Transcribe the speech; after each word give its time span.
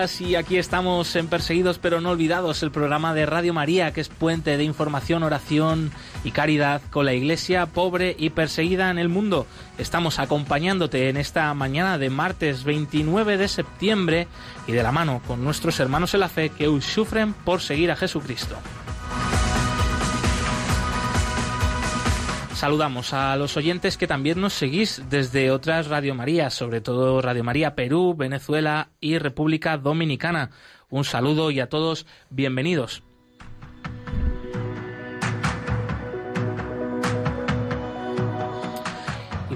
Y 0.00 0.34
aquí 0.34 0.56
estamos 0.56 1.14
en 1.14 1.28
Perseguidos 1.28 1.78
pero 1.78 2.00
no 2.00 2.10
olvidados, 2.10 2.62
el 2.62 2.70
programa 2.70 3.12
de 3.12 3.26
Radio 3.26 3.52
María 3.52 3.92
que 3.92 4.00
es 4.00 4.08
puente 4.08 4.56
de 4.56 4.64
información, 4.64 5.22
oración 5.22 5.92
y 6.24 6.30
caridad 6.30 6.80
con 6.90 7.04
la 7.04 7.12
iglesia 7.12 7.66
pobre 7.66 8.16
y 8.18 8.30
perseguida 8.30 8.90
en 8.90 8.98
el 8.98 9.10
mundo. 9.10 9.46
Estamos 9.76 10.18
acompañándote 10.18 11.10
en 11.10 11.18
esta 11.18 11.52
mañana 11.52 11.98
de 11.98 12.08
martes 12.08 12.64
29 12.64 13.36
de 13.36 13.48
septiembre 13.48 14.26
y 14.66 14.72
de 14.72 14.82
la 14.82 14.90
mano 14.90 15.20
con 15.26 15.44
nuestros 15.44 15.78
hermanos 15.80 16.14
en 16.14 16.20
la 16.20 16.30
fe 16.30 16.48
que 16.48 16.66
hoy 16.66 16.80
sufren 16.80 17.34
por 17.34 17.60
seguir 17.60 17.90
a 17.90 17.96
Jesucristo. 17.96 18.56
Saludamos 22.60 23.14
a 23.14 23.34
los 23.36 23.56
oyentes 23.56 23.96
que 23.96 24.06
también 24.06 24.38
nos 24.38 24.52
seguís 24.52 25.02
desde 25.08 25.50
otras 25.50 25.86
Radio 25.86 26.14
María, 26.14 26.50
sobre 26.50 26.82
todo 26.82 27.22
Radio 27.22 27.42
María 27.42 27.74
Perú, 27.74 28.14
Venezuela 28.14 28.90
y 29.00 29.16
República 29.16 29.78
Dominicana. 29.78 30.50
Un 30.90 31.04
saludo 31.04 31.50
y 31.50 31.60
a 31.60 31.70
todos 31.70 32.04
bienvenidos. 32.28 33.02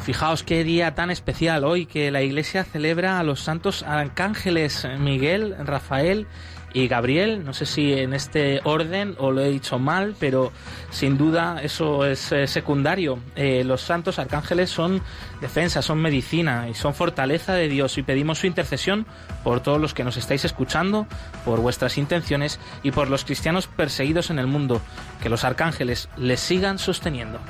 Fijaos 0.05 0.43
qué 0.43 0.65
día 0.65 0.95
tan 0.95 1.11
especial 1.11 1.65
hoy 1.65 1.87
que 1.87 2.11
la 2.11 2.21
Iglesia 2.21 2.63
celebra 2.63 3.19
a 3.19 3.23
los 3.23 3.41
santos 3.41 3.83
arcángeles 3.83 4.87
Miguel, 4.99 5.57
Rafael 5.65 6.27
y 6.75 6.89
Gabriel. 6.89 7.43
No 7.43 7.55
sé 7.55 7.65
si 7.65 7.95
en 7.95 8.13
este 8.13 8.61
orden 8.65 9.15
o 9.19 9.31
lo 9.31 9.41
he 9.41 9.49
dicho 9.49 9.79
mal, 9.79 10.15
pero 10.21 10.53
sin 10.91 11.17
duda 11.17 11.61
eso 11.63 12.05
es 12.05 12.33
eh, 12.33 12.47
secundario. 12.47 13.19
Eh, 13.35 13.65
los 13.65 13.81
santos 13.81 14.19
arcángeles 14.19 14.69
son 14.69 15.01
defensa, 15.41 15.81
son 15.81 16.03
medicina 16.03 16.69
y 16.69 16.75
son 16.75 16.93
fortaleza 16.93 17.55
de 17.55 17.69
Dios 17.69 17.97
y 17.97 18.03
pedimos 18.03 18.41
su 18.41 18.47
intercesión 18.47 19.07
por 19.43 19.61
todos 19.61 19.81
los 19.81 19.95
que 19.95 20.05
nos 20.05 20.19
estáis 20.19 20.45
escuchando, 20.45 21.07
por 21.47 21.61
vuestras 21.61 21.97
intenciones 21.97 22.61
y 22.83 22.91
por 22.91 23.09
los 23.09 23.25
cristianos 23.25 23.69
perseguidos 23.69 24.29
en 24.29 24.39
el 24.39 24.49
mundo. 24.49 24.83
Que 25.23 25.31
los 25.31 25.45
arcángeles 25.45 26.11
les 26.19 26.41
sigan 26.41 26.79
sosteniendo. 26.79 27.41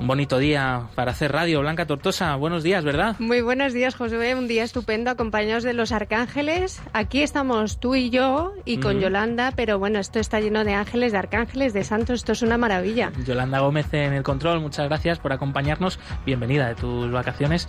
Un 0.00 0.06
bonito 0.06 0.38
día 0.38 0.88
para 0.94 1.10
hacer 1.10 1.30
radio. 1.30 1.60
Blanca 1.60 1.86
Tortosa, 1.86 2.34
buenos 2.36 2.62
días, 2.62 2.82
¿verdad? 2.84 3.16
Muy 3.18 3.42
buenos 3.42 3.74
días, 3.74 3.94
Josué. 3.94 4.34
Un 4.34 4.48
día 4.48 4.64
estupendo, 4.64 5.10
acompañados 5.10 5.62
de 5.62 5.74
los 5.74 5.92
arcángeles. 5.92 6.80
Aquí 6.94 7.22
estamos 7.22 7.80
tú 7.80 7.94
y 7.94 8.08
yo 8.08 8.54
y 8.64 8.78
con 8.78 8.98
Yolanda, 8.98 9.52
pero 9.54 9.78
bueno, 9.78 9.98
esto 9.98 10.18
está 10.18 10.40
lleno 10.40 10.64
de 10.64 10.72
ángeles, 10.72 11.12
de 11.12 11.18
arcángeles, 11.18 11.74
de 11.74 11.84
santos. 11.84 12.20
Esto 12.20 12.32
es 12.32 12.40
una 12.40 12.56
maravilla. 12.56 13.12
Yolanda 13.26 13.60
Gómez 13.60 13.92
en 13.92 14.14
el 14.14 14.22
control, 14.22 14.60
muchas 14.60 14.88
gracias 14.88 15.18
por 15.18 15.34
acompañarnos. 15.34 15.98
Bienvenida 16.24 16.68
de 16.68 16.76
tus 16.76 17.12
vacaciones. 17.12 17.68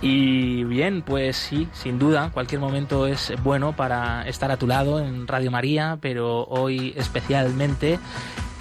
Y 0.00 0.62
bien, 0.62 1.02
pues 1.02 1.36
sí, 1.36 1.66
sin 1.72 1.98
duda, 1.98 2.30
cualquier 2.32 2.60
momento 2.60 3.08
es 3.08 3.32
bueno 3.42 3.74
para 3.74 4.22
estar 4.28 4.52
a 4.52 4.56
tu 4.56 4.68
lado 4.68 5.00
en 5.00 5.26
Radio 5.26 5.50
María, 5.50 5.98
pero 6.00 6.44
hoy 6.44 6.94
especialmente 6.96 7.98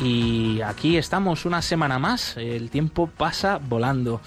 y 0.01 0.62
aquí 0.62 0.97
estamos 0.97 1.45
una 1.45 1.62
semana 1.62 2.00
más. 2.00 2.35
El 2.38 2.69
tiempo 2.69 3.07
pasa 3.07 3.59
volando. 3.62 4.19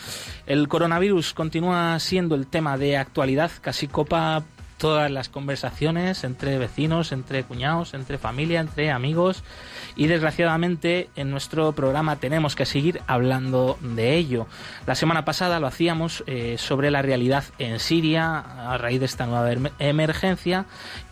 El 0.46 0.68
coronavirus 0.68 1.34
continúa 1.34 1.98
siendo 1.98 2.36
el 2.36 2.46
tema 2.46 2.78
de 2.78 2.96
actualidad, 2.96 3.50
casi 3.60 3.88
copa 3.88 4.44
todas 4.78 5.10
las 5.10 5.28
conversaciones 5.28 6.24
entre 6.24 6.58
vecinos, 6.58 7.12
entre 7.12 7.44
cuñados, 7.44 7.94
entre 7.94 8.18
familia, 8.18 8.60
entre 8.60 8.90
amigos 8.90 9.42
y 9.96 10.08
desgraciadamente 10.08 11.08
en 11.16 11.30
nuestro 11.30 11.72
programa 11.72 12.16
tenemos 12.16 12.54
que 12.54 12.66
seguir 12.66 13.00
hablando 13.06 13.78
de 13.80 14.14
ello. 14.16 14.46
La 14.86 14.94
semana 14.94 15.24
pasada 15.24 15.60
lo 15.60 15.66
hacíamos 15.66 16.24
eh, 16.26 16.56
sobre 16.58 16.90
la 16.90 17.02
realidad 17.02 17.44
en 17.58 17.78
Siria 17.78 18.40
a 18.40 18.76
raíz 18.78 19.00
de 19.00 19.06
esta 19.06 19.26
nueva 19.26 19.70
emergencia 19.78 20.66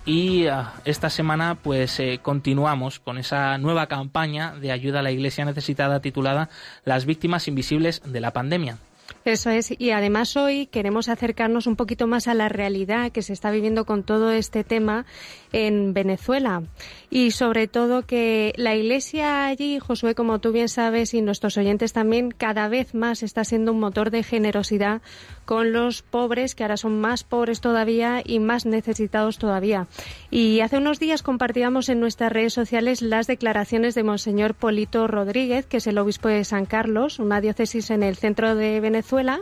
y 0.04 0.46
uh, 0.46 0.64
esta 0.84 1.10
semana 1.10 1.56
pues 1.62 2.00
eh, 2.00 2.20
continuamos 2.22 2.98
con 2.98 3.18
esa 3.18 3.58
nueva 3.58 3.86
campaña 3.86 4.54
de 4.54 4.72
ayuda 4.72 5.00
a 5.00 5.02
la 5.02 5.12
iglesia 5.12 5.44
necesitada 5.44 6.00
titulada 6.00 6.50
Las 6.84 7.06
víctimas 7.06 7.48
invisibles 7.48 8.02
de 8.04 8.20
la 8.20 8.32
pandemia. 8.32 8.78
Eso 9.24 9.50
es, 9.50 9.72
y 9.78 9.90
además 9.90 10.36
hoy 10.36 10.66
queremos 10.66 11.08
acercarnos 11.08 11.66
un 11.66 11.76
poquito 11.76 12.06
más 12.06 12.26
a 12.26 12.34
la 12.34 12.48
realidad 12.48 13.12
que 13.12 13.22
se 13.22 13.32
está 13.32 13.50
viviendo 13.50 13.84
con 13.84 14.02
todo 14.02 14.32
este 14.32 14.64
tema 14.64 15.06
en 15.52 15.94
Venezuela 15.94 16.62
y 17.10 17.30
sobre 17.32 17.68
todo 17.68 18.06
que 18.06 18.54
la 18.56 18.74
Iglesia 18.74 19.44
allí, 19.44 19.78
Josué, 19.78 20.14
como 20.14 20.38
tú 20.40 20.50
bien 20.50 20.70
sabes 20.70 21.12
y 21.12 21.20
nuestros 21.20 21.58
oyentes 21.58 21.92
también, 21.92 22.30
cada 22.30 22.68
vez 22.68 22.94
más 22.94 23.22
está 23.22 23.44
siendo 23.44 23.72
un 23.72 23.80
motor 23.80 24.10
de 24.10 24.22
generosidad 24.22 25.02
con 25.44 25.72
los 25.72 26.00
pobres, 26.00 26.54
que 26.54 26.64
ahora 26.64 26.78
son 26.78 27.00
más 27.00 27.24
pobres 27.24 27.60
todavía 27.60 28.22
y 28.24 28.38
más 28.38 28.64
necesitados 28.64 29.36
todavía. 29.36 29.88
Y 30.30 30.60
hace 30.60 30.78
unos 30.78 31.00
días 31.00 31.22
compartíamos 31.22 31.90
en 31.90 32.00
nuestras 32.00 32.32
redes 32.32 32.54
sociales 32.54 33.02
las 33.02 33.26
declaraciones 33.26 33.94
de 33.94 34.04
Monseñor 34.04 34.54
Polito 34.54 35.06
Rodríguez, 35.06 35.66
que 35.66 35.76
es 35.78 35.86
el 35.86 35.98
obispo 35.98 36.28
de 36.28 36.44
San 36.44 36.64
Carlos, 36.64 37.18
una 37.18 37.42
diócesis 37.42 37.90
en 37.90 38.02
el 38.02 38.16
centro 38.16 38.54
de 38.54 38.80
Venezuela, 38.80 39.40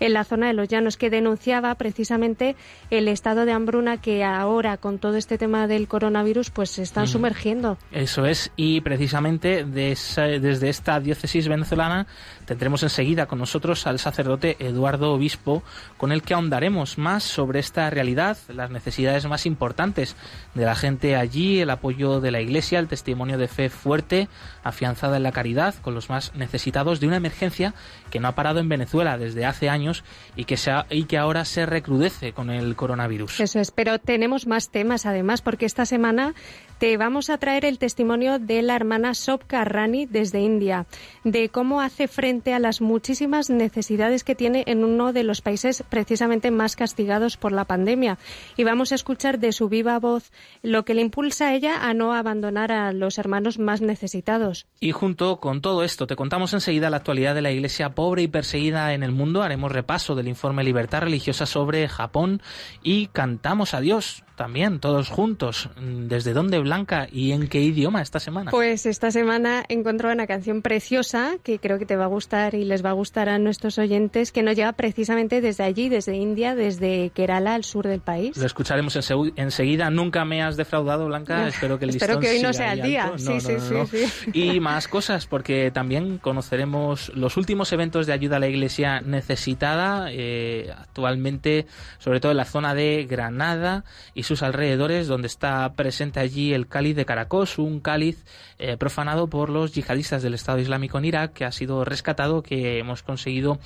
en 0.00 0.12
la 0.12 0.24
zona 0.24 0.48
de 0.48 0.52
los 0.52 0.68
llanos, 0.68 0.98
que 0.98 1.08
denunciaba 1.08 1.74
precisamente 1.76 2.56
el 2.90 3.08
estado 3.08 3.46
de 3.46 3.52
hambruna 3.52 4.02
que 4.02 4.22
ahora, 4.22 4.76
con 4.76 4.98
todo 4.98 5.16
este 5.16 5.38
tema 5.38 5.45
del 5.46 5.88
coronavirus, 5.88 6.50
pues 6.50 6.70
se 6.70 6.82
están 6.82 7.06
sumergiendo. 7.06 7.78
Eso 7.92 8.26
es, 8.26 8.50
y 8.56 8.80
precisamente 8.80 9.64
desde 9.64 10.68
esta 10.68 10.98
diócesis 11.00 11.48
venezolana 11.48 12.06
tendremos 12.46 12.82
enseguida 12.82 13.26
con 13.26 13.38
nosotros 13.38 13.86
al 13.86 13.98
sacerdote 13.98 14.56
Eduardo 14.58 15.12
Obispo, 15.12 15.62
con 15.96 16.12
el 16.12 16.22
que 16.22 16.34
ahondaremos 16.34 16.98
más 16.98 17.24
sobre 17.24 17.60
esta 17.60 17.88
realidad, 17.90 18.36
las 18.48 18.70
necesidades 18.70 19.26
más 19.26 19.46
importantes 19.46 20.16
de 20.54 20.64
la 20.64 20.74
gente 20.74 21.16
allí, 21.16 21.60
el 21.60 21.70
apoyo 21.70 22.20
de 22.20 22.30
la 22.30 22.40
Iglesia, 22.40 22.78
el 22.78 22.88
testimonio 22.88 23.38
de 23.38 23.48
fe 23.48 23.68
fuerte, 23.68 24.28
afianzada 24.62 25.16
en 25.16 25.22
la 25.22 25.32
caridad, 25.32 25.74
con 25.82 25.94
los 25.94 26.10
más 26.10 26.34
necesitados 26.34 27.00
de 27.00 27.06
una 27.06 27.16
emergencia 27.16 27.74
que 28.10 28.20
no 28.20 28.28
ha 28.28 28.34
parado 28.34 28.60
en 28.60 28.68
Venezuela 28.68 29.18
desde 29.18 29.44
hace 29.44 29.68
años 29.68 30.04
y 30.36 30.44
que, 30.44 30.56
se 30.56 30.72
y 30.90 31.04
que 31.04 31.18
ahora 31.18 31.44
se 31.44 31.66
recrudece 31.66 32.32
con 32.32 32.50
el 32.50 32.76
coronavirus. 32.76 33.40
Eso 33.40 33.60
es, 33.60 33.70
pero 33.70 33.98
tenemos 33.98 34.46
más 34.46 34.70
temas 34.70 35.06
además, 35.06 35.35
porque 35.42 35.66
esta 35.66 35.86
semana 35.86 36.34
te 36.78 36.96
vamos 36.98 37.30
a 37.30 37.38
traer 37.38 37.64
el 37.64 37.78
testimonio 37.78 38.38
de 38.38 38.60
la 38.62 38.76
hermana 38.76 39.14
Sobka 39.14 39.64
Rani 39.64 40.04
desde 40.04 40.40
India, 40.40 40.86
de 41.24 41.48
cómo 41.48 41.80
hace 41.80 42.06
frente 42.06 42.52
a 42.52 42.58
las 42.58 42.80
muchísimas 42.80 43.48
necesidades 43.48 44.24
que 44.24 44.34
tiene 44.34 44.64
en 44.66 44.84
uno 44.84 45.12
de 45.12 45.24
los 45.24 45.40
países 45.40 45.82
precisamente 45.88 46.50
más 46.50 46.76
castigados 46.76 47.36
por 47.36 47.52
la 47.52 47.64
pandemia. 47.64 48.18
Y 48.56 48.64
vamos 48.64 48.92
a 48.92 48.94
escuchar 48.96 49.38
de 49.38 49.52
su 49.52 49.68
viva 49.70 49.98
voz 49.98 50.32
lo 50.62 50.84
que 50.84 50.94
le 50.94 51.00
impulsa 51.00 51.48
a 51.48 51.54
ella 51.54 51.88
a 51.88 51.94
no 51.94 52.12
abandonar 52.12 52.72
a 52.72 52.92
los 52.92 53.16
hermanos 53.18 53.58
más 53.58 53.80
necesitados. 53.80 54.66
Y 54.80 54.92
junto 54.92 55.40
con 55.40 55.62
todo 55.62 55.82
esto, 55.82 56.06
te 56.06 56.16
contamos 56.16 56.52
enseguida 56.52 56.90
la 56.90 56.98
actualidad 56.98 57.34
de 57.34 57.42
la 57.42 57.52
Iglesia 57.52 57.94
pobre 57.94 58.22
y 58.22 58.28
perseguida 58.28 58.92
en 58.92 59.02
el 59.02 59.12
mundo. 59.12 59.42
Haremos 59.42 59.72
repaso 59.72 60.14
del 60.14 60.28
informe 60.28 60.62
Libertad 60.62 61.02
Religiosa 61.02 61.46
sobre 61.46 61.88
Japón 61.88 62.42
y 62.82 63.06
cantamos 63.06 63.72
a 63.72 63.80
Dios 63.80 64.25
también, 64.36 64.78
todos 64.78 65.08
juntos. 65.08 65.70
¿Desde 65.80 66.32
dónde, 66.32 66.58
Blanca, 66.58 67.08
y 67.10 67.32
en 67.32 67.48
qué 67.48 67.60
idioma 67.60 68.02
esta 68.02 68.20
semana? 68.20 68.50
Pues 68.50 68.86
esta 68.86 69.10
semana 69.10 69.64
encontrado 69.68 70.14
una 70.14 70.26
canción 70.26 70.62
preciosa 70.62 71.38
que 71.42 71.58
creo 71.58 71.78
que 71.78 71.86
te 71.86 71.96
va 71.96 72.04
a 72.04 72.08
gustar 72.08 72.54
y 72.54 72.64
les 72.64 72.84
va 72.84 72.90
a 72.90 72.92
gustar 72.92 73.28
a 73.28 73.38
nuestros 73.38 73.78
oyentes, 73.78 74.32
que 74.32 74.42
nos 74.42 74.54
lleva 74.54 74.72
precisamente 74.72 75.40
desde 75.40 75.64
allí, 75.64 75.88
desde 75.88 76.16
India, 76.16 76.54
desde 76.54 77.10
Kerala, 77.14 77.54
al 77.54 77.64
sur 77.64 77.86
del 77.88 78.00
país. 78.00 78.36
Lo 78.36 78.46
escucharemos 78.46 78.96
enseguida. 79.36 79.90
Nunca 79.90 80.24
me 80.24 80.42
has 80.42 80.56
defraudado, 80.56 81.06
Blanca. 81.06 81.48
Espero 81.48 81.78
que 81.78 81.86
el 81.86 81.90
Espero 81.90 82.20
que 82.20 82.30
hoy 82.30 82.42
no 82.42 82.52
sea 82.52 82.74
el 82.74 82.82
día. 82.82 83.12
sí, 83.16 83.40
sí, 83.40 83.54
sí, 83.58 84.30
Y 84.32 84.60
más 84.60 84.86
cosas, 84.86 85.26
porque 85.26 85.70
también 85.70 86.18
conoceremos 86.18 87.10
los 87.14 87.36
últimos 87.36 87.72
eventos 87.72 88.06
de 88.06 88.12
ayuda 88.12 88.36
a 88.36 88.40
la 88.40 88.48
Iglesia 88.48 89.00
necesitada, 89.00 90.08
eh, 90.10 90.70
actualmente, 90.76 91.66
sobre 91.98 92.20
todo 92.20 92.32
en 92.32 92.38
la 92.38 92.44
zona 92.44 92.74
de 92.74 93.06
Granada 93.08 93.84
y 94.14 94.25
sus 94.26 94.42
alrededores, 94.42 95.06
donde 95.06 95.28
está 95.28 95.72
presente 95.74 96.20
allí 96.20 96.52
el 96.52 96.66
cáliz 96.66 96.96
de 96.96 97.04
Caracos, 97.04 97.58
un 97.58 97.80
cáliz 97.80 98.24
eh, 98.58 98.76
profanado 98.76 99.28
por 99.28 99.48
los 99.50 99.72
yihadistas 99.72 100.22
del 100.22 100.34
Estado 100.34 100.58
Islámico 100.58 100.98
en 100.98 101.04
Irak, 101.06 101.32
que 101.32 101.44
ha 101.44 101.52
sido 101.52 101.84
rescatado, 101.84 102.42
que 102.42 102.78
hemos 102.78 103.02
conseguido 103.02 103.58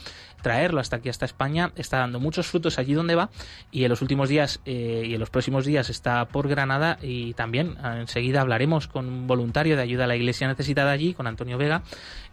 traerlo 0.43 0.81
hasta 0.81 0.97
aquí, 0.97 1.09
hasta 1.09 1.25
España. 1.25 1.73
Está 1.77 1.99
dando 1.99 2.21
muchos 2.21 2.47
frutos 2.47 2.79
allí 2.79 2.95
donde 2.95 3.15
va 3.15 3.31
y 3.71 3.85
en 3.85 3.91
los 3.91 4.03
últimos 4.03 4.29
días 4.29 4.61
eh, 4.65 5.05
y 5.07 5.15
en 5.15 5.21
los 5.21 5.31
próximos 5.31 5.65
días 5.65 5.91
está 5.91 6.27
por 6.27 6.49
Granada 6.49 6.99
y 7.03 7.35
también 7.35 7.77
enseguida 7.83 8.41
hablaremos 8.41 8.87
con 8.87 9.09
un 9.09 9.27
voluntario 9.27 9.77
de 9.77 9.83
ayuda 9.83 10.05
a 10.05 10.07
la 10.07 10.17
iglesia 10.17 10.49
necesitada 10.49 10.91
allí, 10.91 11.15
con 11.15 11.27
Antonio 11.27 11.59
Vega, 11.59 11.83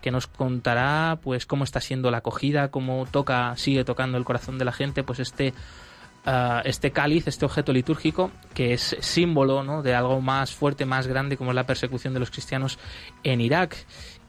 que 0.01 0.11
nos 0.11 0.27
contará 0.27 1.19
pues 1.21 1.45
cómo 1.45 1.63
está 1.63 1.81
siendo 1.81 2.11
la 2.11 2.17
acogida, 2.17 2.71
cómo 2.71 3.07
toca, 3.09 3.55
sigue 3.55 3.83
tocando 3.83 4.17
el 4.17 4.25
corazón 4.25 4.57
de 4.57 4.65
la 4.65 4.73
gente, 4.73 5.03
pues 5.03 5.19
este 5.19 5.53
ah, 6.27 6.61
este 6.63 6.91
cáliz, 6.91 7.27
este 7.27 7.45
objeto 7.45 7.73
litúrgico, 7.73 8.29
que 8.53 8.73
es 8.73 8.95
símbolo 8.99 9.63
¿no? 9.63 9.81
de 9.81 9.95
algo 9.95 10.21
más 10.21 10.53
fuerte, 10.53 10.85
más 10.85 11.07
grande, 11.07 11.37
como 11.37 11.51
es 11.51 11.55
la 11.55 11.65
persecución 11.65 12.13
de 12.13 12.19
los 12.19 12.29
cristianos 12.29 12.77
en 13.23 13.41
Irak. 13.41 13.75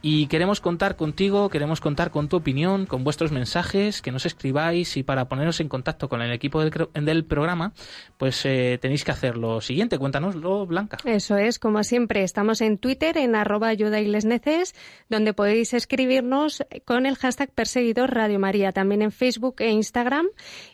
Y 0.00 0.28
queremos 0.28 0.60
contar 0.60 0.96
contigo, 0.96 1.48
queremos 1.48 1.80
contar 1.80 2.10
con 2.10 2.28
tu 2.28 2.36
opinión, 2.36 2.86
con 2.86 3.02
vuestros 3.02 3.32
mensajes, 3.32 4.00
que 4.00 4.12
nos 4.12 4.26
escribáis 4.26 4.96
y 4.96 5.02
para 5.02 5.28
poneros 5.28 5.58
en 5.60 5.68
contacto 5.68 6.08
con 6.08 6.22
el 6.22 6.32
equipo 6.32 6.62
del, 6.62 7.24
programa, 7.24 7.72
pues 8.16 8.44
eh, 8.44 8.78
tenéis 8.80 9.04
que 9.04 9.10
hacer 9.10 9.36
lo 9.36 9.60
siguiente. 9.60 9.98
Cuéntanoslo, 9.98 10.66
Blanca. 10.66 10.98
Eso 11.04 11.36
es, 11.36 11.58
como 11.58 11.82
siempre, 11.82 12.22
estamos 12.22 12.60
en 12.60 12.78
Twitter, 12.78 13.18
en 13.18 13.34
arroba 13.34 13.68
ayuda 13.68 13.98
neces, 14.00 14.74
donde 15.08 15.32
podéis 15.32 15.74
escribirnos 15.74 16.64
con 16.84 17.04
el 17.04 17.16
hashtag 17.16 17.50
perseguidor 17.50 18.14
Radio 18.14 18.38
María, 18.38 18.72
también 18.72 19.02
en 19.02 19.10
Facebook 19.10 19.56
e 19.58 19.70
Instagram. 19.70 20.26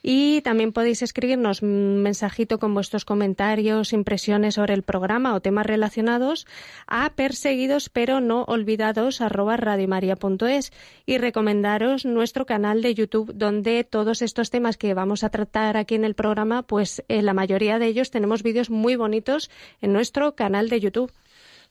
Y 0.03 0.43
también 0.43 0.73
podéis 0.73 1.01
escribirnos 1.01 1.63
un 1.63 2.03
mensajito 2.03 2.59
con 2.59 2.75
vuestros 2.75 3.05
comentarios, 3.07 3.93
impresiones 3.95 4.55
sobre 4.55 4.75
el 4.75 4.83
programa 4.83 5.35
o 5.35 5.41
temas 5.41 5.65
relacionados 5.65 6.47
a 6.87 7.11
perseguidos 7.15 7.89
pero 7.89 8.21
no 8.21 8.45
olvidados 8.45 9.14
arroba 9.21 9.57
radiomaria.es 9.57 10.73
y 11.07 11.19
recomendaros 11.19 12.05
nuestro 12.05 12.47
canal 12.47 12.83
de 12.83 12.95
YouTube 12.95 13.33
donde 13.35 13.85
todos 13.85 14.23
estos 14.23 14.51
temas 14.51 14.77
que 14.77 14.95
vamos 14.95 15.25
a 15.25 15.31
tratar 15.31 15.77
aquí 15.77 15.95
en 15.95 16.05
el 16.05 16.15
programa, 16.15 16.63
pues 16.63 17.03
en 17.09 17.27
la 17.27 17.35
mayoría 17.35 17.79
de 17.79 17.87
ellos 17.87 18.11
tenemos 18.11 18.43
vídeos 18.43 18.71
muy 18.71 18.97
bonitos 18.97 19.51
en 19.81 19.93
nuestro 19.93 20.35
canal 20.35 20.69
de 20.69 20.81
YouTube. 20.81 21.13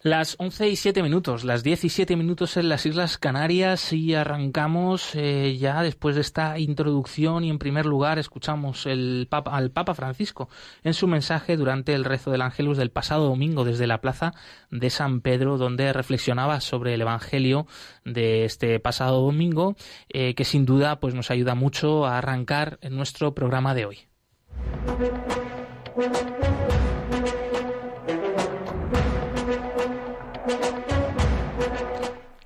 Las 0.04 0.36
11 0.38 0.68
y 0.68 0.76
7 0.76 1.02
minutos, 1.02 1.46
las 1.46 1.64
17 1.64 2.18
minutos 2.18 2.58
en 2.58 2.68
las 2.68 2.86
Islas 2.86 3.18
Canarias 3.18 3.94
y 3.94 4.16
arrancamos 4.16 5.16
eh, 5.16 5.56
ya 5.58 5.82
después 5.82 6.16
de 6.16 6.22
esta 6.22 6.60
introducción 6.60 7.46
y 7.46 7.50
en 7.50 7.58
primer 7.58 7.86
lugar 7.86 8.20
escuchamos 8.20 8.86
al 8.86 9.28
Papa 9.30 9.94
Francisco 9.94 10.50
en 10.84 10.94
su 10.94 11.08
mensaje 11.08 11.56
durante 11.56 11.94
el 11.94 12.04
rezo 12.04 12.32
del 12.32 12.42
Ángelus 12.42 12.78
del 12.78 12.92
pasado 12.92 13.30
domingo 13.30 13.64
desde 13.64 13.88
la 13.88 14.02
plaza 14.02 14.34
de 14.72 14.90
San 14.90 15.22
Pedro 15.22 15.58
donde 15.58 15.94
reflexionaba 15.94 16.60
sobre 16.60 16.96
el 16.96 17.02
Evangelio 17.02 17.66
de 18.04 18.44
este 18.44 18.82
pasado 18.82 19.22
domingo 19.22 19.78
eh, 20.10 20.36
que 20.36 20.44
sin 20.44 20.66
duda 20.66 21.00
pues 21.00 21.16
nos 21.16 21.32
ayuda 21.32 21.56
mucho 21.56 22.06
a 22.06 22.18
arrancar 22.18 22.78
en 22.82 22.98
nuestro 22.98 23.34
programa 23.34 23.74
de 23.74 23.86
hoy. 23.86 24.00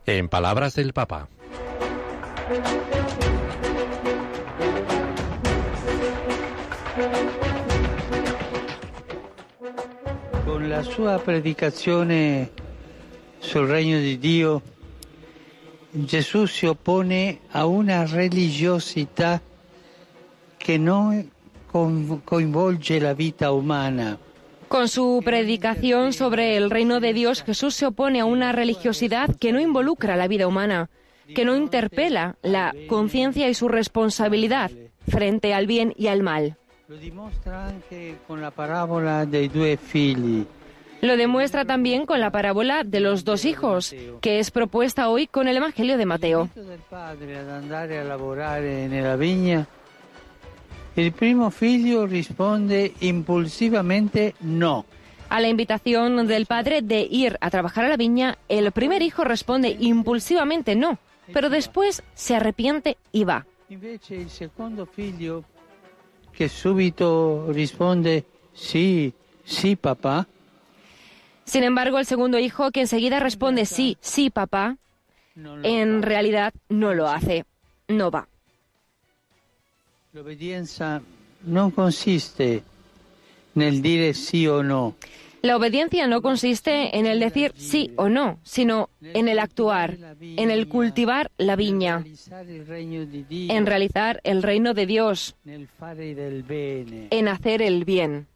En 0.09 0.30
palabras 0.30 0.74
del 0.75 0.94
Papa. 0.94 1.27
Con 10.45 10.69
la 10.69 10.81
sua 10.83 11.19
predicazione 11.19 12.51
sul 13.39 13.68
regno 13.68 14.00
di 14.00 14.18
Dio, 14.18 14.62
Gesù 15.92 16.45
si 16.45 16.65
oppone 16.65 17.39
a 17.50 17.65
una 17.65 18.06
religiosità 18.06 19.42
che 20.56 20.77
non 20.77 21.30
coinvolge 22.24 22.98
la 23.00 23.13
vita 23.13 23.51
umana 23.51 24.18
con 24.67 24.87
su 24.87 25.21
predicación 25.23 26.13
sobre 26.13 26.57
el 26.57 26.69
reino 26.69 26.99
de 26.99 27.13
Dios, 27.13 27.43
Jesús 27.43 27.75
se 27.75 27.85
opone 27.85 28.19
a 28.19 28.25
una 28.25 28.51
religiosidad 28.51 29.35
que 29.35 29.51
no 29.51 29.59
involucra 29.59 30.15
la 30.15 30.27
vida 30.27 30.47
humana, 30.47 30.89
que 31.33 31.45
no 31.45 31.55
interpela 31.55 32.35
la 32.41 32.73
conciencia 32.87 33.49
y 33.49 33.53
su 33.53 33.67
responsabilidad 33.67 34.71
frente 35.07 35.53
al 35.53 35.67
bien 35.67 35.93
y 35.97 36.07
al 36.07 36.23
mal. 36.23 36.57
Lo 41.01 41.15
demuestra 41.15 41.63
también 41.65 42.05
con 42.05 42.19
la 42.19 42.31
parábola 42.31 42.83
de 42.83 42.99
los 42.99 43.23
dos 43.23 43.45
hijos, 43.45 43.95
que 44.21 44.39
es 44.39 44.51
propuesta 44.51 45.09
hoy 45.09 45.27
con 45.27 45.47
el 45.47 45.57
Evangelio 45.57 45.97
de 45.97 46.05
Mateo. 46.05 46.49
El 50.97 51.11
primo 51.11 51.51
figlio 51.51 52.07
responde 52.07 52.91
impulsivamente 53.01 54.33
no. 54.41 54.83
A 55.29 55.39
la 55.39 55.47
invitación 55.47 56.25
del 56.25 56.47
padre 56.47 56.81
de 56.81 57.01
ir 57.01 57.38
a 57.39 57.51
trabajar 57.51 57.85
a 57.85 57.89
la 57.89 57.97
viña, 57.97 58.39
el 58.49 58.71
primer 58.71 59.03
hijo 59.03 59.23
responde 59.23 59.77
impulsivamente 59.79 60.75
no, 60.75 60.97
pero 61.31 61.51
después 61.51 62.01
se 62.15 62.35
arrepiente 62.35 62.97
y 63.11 63.25
va. 63.25 63.45
Invece 63.69 64.15
il 64.15 64.29
secondo 64.31 64.88
figlio 64.88 65.44
che 66.35 66.49
subito 66.49 67.51
risponde 67.51 68.25
sí, 68.53 69.13
sí 69.44 69.75
papá. 69.75 70.25
Sin 71.44 71.63
embargo, 71.63 71.99
el 71.99 72.07
segundo 72.07 72.39
hijo 72.39 72.71
que 72.71 72.81
enseguida 72.81 73.19
responde 73.19 73.67
sí, 73.67 73.97
sí 74.01 74.31
papá, 74.31 74.77
en 75.61 76.01
realidad 76.01 76.55
no 76.69 76.95
lo 76.95 77.07
hace, 77.07 77.45
no 77.88 78.09
va. 78.09 78.27
La 80.14 80.21
obediencia 80.21 81.02
no 81.44 81.71
consiste 81.71 82.64
el 83.56 83.81
dire 83.81 84.14
sí 84.14 84.47
o 84.47 84.64
no. 84.64 84.95
La 85.42 85.56
obediencia 85.56 86.07
no 86.07 86.21
consiste 86.21 86.97
en 86.97 87.06
el 87.06 87.19
decir 87.19 87.54
sí 87.56 87.94
o 87.97 88.09
no, 88.09 88.40
sino 88.44 88.90
en 89.02 89.28
el 89.28 89.40
actuar, 89.40 89.97
en 90.19 90.49
el 90.49 90.68
cultivar 90.68 91.31
la 91.37 91.56
viña, 91.56 92.04
en 93.30 93.66
realizar 93.66 94.19
el 94.23 94.44
reino 94.44 94.73
de 94.73 94.85
Dios, 94.85 95.35
en 95.45 97.28
hacer 97.28 97.61
el 97.61 97.85
bien. 97.85 98.28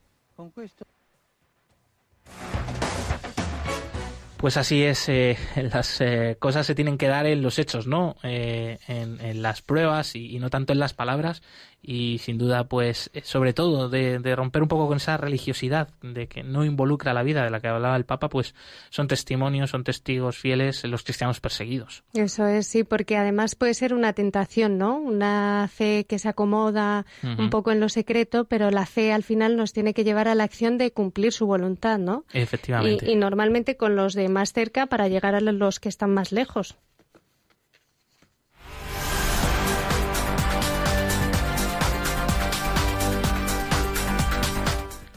Pues 4.42 4.58
así 4.58 4.82
es, 4.82 5.08
eh, 5.08 5.38
las 5.72 6.02
eh, 6.02 6.36
cosas 6.40 6.66
se 6.66 6.74
tienen 6.74 6.98
que 6.98 7.08
dar 7.08 7.28
en 7.28 7.44
los 7.44 7.60
hechos, 7.60 7.86
¿no? 7.86 8.16
Eh, 8.24 8.80
en, 8.88 9.44
las 9.44 9.62
pruebas 9.62 10.16
y, 10.16 10.40
no 10.40 10.50
tanto 10.50 10.74
en 10.74 10.80
las 10.80 10.94
palabras 10.94 11.44
y 11.82 12.20
sin 12.20 12.38
duda 12.38 12.66
pues 12.66 13.10
eh, 13.14 13.22
sobre 13.24 13.54
todo 13.54 13.90
de, 13.90 14.20
romper 14.36 14.62
un 14.62 14.68
poco 14.68 14.88
con 14.88 14.98
esa 14.98 15.18
religiosidad 15.18 15.90
de 16.02 16.28
que 16.28 16.44
no 16.44 16.64
involucra 16.64 17.14
la 17.14 17.24
vida 17.24 17.44
de 17.44 17.50
la 17.50 17.60
que 17.60 17.68
hablaba 17.68 17.96
el 17.96 18.06
Papa 18.06 18.30
pues 18.30 18.54
son 18.90 19.08
testimonios, 19.08 19.72
son 19.72 19.84
testigos 19.84 20.38
fieles 20.38 20.84
los 20.84 21.04
cristianos 21.04 21.40
perseguidos. 21.40 22.04
Eso 22.14 22.46
es, 22.46 22.68
sí, 22.68 22.84
porque 22.84 23.18
además 23.18 23.56
puede 23.56 23.74
ser 23.74 23.94
una 23.94 24.14
tentación, 24.14 24.78
¿no? 24.78 24.98
Una 24.98 25.70
fe 25.74 26.06
que 26.08 26.20
se 26.20 26.30
acomoda 26.30 27.06
un 27.24 27.50
poco 27.50 27.72
en 27.72 27.80
lo 27.80 27.90
secreto, 27.90 28.46
pero 28.46 28.72
la 28.72 28.86
fe 28.86 29.14
al 29.14 29.24
final 29.24 29.56
nos 29.56 29.74
tiene 29.74 29.94
que 29.94 30.04
llevar 30.04 30.28
a 30.28 30.36
la 30.36 30.44
acción 30.44 30.78
de 30.78 30.92
cumplir 30.92 31.34
su 31.34 31.48
voluntad, 31.48 31.98
¿no? 31.98 32.26
Efectivamente. 32.34 33.10
y 33.10 33.16
normalmente 33.16 33.78
con 33.78 33.96
los 33.96 34.14
de 34.14 34.30
más 34.30 34.54
cerca 34.54 34.88
para 34.88 35.08
llegar 35.08 35.36
a 35.36 35.42
los 35.42 35.80
que 35.80 35.90
están 35.90 36.14
más 36.14 36.32
lejos. 36.32 36.78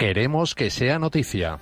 Queremos 0.06 0.54
que 0.54 0.68
sea 0.68 0.98
noticia. 0.98 1.60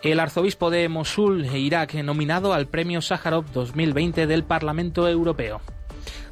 El 0.00 0.20
arzobispo 0.20 0.70
de 0.70 0.88
Mosul, 0.88 1.46
e 1.46 1.58
Irak, 1.58 1.94
nominado 1.94 2.52
al 2.52 2.68
Premio 2.68 3.02
Sájarov 3.02 3.50
2020 3.50 4.28
del 4.28 4.44
Parlamento 4.44 5.08
Europeo. 5.08 5.60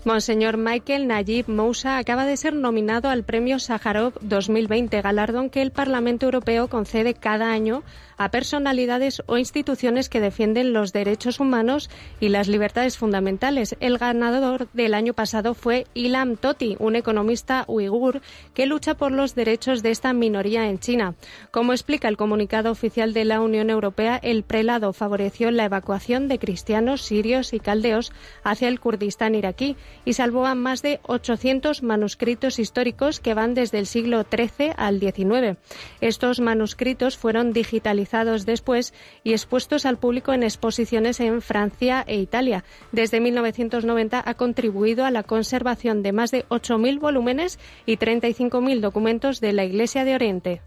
Monseñor 0.04 0.57
Michael 0.57 1.07
Najib 1.07 1.47
Moussa 1.49 1.99
acaba 1.99 2.25
de 2.25 2.38
ser 2.38 2.54
nominado 2.54 3.11
al 3.11 3.23
Premio 3.23 3.59
Sájarov 3.59 4.14
2020, 4.23 5.02
galardón 5.02 5.50
que 5.50 5.61
el 5.61 5.73
Parlamento 5.73 6.25
Europeo 6.25 6.69
concede 6.69 7.12
cada 7.12 7.52
año 7.52 7.83
a 8.16 8.30
personalidades 8.30 9.23
o 9.26 9.37
instituciones 9.37 10.09
que 10.09 10.21
defienden 10.21 10.73
los 10.73 10.92
derechos 10.92 11.38
humanos 11.38 11.90
y 12.19 12.28
las 12.28 12.49
libertades 12.49 12.97
fundamentales. 12.97 13.76
El 13.80 13.99
ganador 13.99 14.69
del 14.73 14.95
año 14.95 15.12
pasado 15.12 15.54
fue 15.54 15.87
Ilham 15.95 16.37
Toti, 16.37 16.76
un 16.78 16.97
economista 16.97 17.64
uigur 17.66 18.23
que 18.54 18.66
lucha 18.66 18.95
por 18.95 19.12
los 19.12 19.35
derechos 19.35 19.83
de 19.83 19.90
esta 19.90 20.12
minoría 20.14 20.69
en 20.69 20.78
China. 20.78 21.14
Como 21.50 21.73
explica 21.73 22.09
el 22.09 22.16
comunicado 22.16 22.71
oficial 22.71 23.12
de 23.12 23.25
la 23.26 23.40
Unión 23.40 23.71
Europea, 23.71 24.19
el 24.23 24.45
prelado 24.45 24.92
favoreció 24.95 25.50
la 25.50 25.64
evacuación 25.64 26.28
de 26.28 26.38
cristianos, 26.38 27.02
sirios 27.02 27.52
y 27.52 27.61
caldeos 27.61 28.12
hacia 28.45 28.69
el 28.69 28.80
Kurdistán 28.80 29.35
iraquí 29.35 29.76
y 30.04 30.14
salvó 30.14 30.47
a 30.47 30.54
más 30.54 30.82
de 30.82 31.00
800 31.04 31.82
manuscritos 31.82 32.59
históricos 32.59 33.20
que 33.20 33.35
van 33.35 33.54
desde 33.54 33.78
el 33.78 33.87
siglo 33.87 34.25
XIII 34.30 34.73
al 34.76 35.00
XIX. 35.00 35.59
Estos 36.00 36.40
manuscritos 36.40 37.16
fueron 37.16 37.52
digitalizados 37.52 38.47
después 38.47 38.94
y 39.25 39.32
expuestos 39.32 39.87
al 39.87 39.99
público 39.99 40.32
en 40.32 40.42
exposiciones 40.42 41.20
en 41.20 41.42
Francia 41.42 42.04
e 42.06 42.16
Italia. 42.16 42.64
Desde 42.92 43.20
1990 43.20 44.23
ha 44.25 44.35
contribuido 44.35 45.04
a 45.04 45.11
la 45.11 45.23
conservación 45.23 46.02
de 46.02 46.12
más 46.12 46.30
de 46.30 46.47
8.000 46.49 46.99
volúmenes 47.00 47.59
y 47.87 47.97
35.000 47.97 48.80
documentos 48.80 49.40
de 49.40 49.52
la 49.52 49.64
Iglesia 49.64 50.04
de 50.04 50.14
Oriente 50.14 50.61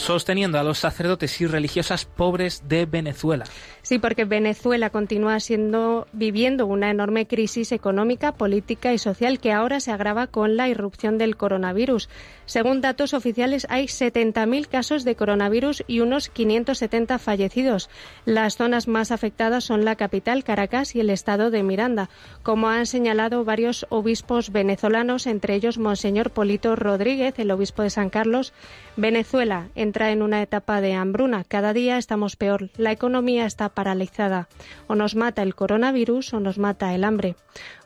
sosteniendo 0.00 0.58
a 0.58 0.62
los 0.62 0.78
sacerdotes 0.78 1.40
y 1.40 1.46
religiosas 1.46 2.06
pobres 2.06 2.64
de 2.66 2.86
Venezuela. 2.86 3.44
Sí, 3.82 3.98
porque 3.98 4.24
Venezuela 4.24 4.90
continúa 4.90 5.40
siendo 5.40 6.06
viviendo 6.12 6.66
una 6.66 6.90
enorme 6.90 7.26
crisis 7.26 7.72
económica, 7.72 8.32
política 8.32 8.92
y 8.92 8.98
social 8.98 9.40
que 9.40 9.52
ahora 9.52 9.80
se 9.80 9.90
agrava 9.90 10.26
con 10.26 10.56
la 10.56 10.68
irrupción 10.68 11.18
del 11.18 11.36
coronavirus. 11.36 12.08
Según 12.46 12.80
datos 12.80 13.14
oficiales, 13.14 13.66
hay 13.70 13.86
70.000 13.86 14.68
casos 14.68 15.04
de 15.04 15.16
coronavirus 15.16 15.84
y 15.86 16.00
unos 16.00 16.28
570 16.28 17.18
fallecidos. 17.18 17.90
Las 18.24 18.56
zonas 18.56 18.88
más 18.88 19.12
afectadas 19.12 19.64
son 19.64 19.84
la 19.84 19.96
capital, 19.96 20.44
Caracas, 20.44 20.94
y 20.94 21.00
el 21.00 21.10
estado 21.10 21.50
de 21.50 21.62
Miranda, 21.62 22.10
como 22.42 22.68
han 22.68 22.86
señalado 22.86 23.44
varios 23.44 23.86
obispos 23.90 24.50
venezolanos, 24.50 25.26
entre 25.26 25.54
ellos 25.54 25.78
Monseñor 25.78 26.30
Polito 26.30 26.76
Rodríguez, 26.76 27.38
el 27.38 27.50
obispo 27.50 27.82
de 27.82 27.90
San 27.90 28.10
Carlos. 28.10 28.52
Venezuela, 28.96 29.68
en 29.74 29.90
entra 29.90 30.12
en 30.12 30.22
una 30.22 30.40
etapa 30.40 30.80
de 30.80 30.94
hambruna. 30.94 31.42
Cada 31.42 31.72
día 31.72 31.98
estamos 31.98 32.36
peor. 32.36 32.70
La 32.76 32.92
economía 32.92 33.44
está 33.44 33.68
paralizada. 33.68 34.48
O 34.86 34.94
nos 34.94 35.16
mata 35.16 35.42
el 35.42 35.56
coronavirus 35.56 36.34
o 36.34 36.40
nos 36.40 36.58
mata 36.58 36.94
el 36.94 37.02
hambre. 37.02 37.34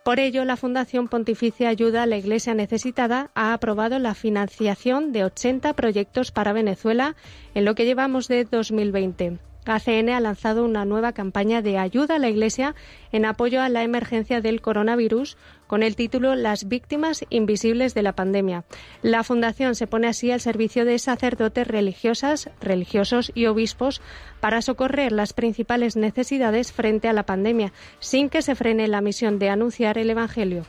Por 0.04 0.20
ello, 0.20 0.44
la 0.44 0.56
Fundación 0.56 1.08
Pontificia 1.08 1.70
Ayuda 1.70 2.02
a 2.02 2.06
la 2.06 2.18
Iglesia 2.18 2.52
Necesitada 2.54 3.30
ha 3.34 3.54
aprobado 3.54 3.98
la 3.98 4.14
financiación 4.14 5.12
de 5.12 5.24
80 5.24 5.72
proyectos 5.72 6.30
para 6.30 6.52
Venezuela 6.52 7.16
en 7.54 7.64
lo 7.64 7.74
que 7.74 7.86
llevamos 7.86 8.28
de 8.28 8.44
2020. 8.44 9.38
ACN 9.66 10.10
ha 10.10 10.20
lanzado 10.20 10.64
una 10.64 10.84
nueva 10.84 11.12
campaña 11.12 11.62
de 11.62 11.78
ayuda 11.78 12.16
a 12.16 12.18
la 12.18 12.28
Iglesia 12.28 12.74
en 13.12 13.24
apoyo 13.24 13.62
a 13.62 13.70
la 13.70 13.82
emergencia 13.82 14.42
del 14.42 14.60
coronavirus 14.60 15.38
con 15.74 15.82
el 15.82 15.96
título 15.96 16.36
Las 16.36 16.68
víctimas 16.68 17.24
invisibles 17.30 17.94
de 17.94 18.02
la 18.02 18.12
pandemia. 18.12 18.62
La 19.02 19.24
Fundación 19.24 19.74
se 19.74 19.88
pone 19.88 20.06
así 20.06 20.30
al 20.30 20.38
servicio 20.40 20.84
de 20.84 21.00
sacerdotes 21.00 21.66
religiosas, 21.66 22.48
religiosos 22.60 23.32
y 23.34 23.46
obispos 23.46 24.00
para 24.38 24.62
socorrer 24.62 25.10
las 25.10 25.32
principales 25.32 25.96
necesidades 25.96 26.72
frente 26.72 27.08
a 27.08 27.12
la 27.12 27.26
pandemia, 27.26 27.72
sin 27.98 28.28
que 28.28 28.42
se 28.42 28.54
frene 28.54 28.86
la 28.86 29.00
misión 29.00 29.40
de 29.40 29.48
anunciar 29.48 29.98
el 29.98 30.10
Evangelio. 30.10 30.64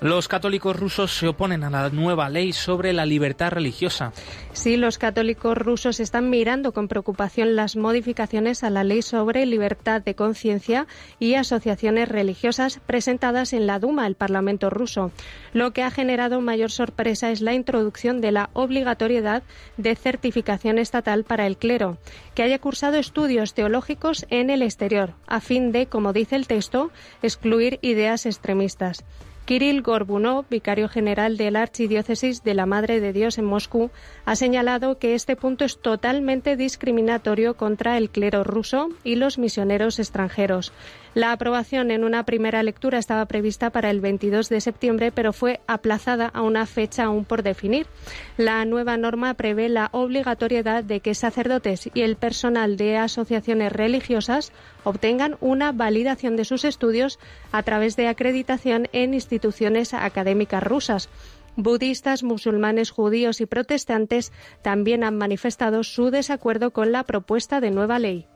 Los 0.00 0.28
católicos 0.28 0.80
rusos 0.80 1.12
se 1.12 1.28
oponen 1.28 1.62
a 1.62 1.68
la 1.68 1.90
nueva 1.90 2.30
ley 2.30 2.54
sobre 2.54 2.94
la 2.94 3.04
libertad 3.04 3.50
religiosa. 3.50 4.14
Sí, 4.54 4.78
los 4.78 4.96
católicos 4.96 5.58
rusos 5.58 6.00
están 6.00 6.30
mirando 6.30 6.72
con 6.72 6.88
preocupación 6.88 7.54
las 7.54 7.76
modificaciones 7.76 8.64
a 8.64 8.70
la 8.70 8.82
ley 8.82 9.02
sobre 9.02 9.44
libertad 9.44 10.00
de 10.00 10.14
conciencia 10.14 10.86
y 11.18 11.34
asociaciones 11.34 12.08
religiosas 12.08 12.80
presentadas 12.86 13.52
en 13.52 13.66
la 13.66 13.78
Duma, 13.78 14.06
el 14.06 14.14
Parlamento 14.14 14.70
ruso. 14.70 15.12
Lo 15.52 15.74
que 15.74 15.82
ha 15.82 15.90
generado 15.90 16.40
mayor 16.40 16.70
sorpresa 16.70 17.30
es 17.30 17.42
la 17.42 17.52
introducción 17.52 18.22
de 18.22 18.32
la 18.32 18.48
obligatoriedad 18.54 19.42
de 19.76 19.96
certificación 19.96 20.78
estatal 20.78 21.24
para 21.24 21.46
el 21.46 21.58
clero, 21.58 21.98
que 22.34 22.42
haya 22.42 22.58
cursado 22.58 22.96
estudios 22.96 23.52
teológicos 23.52 24.24
en 24.30 24.48
el 24.48 24.62
exterior, 24.62 25.12
a 25.26 25.40
fin 25.40 25.72
de, 25.72 25.88
como 25.88 26.14
dice 26.14 26.36
el 26.36 26.46
texto, 26.46 26.90
excluir 27.22 27.78
ideas 27.82 28.24
extremistas. 28.24 29.04
Kirill 29.50 29.82
Gorbunov, 29.82 30.44
vicario 30.48 30.88
general 30.88 31.36
de 31.36 31.50
la 31.50 31.62
Archidiócesis 31.62 32.44
de 32.44 32.54
la 32.54 32.66
Madre 32.66 33.00
de 33.00 33.12
Dios 33.12 33.36
en 33.36 33.46
Moscú, 33.46 33.90
ha 34.24 34.36
señalado 34.36 34.98
que 35.00 35.16
este 35.16 35.34
punto 35.34 35.64
es 35.64 35.76
totalmente 35.82 36.56
discriminatorio 36.56 37.54
contra 37.54 37.98
el 37.98 38.10
clero 38.10 38.44
ruso 38.44 38.90
y 39.02 39.16
los 39.16 39.38
misioneros 39.38 39.98
extranjeros. 39.98 40.72
La 41.14 41.32
aprobación 41.32 41.90
en 41.90 42.04
una 42.04 42.24
primera 42.24 42.62
lectura 42.62 42.98
estaba 42.98 43.26
prevista 43.26 43.70
para 43.70 43.90
el 43.90 44.00
22 44.00 44.48
de 44.48 44.60
septiembre, 44.60 45.10
pero 45.10 45.32
fue 45.32 45.60
aplazada 45.66 46.28
a 46.28 46.42
una 46.42 46.66
fecha 46.66 47.04
aún 47.04 47.24
por 47.24 47.42
definir. 47.42 47.88
La 48.36 48.64
nueva 48.64 48.96
norma 48.96 49.34
prevé 49.34 49.68
la 49.68 49.88
obligatoriedad 49.92 50.84
de 50.84 51.00
que 51.00 51.16
sacerdotes 51.16 51.90
y 51.94 52.02
el 52.02 52.14
personal 52.14 52.76
de 52.76 52.96
asociaciones 52.96 53.72
religiosas 53.72 54.52
obtengan 54.84 55.36
una 55.40 55.72
validación 55.72 56.36
de 56.36 56.44
sus 56.44 56.64
estudios 56.64 57.18
a 57.50 57.64
través 57.64 57.96
de 57.96 58.06
acreditación 58.06 58.88
en 58.92 59.12
instituciones 59.12 59.94
académicas 59.94 60.62
rusas. 60.62 61.08
Budistas, 61.56 62.22
musulmanes, 62.22 62.90
judíos 62.90 63.40
y 63.40 63.46
protestantes 63.46 64.32
también 64.62 65.02
han 65.02 65.18
manifestado 65.18 65.82
su 65.82 66.12
desacuerdo 66.12 66.70
con 66.70 66.92
la 66.92 67.02
propuesta 67.02 67.60
de 67.60 67.72
nueva 67.72 67.98
ley 67.98 68.28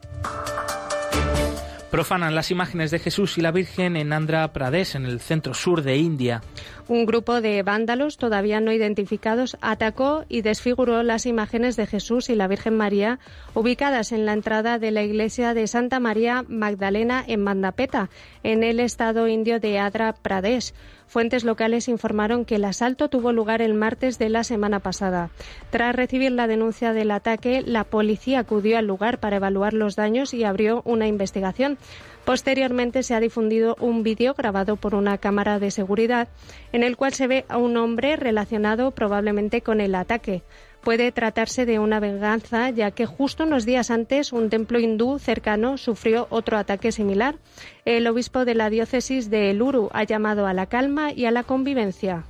profanan 1.95 2.35
las 2.35 2.51
imágenes 2.51 2.91
de 2.91 2.99
Jesús 2.99 3.39
y 3.39 3.41
la 3.41 3.53
Virgen 3.53 3.95
en 3.95 4.13
Andhra 4.13 4.53
Pradesh, 4.53 4.97
en 4.97 5.07
el 5.07 5.21
centro 5.21 5.55
sur 5.55 5.83
de 5.83 5.97
India. 5.97 6.43
Un 6.89 7.07
grupo 7.07 7.41
de 7.41 7.63
vándalos 7.63 8.17
todavía 8.17 8.61
no 8.61 8.73
identificados 8.73 9.57
atacó 9.61 10.25
y 10.29 10.43
desfiguró 10.43 11.05
las 11.05 11.25
imágenes 11.25 11.77
de 11.77 11.87
Jesús 11.87 12.31
y 12.31 12.35
la 12.35 12.49
Virgen 12.49 12.77
María 12.77 13.21
ubicadas 13.55 14.11
en 14.11 14.27
la 14.27 14.33
entrada 14.33 14.81
de 14.81 14.91
la 14.91 15.05
iglesia 15.05 15.55
de 15.55 15.69
Santa 15.69 16.01
María 16.01 16.45
Magdalena 16.49 17.23
en 17.25 17.45
Mandapeta, 17.45 18.11
en 18.43 18.65
el 18.65 18.81
estado 18.81 19.29
indio 19.29 19.61
de 19.61 19.79
Andhra 19.79 20.15
Pradesh. 20.15 20.75
Fuentes 21.15 21.45
locales 21.45 21.87
informaron 21.87 22.45
que 22.45 22.57
el 22.57 22.65
asalto 22.65 23.09
tuvo 23.09 23.33
lugar 23.33 23.63
el 23.63 23.73
martes 23.73 24.19
de 24.19 24.29
la 24.29 24.43
semana 24.43 24.81
pasada. 24.81 25.31
Tras 25.71 25.95
recibir 25.95 26.33
la 26.33 26.49
denuncia 26.49 26.93
del 26.93 27.13
ataque, 27.13 27.63
la 27.65 27.85
policía 27.85 28.41
acudió 28.41 28.79
al 28.79 28.89
lugar 28.89 29.21
para 29.21 29.37
evaluar 29.37 29.75
los 29.75 29.95
daños 29.95 30.35
y 30.35 30.43
abrió 30.43 30.83
una 30.85 31.07
investigación. 31.07 31.79
Posteriormente 32.25 33.05
se 33.05 33.15
ha 33.15 33.21
difundido 33.21 33.77
un 33.79 34.03
vídeo 34.03 34.35
grabado 34.35 34.75
por 34.75 34.97
una 34.97 35.19
cámara 35.19 35.61
de 35.61 35.71
seguridad 35.71 36.27
en 36.73 36.83
el 36.83 36.97
cual 36.97 37.13
se 37.13 37.29
ve 37.29 37.45
a 37.49 37.59
un 37.59 37.77
hombre 37.77 38.17
relacionado 38.17 38.91
probablemente 38.91 39.61
con 39.61 39.81
el 39.81 39.95
ataque 39.95 40.43
puede 40.85 41.11
tratarse 41.13 41.67
de 41.67 41.79
una 41.79 41.99
venganza, 41.99 42.71
ya 42.71 42.91
que 42.91 43.07
justo 43.07 43.45
unos 43.45 43.65
días 43.65 43.91
antes 43.91 44.33
un 44.33 44.51
templo 44.51 44.79
hindú 44.79 45.19
cercano 45.19 45.79
sufrió 45.79 46.27
otro 46.31 46.59
ataque 46.59 46.93
similar. 46.93 47.37
El 47.85 48.07
obispo 48.07 48.45
de 48.45 48.55
la 48.55 48.71
diócesis 48.71 49.31
de 49.31 49.51
Eluru 49.51 49.89
ha 49.93 50.05
llamado 50.05 50.47
a 50.47 50.53
la 50.53 50.67
calma 50.67 51.13
y 51.13 51.25
a 51.25 51.31
la 51.31 51.43
convivencia. 51.43 52.25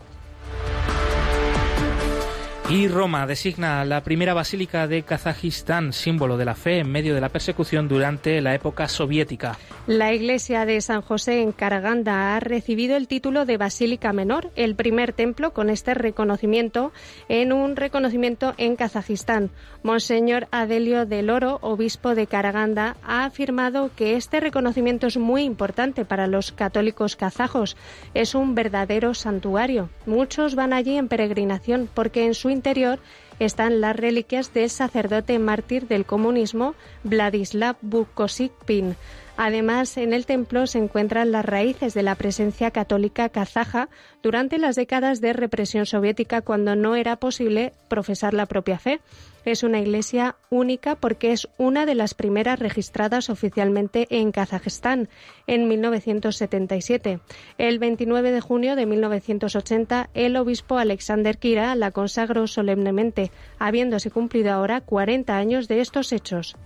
Y 2.71 2.88
Roma 2.88 3.26
designa 3.26 3.85
la 3.85 4.02
primera 4.02 4.33
basílica 4.33 4.87
de 4.88 5.02
Kazajistán, 5.02 5.92
símbolo 5.92 6.38
de 6.38 6.47
la 6.47 6.54
fe 6.54 6.78
en 6.78 6.90
medio 6.90 7.14
de 7.14 7.21
la 7.21 7.28
persecución 7.28 7.88
durante 7.88 8.40
la 8.40 8.54
época 8.54 8.88
soviética. 8.88 9.59
La 9.87 10.14
iglesia 10.14 10.64
de 10.64 10.80
San 10.80 11.02
José 11.02 11.42
en 11.42 11.52
Karaganda 11.52 12.35
ha 12.35 12.40
recibido 12.40 12.97
el 12.97 13.06
título 13.06 13.44
de 13.44 13.59
Basílica 13.59 14.14
Menor, 14.14 14.50
el 14.56 14.76
primer 14.76 15.12
templo 15.12 15.52
con 15.52 15.68
este 15.68 15.92
reconocimiento 15.92 16.90
en 17.28 17.52
un 17.52 17.76
reconocimiento 17.76 18.54
en 18.56 18.76
Kazajistán. 18.76 19.50
Monseñor 19.83 20.49
Adelio 20.50 21.04
del 21.04 21.28
Oro, 21.28 21.59
obispo 21.61 22.14
de 22.14 22.26
Karaganda, 22.26 22.97
ha 23.04 23.26
afirmado 23.26 23.90
que 23.94 24.16
este 24.16 24.40
reconocimiento 24.40 25.06
es 25.06 25.18
muy 25.18 25.42
importante 25.42 26.06
para 26.06 26.26
los 26.26 26.50
católicos 26.50 27.14
kazajos. 27.14 27.76
Es 28.14 28.35
un 28.35 28.54
verdadero 28.54 29.12
santuario. 29.12 29.90
Muchos 30.06 30.54
van 30.54 30.73
allí 30.73 30.97
en 30.97 31.09
peregrinación 31.09 31.90
porque 31.92 32.25
en 32.25 32.33
su 32.33 32.53
interior 32.54 32.99
están 33.38 33.80
las 33.80 33.96
reliquias 33.96 34.54
del 34.54 34.70
sacerdote 34.70 35.38
mártir 35.38 35.87
del 35.88 36.06
comunismo 36.06 36.75
Vladislav 37.02 37.76
Bukosikpin. 37.82 38.96
Además, 39.37 39.96
en 39.96 40.12
el 40.12 40.26
templo 40.26 40.66
se 40.66 40.78
encuentran 40.78 41.32
las 41.32 41.44
raíces 41.44 41.92
de 41.92 42.04
la 42.04 42.14
presencia 42.14 42.70
católica 42.70 43.28
kazaja 43.28 43.88
durante 44.23 44.58
las 44.58 44.76
décadas 44.76 45.20
de 45.20 45.32
represión 45.32 45.87
soviética 45.87 46.40
cuando 46.40 46.76
no 46.76 46.94
era 46.94 47.16
posible 47.16 47.73
profesar 47.88 48.32
la 48.32 48.46
propia 48.46 48.78
fe. 48.78 49.00
Es 49.44 49.62
una 49.62 49.80
iglesia 49.80 50.36
única 50.50 50.96
porque 50.96 51.32
es 51.32 51.48
una 51.58 51.86
de 51.86 51.94
las 51.94 52.14
primeras 52.14 52.58
registradas 52.58 53.28
oficialmente 53.30 54.06
en 54.10 54.32
Kazajistán 54.32 55.08
en 55.46 55.68
1977. 55.68 57.20
El 57.58 57.78
29 57.78 58.32
de 58.32 58.40
junio 58.40 58.76
de 58.76 58.86
1980, 58.86 60.10
el 60.14 60.36
obispo 60.36 60.78
Alexander 60.78 61.38
Kira 61.38 61.74
la 61.74 61.90
consagró 61.90 62.46
solemnemente, 62.46 63.30
habiéndose 63.58 64.10
cumplido 64.10 64.52
ahora 64.52 64.80
40 64.80 65.36
años 65.36 65.68
de 65.68 65.80
estos 65.80 66.12
hechos. 66.12 66.56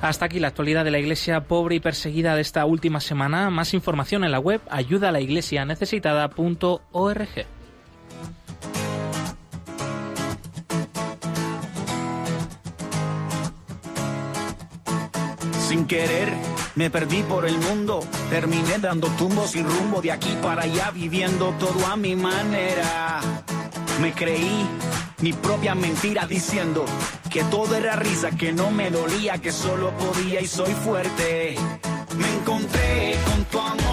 Hasta 0.00 0.26
aquí 0.26 0.38
la 0.38 0.48
actualidad 0.48 0.84
de 0.84 0.90
la 0.90 0.98
iglesia 0.98 1.44
pobre 1.44 1.76
y 1.76 1.80
perseguida 1.80 2.34
de 2.34 2.42
esta 2.42 2.64
última 2.64 3.00
semana. 3.00 3.50
Más 3.50 3.74
información 3.74 4.24
en 4.24 4.30
la 4.30 4.38
web 4.38 4.60
ayuda 4.70 5.08
a 5.08 5.12
la 5.12 5.20
iglesia. 5.20 5.66
Sin 15.68 15.86
querer, 15.86 16.32
me 16.76 16.90
perdí 16.90 17.22
por 17.22 17.46
el 17.46 17.58
mundo. 17.58 18.00
Terminé 18.30 18.78
dando 18.78 19.08
tumbos 19.08 19.50
sin 19.50 19.68
rumbo 19.68 20.00
de 20.00 20.12
aquí 20.12 20.36
para 20.40 20.62
allá, 20.62 20.90
viviendo 20.92 21.52
todo 21.58 21.84
a 21.86 21.96
mi 21.96 22.14
manera. 22.14 23.20
Me 24.00 24.12
creí 24.12 24.66
mi 25.20 25.32
propia 25.32 25.74
mentira 25.74 26.26
diciendo 26.26 26.84
que 27.30 27.42
todo 27.44 27.74
era 27.76 27.96
risa, 27.96 28.30
que 28.30 28.52
no 28.52 28.70
me 28.70 28.90
dolía, 28.90 29.38
que 29.38 29.52
solo 29.52 29.90
podía 29.96 30.40
y 30.40 30.46
soy 30.46 30.72
fuerte. 30.72 31.56
Me 32.16 32.34
encontré 32.34 33.16
con 33.26 33.44
tu 33.44 33.58
amor 33.58 33.85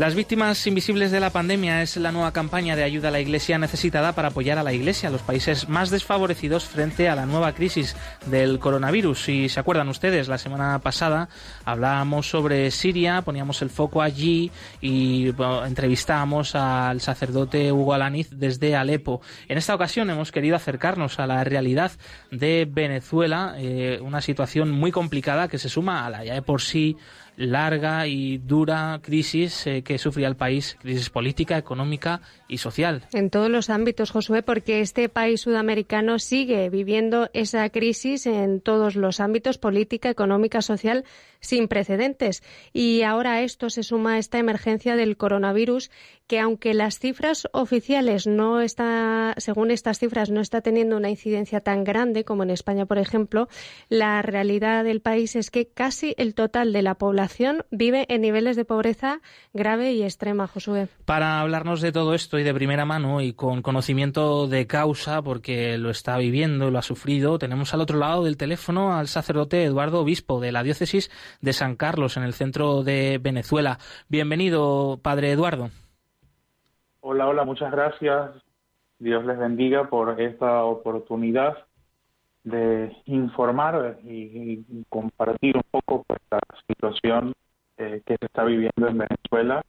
Las 0.00 0.14
víctimas 0.14 0.66
invisibles 0.66 1.10
de 1.10 1.20
la 1.20 1.28
pandemia 1.28 1.82
es 1.82 1.98
la 1.98 2.10
nueva 2.10 2.32
campaña 2.32 2.74
de 2.74 2.84
ayuda 2.84 3.08
a 3.08 3.10
la 3.10 3.20
Iglesia 3.20 3.58
necesitada 3.58 4.14
para 4.14 4.28
apoyar 4.28 4.56
a 4.56 4.62
la 4.62 4.72
Iglesia, 4.72 5.10
a 5.10 5.12
los 5.12 5.20
países 5.20 5.68
más 5.68 5.90
desfavorecidos 5.90 6.64
frente 6.64 7.10
a 7.10 7.14
la 7.14 7.26
nueva 7.26 7.52
crisis 7.52 7.94
del 8.24 8.58
coronavirus. 8.58 9.22
Si 9.22 9.50
se 9.50 9.60
acuerdan 9.60 9.90
ustedes, 9.90 10.26
la 10.26 10.38
semana 10.38 10.78
pasada 10.78 11.28
hablábamos 11.66 12.30
sobre 12.30 12.70
Siria, 12.70 13.20
poníamos 13.20 13.60
el 13.60 13.68
foco 13.68 14.00
allí 14.00 14.50
y 14.80 15.34
entrevistábamos 15.66 16.54
al 16.54 17.02
sacerdote 17.02 17.70
Hugo 17.70 17.92
Alaniz 17.92 18.30
desde 18.30 18.76
Alepo. 18.76 19.20
En 19.48 19.58
esta 19.58 19.74
ocasión 19.74 20.08
hemos 20.08 20.32
querido 20.32 20.56
acercarnos 20.56 21.20
a 21.20 21.26
la 21.26 21.44
realidad 21.44 21.92
de 22.30 22.66
Venezuela, 22.66 23.54
eh, 23.58 23.98
una 24.00 24.22
situación 24.22 24.70
muy 24.70 24.92
complicada 24.92 25.48
que 25.48 25.58
se 25.58 25.68
suma 25.68 26.06
a 26.06 26.08
la 26.08 26.24
ya 26.24 26.32
de 26.32 26.40
por 26.40 26.62
sí 26.62 26.96
larga 27.40 28.06
y 28.06 28.38
dura 28.38 29.00
crisis 29.02 29.66
eh, 29.66 29.82
que 29.82 29.98
sufría 29.98 30.28
el 30.28 30.36
país, 30.36 30.76
crisis 30.80 31.08
política, 31.08 31.56
económica 31.56 32.20
y 32.50 32.58
social. 32.58 33.06
En 33.12 33.30
todos 33.30 33.48
los 33.48 33.70
ámbitos, 33.70 34.10
Josué, 34.10 34.42
porque 34.42 34.80
este 34.80 35.08
país 35.08 35.42
sudamericano 35.42 36.18
sigue 36.18 36.68
viviendo 36.68 37.30
esa 37.32 37.68
crisis 37.70 38.26
en 38.26 38.60
todos 38.60 38.96
los 38.96 39.20
ámbitos, 39.20 39.58
política, 39.58 40.10
económica, 40.10 40.60
social, 40.60 41.04
sin 41.40 41.68
precedentes. 41.68 42.42
Y 42.72 43.02
ahora 43.02 43.34
a 43.34 43.42
esto 43.42 43.70
se 43.70 43.82
suma 43.82 44.18
esta 44.18 44.38
emergencia 44.38 44.96
del 44.96 45.16
coronavirus, 45.16 45.90
que 46.26 46.38
aunque 46.38 46.74
las 46.74 46.98
cifras 46.98 47.48
oficiales 47.52 48.26
no 48.26 48.60
está, 48.60 49.34
según 49.38 49.70
estas 49.70 49.98
cifras, 49.98 50.30
no 50.30 50.40
está 50.40 50.60
teniendo 50.60 50.96
una 50.96 51.10
incidencia 51.10 51.60
tan 51.60 51.84
grande 51.84 52.24
como 52.24 52.42
en 52.42 52.50
España, 52.50 52.86
por 52.86 52.98
ejemplo, 52.98 53.48
la 53.88 54.22
realidad 54.22 54.84
del 54.84 55.00
país 55.00 55.36
es 55.36 55.50
que 55.50 55.66
casi 55.68 56.14
el 56.18 56.34
total 56.34 56.72
de 56.72 56.82
la 56.82 56.96
población 56.96 57.64
vive 57.70 58.06
en 58.08 58.20
niveles 58.20 58.56
de 58.56 58.64
pobreza 58.64 59.20
grave 59.52 59.92
y 59.92 60.02
extrema, 60.02 60.46
Josué. 60.46 60.88
Para 61.04 61.40
hablarnos 61.40 61.80
de 61.80 61.92
todo 61.92 62.14
esto 62.14 62.38
de 62.44 62.54
primera 62.54 62.84
mano 62.84 63.20
y 63.20 63.32
con 63.32 63.62
conocimiento 63.62 64.46
de 64.46 64.66
causa, 64.66 65.22
porque 65.22 65.78
lo 65.78 65.90
está 65.90 66.16
viviendo 66.18 66.70
lo 66.70 66.78
ha 66.78 66.82
sufrido, 66.82 67.38
tenemos 67.38 67.74
al 67.74 67.80
otro 67.80 67.98
lado 67.98 68.24
del 68.24 68.36
teléfono 68.36 68.94
al 68.94 69.06
sacerdote 69.06 69.64
Eduardo 69.64 70.00
Obispo 70.00 70.40
de 70.40 70.52
la 70.52 70.62
diócesis 70.62 71.10
de 71.40 71.52
San 71.52 71.76
Carlos, 71.76 72.16
en 72.16 72.22
el 72.22 72.32
centro 72.32 72.82
de 72.82 73.18
Venezuela. 73.20 73.78
Bienvenido, 74.08 74.98
Padre 75.02 75.32
Eduardo. 75.32 75.70
Hola, 77.00 77.28
hola, 77.28 77.44
muchas 77.44 77.72
gracias. 77.72 78.30
Dios 78.98 79.24
les 79.24 79.38
bendiga 79.38 79.88
por 79.88 80.20
esta 80.20 80.64
oportunidad 80.64 81.56
de 82.44 82.94
informar 83.06 83.98
y, 84.04 84.64
y 84.68 84.84
compartir 84.88 85.56
un 85.56 85.64
poco 85.70 86.04
pues, 86.06 86.20
la 86.30 86.40
situación 86.66 87.34
eh, 87.78 88.02
que 88.04 88.16
se 88.18 88.26
está 88.26 88.44
viviendo 88.44 88.88
en 88.88 88.98
Venezuela 88.98 89.62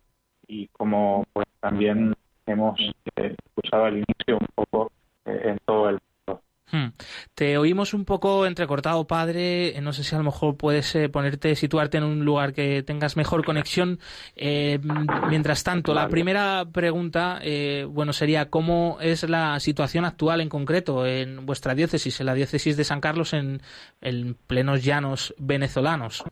y 0.46 0.68
como 0.68 1.26
pues 1.32 1.48
también 1.62 2.14
hemos 2.46 2.80
eh, 3.16 3.36
escuchado 3.46 3.86
al 3.86 3.94
inicio 3.96 4.38
un 4.40 4.48
poco 4.56 4.92
eh, 5.26 5.42
en 5.46 5.58
todo 5.66 5.90
el 5.90 5.96
mundo. 5.96 6.42
Hmm. 6.74 6.94
Te 7.36 7.58
oímos 7.58 7.94
un 7.94 8.06
poco 8.06 8.46
entrecortado, 8.46 9.06
padre. 9.06 9.78
Eh, 9.78 9.82
No 9.82 9.92
sé 9.92 10.06
si 10.06 10.16
a 10.16 10.20
lo 10.20 10.24
mejor 10.24 10.56
puedes 10.56 10.96
eh, 10.96 11.10
ponerte, 11.10 11.54
situarte 11.56 11.98
en 11.98 12.06
un 12.06 12.24
lugar 12.24 12.54
que 12.54 12.82
tengas 12.82 13.18
mejor 13.18 13.44
conexión. 13.44 14.00
Mientras 14.38 15.64
tanto, 15.66 15.94
la 15.94 16.08
primera 16.08 16.66
pregunta, 16.72 17.40
eh, 17.44 17.86
bueno, 17.90 18.14
sería 18.14 18.50
cómo 18.50 18.98
es 19.02 19.28
la 19.30 19.60
situación 19.60 20.06
actual 20.06 20.40
en 20.40 20.48
concreto 20.48 21.06
en 21.06 21.46
vuestra 21.46 21.76
diócesis, 21.76 22.22
en 22.22 22.28
la 22.28 22.34
diócesis 22.36 22.78
de 22.78 22.86
San 22.86 23.02
Carlos, 23.02 23.34
en, 23.34 23.62
en 24.00 24.36
plenos 24.48 24.82
llanos 24.84 25.36
venezolanos. 25.38 26.24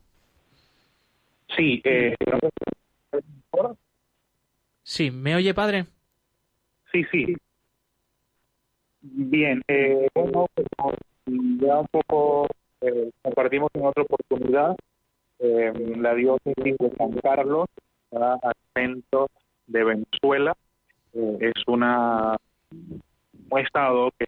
Sí, 1.55 1.81
eh, 1.83 2.15
Sí, 4.83 5.11
¿me 5.11 5.35
oye, 5.35 5.53
padre? 5.53 5.85
Sí, 6.91 7.03
sí. 7.11 7.35
Bien, 9.01 9.61
eh, 9.67 10.07
bueno, 10.13 10.47
ya 11.25 11.79
un 11.79 11.87
poco 11.87 12.47
eh, 12.81 13.11
compartimos 13.21 13.69
en 13.73 13.85
otra 13.85 14.03
oportunidad, 14.03 14.75
eh, 15.39 15.73
la 15.97 16.13
diócesis 16.15 16.77
de 16.77 16.91
San 16.97 17.11
Carlos 17.21 17.67
de 19.67 19.83
Venezuela. 19.83 20.55
Eh, 21.13 21.37
es 21.55 21.67
una 21.67 22.37
un 23.49 23.59
estado 23.59 24.11
que 24.17 24.27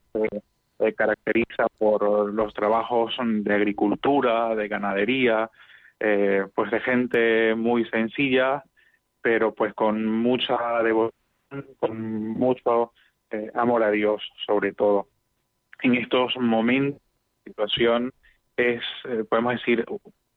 se 0.77 0.93
caracteriza 0.95 1.67
por 1.77 2.33
los 2.33 2.53
trabajos 2.53 3.15
de 3.19 3.53
agricultura, 3.53 4.55
de 4.55 4.67
ganadería, 4.67 5.49
eh, 5.99 6.45
pues 6.55 6.71
de 6.71 6.79
gente 6.79 7.55
muy 7.55 7.85
sencilla, 7.85 8.63
pero 9.21 9.53
pues 9.53 9.73
con 9.75 10.05
mucha 10.05 10.81
devoción, 10.83 11.20
con 11.79 12.29
mucho 12.29 12.93
eh, 13.29 13.51
amor 13.53 13.83
a 13.83 13.91
Dios 13.91 14.21
sobre 14.45 14.73
todo. 14.73 15.07
En 15.81 15.95
estos 15.95 16.37
momentos, 16.37 17.01
la 17.01 17.51
situación 17.51 18.11
es, 18.55 18.81
eh, 19.05 19.23
podemos 19.29 19.53
decir, 19.53 19.85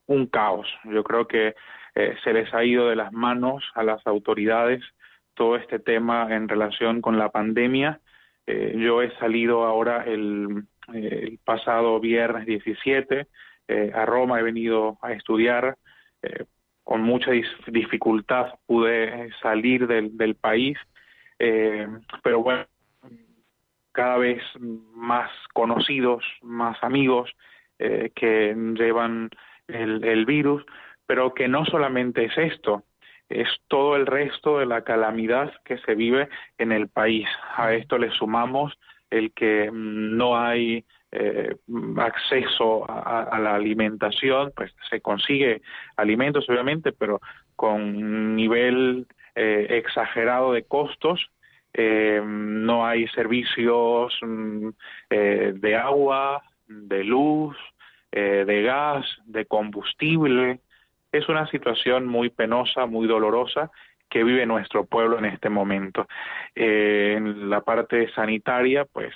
un 0.07 0.27
caos. 0.27 0.67
Yo 0.85 1.05
creo 1.05 1.27
que 1.27 1.55
eh, 1.95 2.17
se 2.25 2.33
les 2.33 2.53
ha 2.55 2.65
ido 2.65 2.89
de 2.89 2.97
las 2.97 3.13
manos 3.13 3.65
a 3.75 3.83
las 3.83 4.07
autoridades 4.07 4.83
todo 5.35 5.57
este 5.57 5.79
tema 5.79 6.35
en 6.35 6.49
relación 6.49 7.01
con 7.01 7.19
la 7.19 7.31
pandemia. 7.31 8.01
Yo 8.47 9.01
he 9.01 9.11
salido 9.17 9.65
ahora 9.65 10.05
el, 10.05 10.67
pasado 11.45 11.99
viernes 11.99 12.45
17 12.45 13.27
eh, 13.69 13.93
a 13.95 14.05
Roma, 14.05 14.39
he 14.39 14.43
venido 14.43 14.99
a 15.01 15.13
estudiar. 15.13 15.77
con 16.85 17.03
mucha 17.03 17.31
dificultad 17.67 18.55
pude 18.67 19.31
salir 19.41 19.87
del 19.87 20.35
país, 20.35 20.77
eh, 21.47 21.87
pero 22.23 22.43
bueno, 22.43 22.65
cada 23.93 24.17
vez 24.17 24.43
más 24.95 25.31
conocidos, 25.53 26.25
más 26.41 26.83
amigos 26.83 27.31
eh, 27.79 28.11
que 28.15 28.55
llevan 28.75 29.29
el, 29.69 30.03
el 30.05 30.25
virus, 30.25 30.65
pero 31.07 31.35
que 31.35 31.47
no 31.47 31.67
solamente 31.67 32.25
es 32.25 32.39
esto, 32.39 32.85
es 33.29 33.49
todo 33.69 33.97
el 33.97 34.07
resto 34.07 34.59
de 34.59 34.65
la 34.65 34.85
calamidad 34.85 35.53
que 35.67 35.77
se 35.79 35.95
vive 35.95 36.31
en 36.57 36.73
el 36.73 36.89
país. 36.89 37.29
A 37.57 37.75
esto 37.75 37.99
le 37.99 38.11
sumamos 38.11 38.73
el 39.11 39.33
que 39.35 39.71
mm, 39.71 40.17
no 40.17 40.39
hay 40.39 40.85
eh, 41.13 41.55
acceso 41.99 42.85
a, 42.91 43.39
la 43.39 43.55
alimentación, 43.55 44.53
pues 44.57 44.75
se 44.91 45.01
consigue 45.01 45.63
alimentos 45.97 46.49
obviamente, 46.49 46.91
pero 46.91 47.21
con 47.55 48.35
nivel 48.35 49.07
eh, 49.37 49.67
exagerado 49.71 50.53
de 50.53 50.65
costos. 50.65 51.31
Eh, 51.75 52.23
no 52.25 52.87
hay 52.87 53.09
servicios 53.09 54.17
mm, 54.23 54.69
de 55.11 55.77
agua, 55.77 56.43
de 56.67 57.05
luz, 57.05 57.57
de 58.13 58.63
gas, 58.63 59.05
de 59.27 59.45
combustible. 59.45 60.61
Es 61.11 61.29
una 61.29 61.49
situación 61.49 62.07
muy 62.07 62.31
penosa, 62.31 62.87
muy 62.87 63.09
dolorosa 63.09 63.71
que 64.09 64.23
vive 64.23 64.47
nuestro 64.47 64.85
pueblo 64.85 65.19
en 65.19 65.25
este 65.25 65.51
momento. 65.51 66.07
en 66.55 67.51
la 67.51 67.61
parte 67.63 68.09
sanitaria, 68.13 68.85
pues 68.85 69.13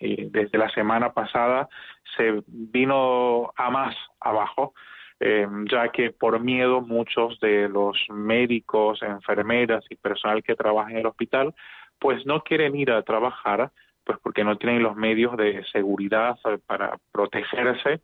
desde 0.00 0.58
la 0.58 0.68
semana 0.70 1.12
pasada 1.12 1.68
se 2.16 2.42
vino 2.46 3.52
a 3.56 3.70
más 3.70 3.96
abajo, 4.20 4.74
eh, 5.20 5.46
ya 5.70 5.88
que 5.88 6.10
por 6.10 6.38
miedo 6.40 6.80
muchos 6.80 7.38
de 7.40 7.68
los 7.68 7.96
médicos, 8.10 9.02
enfermeras 9.02 9.84
y 9.88 9.96
personal 9.96 10.42
que 10.42 10.54
trabaja 10.54 10.90
en 10.90 10.98
el 10.98 11.06
hospital, 11.06 11.54
pues 11.98 12.24
no 12.26 12.42
quieren 12.42 12.76
ir 12.76 12.90
a 12.90 13.02
trabajar, 13.02 13.70
pues 14.04 14.18
porque 14.22 14.44
no 14.44 14.56
tienen 14.56 14.82
los 14.82 14.96
medios 14.96 15.36
de 15.36 15.64
seguridad 15.72 16.38
para 16.66 16.98
protegerse 17.12 18.00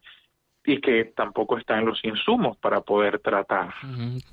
y 0.65 0.81
que 0.81 1.07
tampoco 1.17 1.59
están 1.59 1.85
los 1.85 2.05
insumos 2.05 2.57
para 2.57 2.81
poder 2.81 3.19
tratar. 3.19 3.75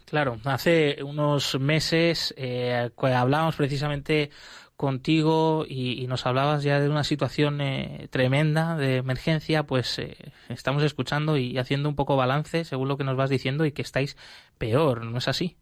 Claro, 0.05 0.37
hace 0.45 1.03
unos 1.03 1.59
meses 1.59 2.33
eh, 2.37 2.89
hablábamos 2.97 3.55
precisamente 3.55 4.29
contigo 4.75 5.65
y, 5.67 6.07
nos 6.07 6.25
hablabas 6.25 6.63
ya 6.63 6.79
de 6.79 6.89
una 6.89 7.03
situación 7.03 7.59
eh, 7.59 8.07
tremenda 8.11 8.77
de 8.77 8.97
emergencia, 8.97 9.63
pues 9.63 9.99
eh, 9.99 10.15
estamos 10.47 10.83
escuchando 10.83 11.35
y 11.35 11.57
haciendo 11.57 11.89
un 11.89 11.97
poco 11.97 12.15
balance 12.15 12.63
según 12.63 12.87
lo 12.87 12.95
que 12.95 13.03
nos 13.03 13.17
vas 13.17 13.29
diciendo 13.29 13.65
y 13.65 13.73
que 13.73 13.81
estáis 13.81 14.15
peor, 14.57 15.03
¿no 15.03 15.17
es 15.17 15.27
así? 15.27 15.57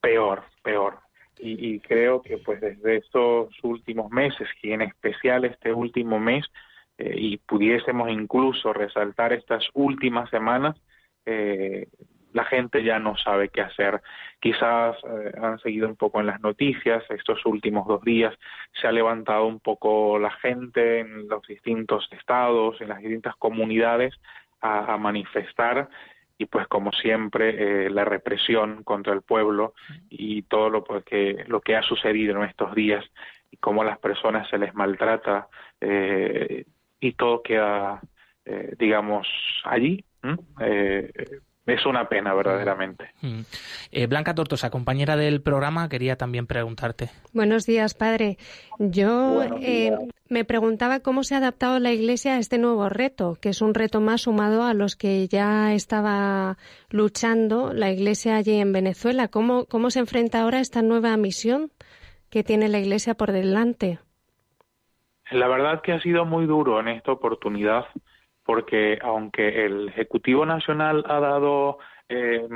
Peor, 0.00 0.42
peor. 0.62 1.05
Y, 1.38 1.80
creo 1.80 2.22
que 2.22 2.38
pues 2.38 2.60
desde 2.60 2.96
estos 2.96 3.52
últimos 3.62 4.10
meses 4.10 4.48
y 4.62 4.72
en 4.72 4.82
especial 4.82 5.44
este 5.44 5.72
último 5.72 6.18
mes 6.18 6.46
eh, 6.96 7.14
y 7.16 7.36
pudiésemos 7.36 8.08
incluso 8.10 8.72
resaltar 8.72 9.32
estas 9.32 9.68
últimas 9.74 10.30
semanas, 10.30 10.76
la 12.36 12.44
gente 12.44 12.84
ya 12.84 12.98
no 12.98 13.16
sabe 13.16 13.48
qué 13.48 13.62
hacer. 13.62 14.02
Quizás 14.40 14.96
eh, 15.04 15.32
han 15.42 15.58
seguido 15.58 15.88
un 15.88 15.96
poco 15.96 16.20
en 16.20 16.26
las 16.26 16.40
noticias 16.40 17.02
estos 17.08 17.44
últimos 17.46 17.86
dos 17.86 18.02
días, 18.02 18.34
se 18.78 18.86
ha 18.86 18.92
levantado 18.92 19.46
un 19.46 19.58
poco 19.58 20.18
la 20.18 20.30
gente 20.30 21.00
en 21.00 21.28
los 21.28 21.42
distintos 21.46 22.06
estados, 22.12 22.78
en 22.82 22.90
las 22.90 22.98
distintas 22.98 23.34
comunidades 23.36 24.14
a, 24.60 24.96
manifestar 24.98 25.88
y 26.38 26.46
pues 26.46 26.66
como 26.68 26.92
siempre 26.92 27.86
eh, 27.86 27.90
la 27.90 28.04
represión 28.04 28.82
contra 28.84 29.12
el 29.12 29.22
pueblo 29.22 29.74
y 30.10 30.42
todo 30.42 30.70
lo 30.70 30.84
pues, 30.84 31.04
que 31.04 31.44
lo 31.48 31.60
que 31.60 31.76
ha 31.76 31.82
sucedido 31.82 32.36
en 32.36 32.48
estos 32.48 32.74
días 32.74 33.04
y 33.50 33.56
cómo 33.56 33.82
a 33.82 33.86
las 33.86 33.98
personas 33.98 34.48
se 34.48 34.58
les 34.58 34.74
maltrata 34.74 35.48
eh, 35.80 36.64
y 37.00 37.12
todo 37.12 37.42
queda 37.42 38.00
digamos 38.78 39.26
allí 39.64 40.04
es 41.66 41.84
una 41.84 42.08
pena, 42.08 42.32
verdaderamente. 42.32 43.10
Mm. 43.22 43.40
Eh, 43.90 44.06
Blanca 44.06 44.34
Tortosa, 44.34 44.70
compañera 44.70 45.16
del 45.16 45.42
programa, 45.42 45.88
quería 45.88 46.16
también 46.16 46.46
preguntarte. 46.46 47.10
Buenos 47.32 47.66
días, 47.66 47.94
padre. 47.94 48.38
Yo 48.78 49.42
eh, 49.60 49.92
me 50.28 50.44
preguntaba 50.44 51.00
cómo 51.00 51.24
se 51.24 51.34
ha 51.34 51.38
adaptado 51.38 51.80
la 51.80 51.92
Iglesia 51.92 52.34
a 52.34 52.38
este 52.38 52.58
nuevo 52.58 52.88
reto, 52.88 53.36
que 53.40 53.48
es 53.48 53.62
un 53.62 53.74
reto 53.74 54.00
más 54.00 54.22
sumado 54.22 54.62
a 54.62 54.74
los 54.74 54.94
que 54.94 55.26
ya 55.26 55.74
estaba 55.74 56.56
luchando 56.90 57.72
la 57.72 57.90
Iglesia 57.90 58.36
allí 58.36 58.60
en 58.60 58.72
Venezuela. 58.72 59.28
¿Cómo, 59.28 59.66
cómo 59.66 59.90
se 59.90 59.98
enfrenta 59.98 60.42
ahora 60.42 60.58
a 60.58 60.62
esta 60.62 60.82
nueva 60.82 61.16
misión 61.16 61.72
que 62.30 62.44
tiene 62.44 62.68
la 62.68 62.78
Iglesia 62.78 63.14
por 63.14 63.32
delante? 63.32 63.98
La 65.32 65.48
verdad 65.48 65.82
que 65.82 65.92
ha 65.92 66.00
sido 66.00 66.24
muy 66.24 66.46
duro 66.46 66.78
en 66.78 66.88
esta 66.88 67.10
oportunidad 67.10 67.86
porque 68.46 68.98
aunque 69.02 69.66
el 69.66 69.88
Ejecutivo 69.88 70.46
Nacional 70.46 71.04
ha 71.08 71.20
dado 71.20 71.78
eh, 72.08 72.46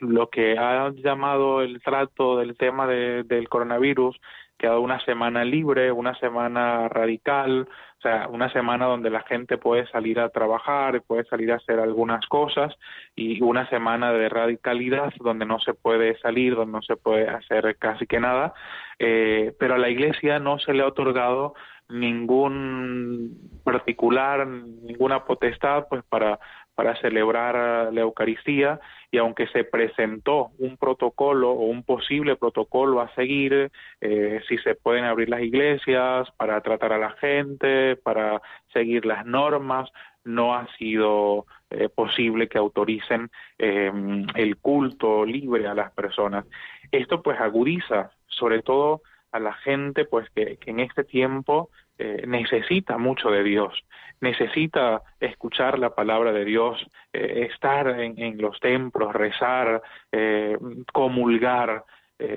lo 0.00 0.30
que 0.30 0.56
ha 0.58 0.90
llamado 0.94 1.62
el 1.62 1.82
trato 1.82 2.38
del 2.38 2.56
tema 2.56 2.86
del 2.86 3.48
coronavirus, 3.48 4.18
que 4.56 4.66
ha 4.66 4.70
dado 4.70 4.82
una 4.82 5.00
semana 5.00 5.44
libre, 5.44 5.90
una 5.90 6.14
semana 6.14 6.88
radical, 6.88 7.66
o 7.98 8.00
sea, 8.00 8.28
una 8.28 8.52
semana 8.52 8.86
donde 8.86 9.10
la 9.10 9.22
gente 9.22 9.58
puede 9.58 9.86
salir 9.88 10.20
a 10.20 10.28
trabajar, 10.28 11.02
puede 11.02 11.24
salir 11.24 11.50
a 11.50 11.56
hacer 11.56 11.80
algunas 11.80 12.24
cosas, 12.26 12.72
y 13.16 13.42
una 13.42 13.68
semana 13.68 14.12
de 14.12 14.28
radicalidad 14.28 15.12
donde 15.20 15.46
no 15.46 15.58
se 15.58 15.74
puede 15.74 16.16
salir, 16.18 16.54
donde 16.54 16.72
no 16.72 16.82
se 16.82 16.96
puede 16.96 17.28
hacer 17.28 17.76
casi 17.78 18.06
que 18.06 18.20
nada, 18.20 18.54
eh, 18.98 19.54
pero 19.58 19.74
a 19.74 19.78
la 19.78 19.88
Iglesia 19.88 20.38
no 20.38 20.58
se 20.58 20.72
le 20.72 20.82
ha 20.82 20.86
otorgado 20.86 21.54
ningún 21.88 23.60
particular, 23.62 24.46
ninguna 24.46 25.24
potestad, 25.24 25.86
pues 25.88 26.02
para, 26.04 26.38
para 26.74 26.96
celebrar 26.96 27.92
la 27.92 28.00
Eucaristía 28.00 28.80
y 29.10 29.18
aunque 29.18 29.46
se 29.48 29.64
presentó 29.64 30.50
un 30.58 30.76
protocolo 30.76 31.50
o 31.50 31.66
un 31.66 31.84
posible 31.84 32.36
protocolo 32.36 33.00
a 33.00 33.14
seguir, 33.14 33.70
eh, 34.00 34.40
si 34.48 34.58
se 34.58 34.74
pueden 34.74 35.04
abrir 35.04 35.28
las 35.28 35.42
iglesias 35.42 36.30
para 36.36 36.60
tratar 36.62 36.92
a 36.92 36.98
la 36.98 37.10
gente, 37.12 37.96
para 37.96 38.40
seguir 38.72 39.06
las 39.06 39.24
normas, 39.24 39.90
no 40.24 40.54
ha 40.54 40.66
sido 40.78 41.46
eh, 41.70 41.88
posible 41.88 42.48
que 42.48 42.58
autoricen 42.58 43.30
em, 43.58 44.26
el 44.34 44.56
culto 44.56 45.24
libre 45.24 45.68
a 45.68 45.74
las 45.74 45.92
personas. 45.92 46.46
Esto 46.90 47.22
pues 47.22 47.38
agudiza 47.40 48.10
sobre 48.26 48.62
todo 48.62 49.02
a 49.34 49.40
la 49.40 49.52
gente 49.52 50.04
pues 50.04 50.30
que, 50.30 50.58
en 50.64 50.78
este 50.78 51.02
tiempo 51.02 51.68
eh, 51.98 52.22
necesita 52.24 52.98
mucho 52.98 53.30
de 53.32 53.42
Dios, 53.42 53.84
necesita 54.20 55.02
escuchar 55.18 55.76
la 55.80 55.92
palabra 55.92 56.32
de 56.32 56.44
Dios, 56.44 56.86
eh, 57.12 57.48
estar 57.50 57.88
en, 58.00 58.40
los 58.40 58.60
templos, 58.60 59.12
rezar, 59.12 59.82
eh, 60.12 60.56
comulgar, 60.92 61.84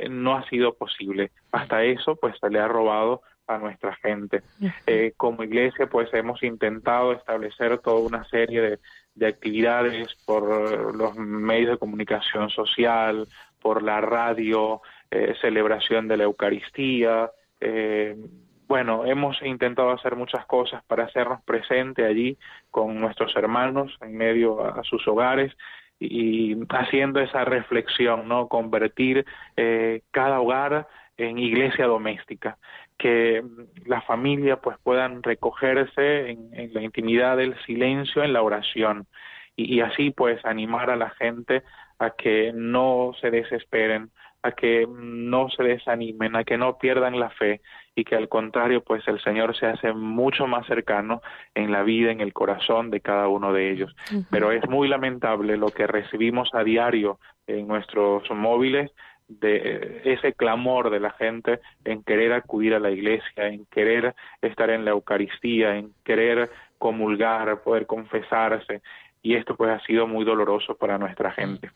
no 0.09 0.35
ha 0.35 0.43
sido 0.49 0.73
posible. 0.73 1.29
Hasta 1.51 1.83
eso 1.83 2.15
pues 2.15 2.35
se 2.41 2.49
le 2.49 2.59
ha 2.59 2.67
robado 2.67 3.21
a 3.45 3.59
nuestra 3.59 3.95
gente. 3.97 4.41
como 5.15 5.43
iglesia 5.43 5.85
pues 5.85 6.11
hemos 6.15 6.41
intentado 6.41 7.13
establecer 7.13 7.77
toda 7.77 7.99
una 7.99 8.25
serie 8.25 8.59
de, 8.59 8.79
de 9.13 9.27
actividades 9.27 10.15
por 10.25 10.95
los 10.95 11.15
medios 11.15 11.71
de 11.71 11.77
comunicación 11.77 12.49
social, 12.49 13.27
por 13.61 13.83
la 13.83 14.01
radio, 14.01 14.81
eh, 15.11 15.35
celebración 15.41 16.07
de 16.07 16.17
la 16.17 16.23
Eucaristía. 16.23 17.31
Eh, 17.59 18.15
bueno, 18.67 19.05
hemos 19.05 19.41
intentado 19.41 19.91
hacer 19.91 20.15
muchas 20.15 20.45
cosas 20.45 20.83
para 20.85 21.05
hacernos 21.05 21.41
presente 21.43 22.05
allí 22.05 22.37
con 22.69 22.99
nuestros 22.99 23.35
hermanos 23.35 23.95
en 24.01 24.17
medio 24.17 24.61
a, 24.61 24.83
sus 24.83 25.07
hogares 25.07 25.53
y, 25.99 26.57
haciendo 26.69 27.21
esa 27.21 27.45
reflexión, 27.45 28.27
¿no? 28.27 28.47
Convertir 28.49 29.25
eh, 29.55 30.01
cada 30.11 30.41
hogar 30.41 30.87
en 31.17 31.39
iglesia 31.39 31.87
doméstica, 31.87 32.57
que 32.97 33.43
la 33.85 34.01
familia 34.01 34.57
pues 34.57 34.77
puedan 34.83 35.23
recogerse 35.23 36.29
en, 36.29 36.73
la 36.73 36.81
intimidad 36.81 37.37
del 37.37 37.57
silencio, 37.65 38.23
en 38.23 38.33
la 38.33 38.41
oración 38.41 39.07
y, 39.55 39.79
así 39.81 40.11
pues 40.11 40.43
animar 40.45 40.91
a 40.91 40.95
la 40.95 41.09
gente 41.11 41.63
a 41.97 42.11
que 42.11 42.51
no 42.53 43.13
se 43.19 43.31
desesperen, 43.31 44.11
a 44.47 44.51
que 44.53 44.87
no 44.87 45.49
se 45.49 45.63
desanimen, 45.63 46.35
a 46.35 46.43
que 46.43 46.57
no 46.57 46.77
pierdan 46.77 47.19
la 47.19 47.29
fe 47.29 47.61
y 47.95 48.03
que 48.03 48.15
al 48.15 48.29
contrario, 48.29 48.83
pues 48.83 49.07
el 49.07 49.19
Señor 49.21 49.57
se 49.57 49.65
hace 49.65 49.91
mucho 49.93 50.47
más 50.47 50.67
cercano 50.67 51.21
en 51.55 51.71
la 51.71 51.83
vida, 51.83 52.11
en 52.11 52.21
el 52.21 52.33
corazón 52.33 52.91
de 52.91 53.01
cada 53.01 53.27
uno 53.27 53.53
de 53.53 53.71
ellos. 53.71 53.95
Pero 54.29 54.51
es 54.51 54.67
muy 54.69 54.87
lamentable 54.87 55.57
lo 55.57 55.69
que 55.69 55.87
recibimos 55.87 56.49
a 56.53 56.63
diario 56.63 57.19
en 57.47 57.67
nuestros 57.67 58.29
móviles 58.31 58.91
de 59.27 60.01
ese 60.05 60.33
clamor 60.33 60.89
de 60.89 60.99
la 60.99 61.11
gente 61.11 61.59
en 61.83 62.03
querer 62.03 62.33
acudir 62.33 62.73
a 62.73 62.79
la 62.79 62.91
iglesia, 62.91 63.47
en 63.47 63.65
querer 63.65 64.15
estar 64.41 64.69
en 64.69 64.85
la 64.85 64.91
Eucaristía, 64.91 65.75
en 65.75 65.91
querer 66.05 66.49
comulgar, 66.77 67.61
poder 67.61 67.87
confesarse, 67.87 68.81
y 69.21 69.35
esto 69.35 69.55
pues 69.55 69.71
ha 69.71 69.85
sido 69.85 70.07
muy 70.07 70.23
doloroso 70.23 70.75
para 70.75 70.97
nuestra 70.97 71.31
gente. 71.31 71.71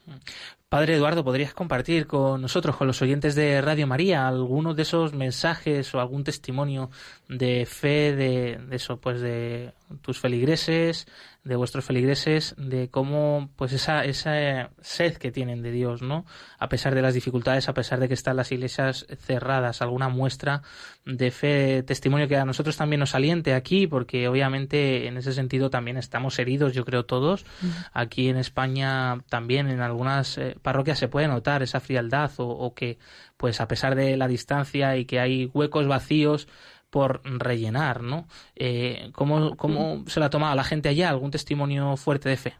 Padre 0.71 0.95
Eduardo, 0.95 1.25
¿podrías 1.25 1.53
compartir 1.53 2.07
con 2.07 2.41
nosotros, 2.41 2.77
con 2.77 2.87
los 2.87 3.01
oyentes 3.01 3.35
de 3.35 3.59
Radio 3.59 3.87
María, 3.87 4.25
algunos 4.25 4.73
de 4.77 4.83
esos 4.83 5.11
mensajes 5.11 5.93
o 5.93 5.99
algún 5.99 6.23
testimonio 6.23 6.89
de 7.27 7.65
fe 7.65 8.15
de, 8.15 8.57
eso, 8.71 8.95
pues 8.95 9.19
de 9.19 9.73
tus 10.01 10.21
feligreses, 10.21 11.07
de 11.43 11.55
vuestros 11.55 11.83
feligreses, 11.83 12.55
de 12.57 12.89
cómo, 12.89 13.49
pues 13.55 13.73
esa, 13.73 14.05
esa 14.05 14.69
sed 14.79 15.17
que 15.17 15.31
tienen 15.31 15.61
de 15.61 15.71
Dios, 15.71 16.01
¿no? 16.01 16.25
A 16.59 16.69
pesar 16.69 16.93
de 16.93 17.01
las 17.01 17.15
dificultades, 17.15 17.67
a 17.67 17.73
pesar 17.73 17.99
de 17.99 18.07
que 18.07 18.13
están 18.13 18.37
las 18.37 18.51
iglesias 18.51 19.07
cerradas, 19.19 19.81
alguna 19.81 20.07
muestra 20.07 20.61
de 21.05 21.31
fe, 21.31 21.83
testimonio 21.83 22.27
que 22.27 22.37
a 22.37 22.45
nosotros 22.45 22.77
también 22.77 22.99
nos 22.99 23.15
aliente 23.15 23.55
aquí, 23.55 23.87
porque 23.87 24.27
obviamente 24.27 25.07
en 25.07 25.17
ese 25.17 25.33
sentido 25.33 25.69
también 25.69 25.97
estamos 25.97 26.37
heridos, 26.37 26.73
yo 26.73 26.85
creo 26.85 27.05
todos. 27.05 27.45
Aquí 27.91 28.29
en 28.29 28.37
España 28.37 29.19
también 29.27 29.67
en 29.67 29.81
algunas 29.81 30.37
eh, 30.37 30.55
parroquias 30.61 30.99
se 30.99 31.07
puede 31.07 31.27
notar 31.27 31.63
esa 31.63 31.79
frialdad 31.79 32.31
o, 32.37 32.47
o 32.47 32.73
que, 32.73 32.97
pues 33.37 33.61
a 33.61 33.67
pesar 33.67 33.95
de 33.95 34.17
la 34.17 34.27
distancia 34.27 34.97
y 34.97 35.05
que 35.05 35.19
hay 35.19 35.49
huecos 35.53 35.87
vacíos, 35.87 36.47
por 36.91 37.21
rellenar, 37.23 38.03
¿no? 38.03 38.25
Eh, 38.55 39.09
¿Cómo, 39.13 39.55
cómo 39.55 40.03
se 40.05 40.19
la 40.19 40.27
ha 40.27 40.29
tomado 40.29 40.55
la 40.55 40.63
gente 40.63 40.89
allá? 40.89 41.09
¿Algún 41.09 41.31
testimonio 41.31 41.95
fuerte 41.97 42.29
de 42.29 42.37
fe? 42.37 42.53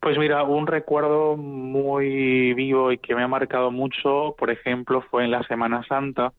Pues 0.00 0.18
mira, 0.18 0.42
un 0.44 0.66
recuerdo 0.66 1.36
muy 1.36 2.52
vivo 2.52 2.92
y 2.92 2.98
que 2.98 3.14
me 3.14 3.22
ha 3.22 3.28
marcado 3.28 3.70
mucho, 3.70 4.36
por 4.38 4.50
ejemplo, 4.50 5.00
fue 5.10 5.24
en 5.24 5.30
la 5.30 5.42
Semana 5.44 5.82
Santa, 5.88 6.32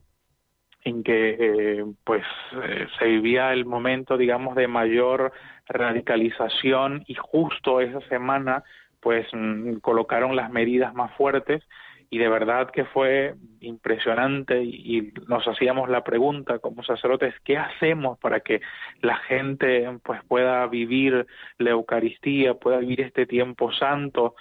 en 0.84 1.04
que 1.04 1.36
eh, 1.40 1.86
pues 2.04 2.24
eh, 2.64 2.88
se 3.00 3.06
vivía 3.06 3.52
el 3.52 3.66
momento, 3.66 4.16
digamos, 4.16 4.56
de 4.56 4.68
mayor 4.68 5.32
radicalización 5.68 7.04
y 7.08 7.16
justo 7.16 7.82
esa 7.82 8.02
semana 8.02 8.64
pues 9.06 9.28
mm, 9.34 9.76
colocaron 9.82 10.36
las 10.36 10.50
medidas 10.50 10.96
más 10.96 11.14
fuertes 11.14 11.62
y 12.10 12.18
de 12.18 12.28
verdad 12.28 12.72
que 12.72 12.86
fue 12.86 13.36
impresionante 13.60 14.64
y, 14.64 15.14
nos 15.28 15.48
hacíamos 15.48 15.90
la 15.90 16.04
pregunta 16.04 16.58
como 16.58 16.84
sacerdotes 16.84 17.36
qué 17.44 17.56
hacemos 17.56 18.18
para 18.18 18.40
que 18.40 18.62
la 19.02 19.18
gente 19.18 19.88
pues 20.04 20.24
pueda 20.28 20.66
vivir 20.66 21.28
la 21.60 21.70
Eucaristía 21.70 22.56
pueda 22.56 22.80
vivir 22.80 23.02
este 23.02 23.28
tiempo 23.28 23.72
santo 23.74 24.34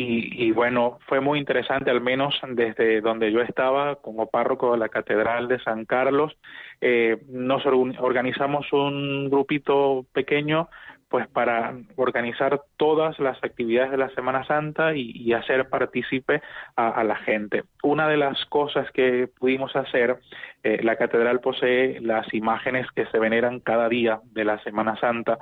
y, 0.00 0.50
bueno 0.50 0.98
fue 1.06 1.20
muy 1.20 1.38
interesante 1.38 1.92
al 1.92 2.00
menos 2.00 2.34
desde 2.48 3.00
donde 3.00 3.30
yo 3.30 3.40
estaba 3.40 3.96
como 3.96 4.30
párroco 4.30 4.72
de 4.72 4.78
la 4.78 4.88
catedral 4.88 5.46
de 5.46 5.60
San 5.60 5.84
Carlos 5.84 6.36
eh, 6.80 7.18
nos 7.28 7.64
organizamos 7.66 8.72
un 8.72 9.30
grupito 9.30 10.06
pequeño 10.12 10.68
pues 11.08 11.26
para 11.28 11.74
organizar 11.96 12.60
todas 12.76 13.18
las 13.18 13.42
actividades 13.42 13.90
de 13.90 13.96
la 13.96 14.10
Semana 14.10 14.44
Santa 14.44 14.94
y, 14.94 15.32
hacer 15.32 15.68
partícipe 15.68 16.42
a, 16.76 17.04
la 17.04 17.16
gente. 17.16 17.62
Una 17.82 18.08
de 18.08 18.16
las 18.16 18.44
cosas 18.46 18.90
que 18.92 19.28
pudimos 19.38 19.74
hacer, 19.76 20.18
eh, 20.62 20.80
la 20.82 20.96
catedral 20.96 21.40
posee 21.40 22.00
las 22.00 22.32
imágenes 22.34 22.86
que 22.92 23.06
se 23.06 23.18
veneran 23.18 23.60
cada 23.60 23.88
día 23.88 24.20
de 24.32 24.44
la 24.44 24.58
Semana 24.64 24.96
Santa. 25.00 25.38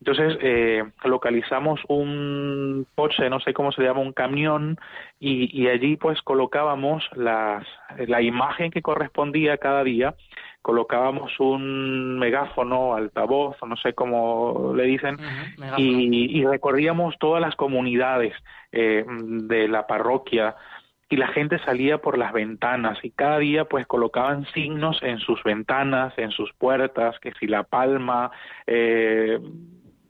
Entonces 0.00 0.38
eh, 0.40 0.84
localizamos 1.04 1.80
un 1.88 2.86
coche, 2.94 3.28
no 3.30 3.40
sé 3.40 3.52
cómo 3.52 3.72
se 3.72 3.82
llama, 3.82 4.00
un 4.00 4.12
camión, 4.12 4.76
y, 5.18 5.60
y 5.60 5.68
allí 5.68 5.96
pues 5.96 6.22
colocábamos 6.22 7.08
las, 7.14 7.66
la 8.06 8.22
imagen 8.22 8.70
que 8.70 8.82
correspondía 8.82 9.56
cada 9.58 9.82
día 9.82 10.14
colocábamos 10.68 11.32
un 11.40 12.18
megáfono, 12.18 12.94
altavoz, 12.94 13.56
no 13.66 13.74
sé 13.78 13.94
cómo 13.94 14.74
le 14.76 14.84
dicen, 14.84 15.16
y, 15.78 16.44
recorríamos 16.44 17.14
todas 17.18 17.40
las 17.40 17.56
comunidades 17.56 18.34
eh, 18.70 19.02
de 19.08 19.66
la 19.66 19.86
parroquia 19.86 20.56
y 21.08 21.16
la 21.16 21.28
gente 21.28 21.58
salía 21.60 21.96
por 22.02 22.18
las 22.18 22.34
ventanas 22.34 22.98
y 23.02 23.12
cada 23.12 23.38
día 23.38 23.64
pues 23.64 23.86
colocaban 23.86 24.44
signos 24.52 24.98
en 25.02 25.20
sus 25.20 25.42
ventanas, 25.42 26.12
en 26.18 26.32
sus 26.32 26.52
puertas, 26.52 27.18
que 27.18 27.32
si 27.40 27.46
la 27.46 27.62
palma, 27.62 28.30
eh, 28.66 29.38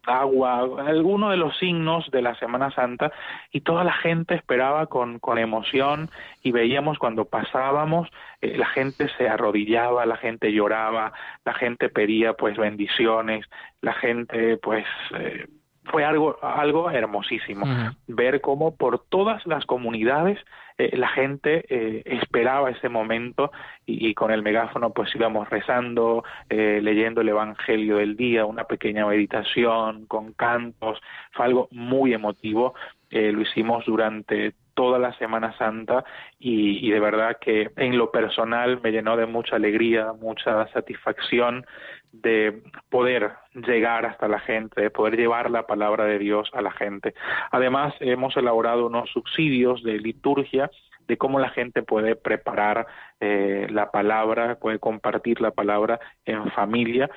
agua, 0.07 0.61
alguno 0.87 1.31
de 1.31 1.37
los 1.37 1.57
signos 1.59 2.11
de 2.11 2.23
la 2.23 2.35
Semana 2.37 2.71
Santa 2.71 3.13
y 3.53 3.61
toda 3.61 3.85
la 3.85 3.93
gente 3.93 4.35
esperaba 4.35 4.87
con, 4.87 5.19
con 5.19 5.39
emoción 5.39 6.11
y 6.43 6.53
veíamos 6.53 6.99
cuando 6.99 7.25
pasábamos, 7.25 8.09
eh, 8.41 8.57
la 8.57 8.67
gente 8.67 9.09
se 9.17 9.29
arrodillaba, 9.29 10.07
la 10.07 10.17
gente 10.17 10.53
lloraba, 10.53 11.13
la 11.45 11.55
gente 11.55 11.89
pedía 11.89 12.35
pues 12.35 12.57
bendiciones, 12.57 13.47
la 13.81 13.93
gente 13.95 14.57
pues... 14.59 14.87
Eh, 15.15 15.47
fue 15.91 16.05
algo, 16.05 16.39
algo 16.43 16.91
hermosísimo. 16.91 17.67
Ver 18.07 18.41
cómo 18.41 18.77
por 18.77 19.05
todas 19.09 19.47
las 19.47 19.65
comunidades 19.67 20.39
eh, 20.79 20.97
la 20.97 21.09
gente 21.09 21.65
eh, 21.69 22.03
esperaba 22.05 22.71
ese 22.71 22.89
momento 22.89 23.51
y, 23.85 24.15
con 24.15 24.31
el 24.31 24.43
megáfono 24.43 24.91
pues 24.91 25.13
íbamos 25.13 25.51
rezando, 25.51 26.23
eh, 26.49 26.79
leyendo 26.81 27.21
el 27.21 27.31
Evangelio 27.31 27.97
del 27.97 28.17
día, 28.17 28.47
una 28.47 28.65
pequeña 28.65 29.05
meditación 29.05 30.07
con 30.07 30.33
cantos, 30.35 31.01
fue 31.33 31.47
algo 31.47 31.69
muy 31.73 32.15
emotivo, 32.15 32.75
lo 33.11 33.41
hicimos 33.41 33.87
durante 33.87 34.53
toda 34.75 34.99
la 34.99 35.13
Semana 35.15 35.57
Santa 35.57 36.05
y, 36.39 36.87
y, 36.87 36.91
de 36.91 37.01
verdad 37.01 37.39
que 37.41 37.71
en 37.77 37.97
lo 37.97 38.13
personal 38.13 38.81
me 38.83 38.93
llenó 38.93 39.17
de 39.17 39.27
mucha 39.27 39.57
alegría, 39.57 40.13
mucha 40.13 40.69
satisfacción 40.69 41.65
de 42.13 42.63
poder 42.89 43.33
llegar 43.55 44.07
hasta 44.07 44.29
la 44.29 44.41
gente, 44.41 44.81
de 44.81 44.91
poder 44.91 45.17
llevar 45.17 45.51
la 45.51 45.67
palabra 45.67 46.05
de 46.05 46.19
Dios 46.19 46.51
a 46.55 46.63
la 46.63 46.71
gente. 46.71 47.15
Además, 47.51 47.95
hemos 48.01 48.37
elaborado 48.37 48.87
unos 48.87 49.11
subsidios 49.11 49.83
de 49.83 49.99
liturgia 49.99 50.71
de 51.07 51.17
cómo 51.17 51.41
la 51.41 51.49
gente 51.51 51.83
puede 51.83 52.17
preparar 52.17 52.87
eh, 53.21 53.67
la 53.71 53.91
palabra, 53.91 54.57
puede 54.57 54.79
compartir 54.79 55.41
la 55.41 55.51
palabra 55.51 55.99
en 56.25 56.51
familia 56.53 57.11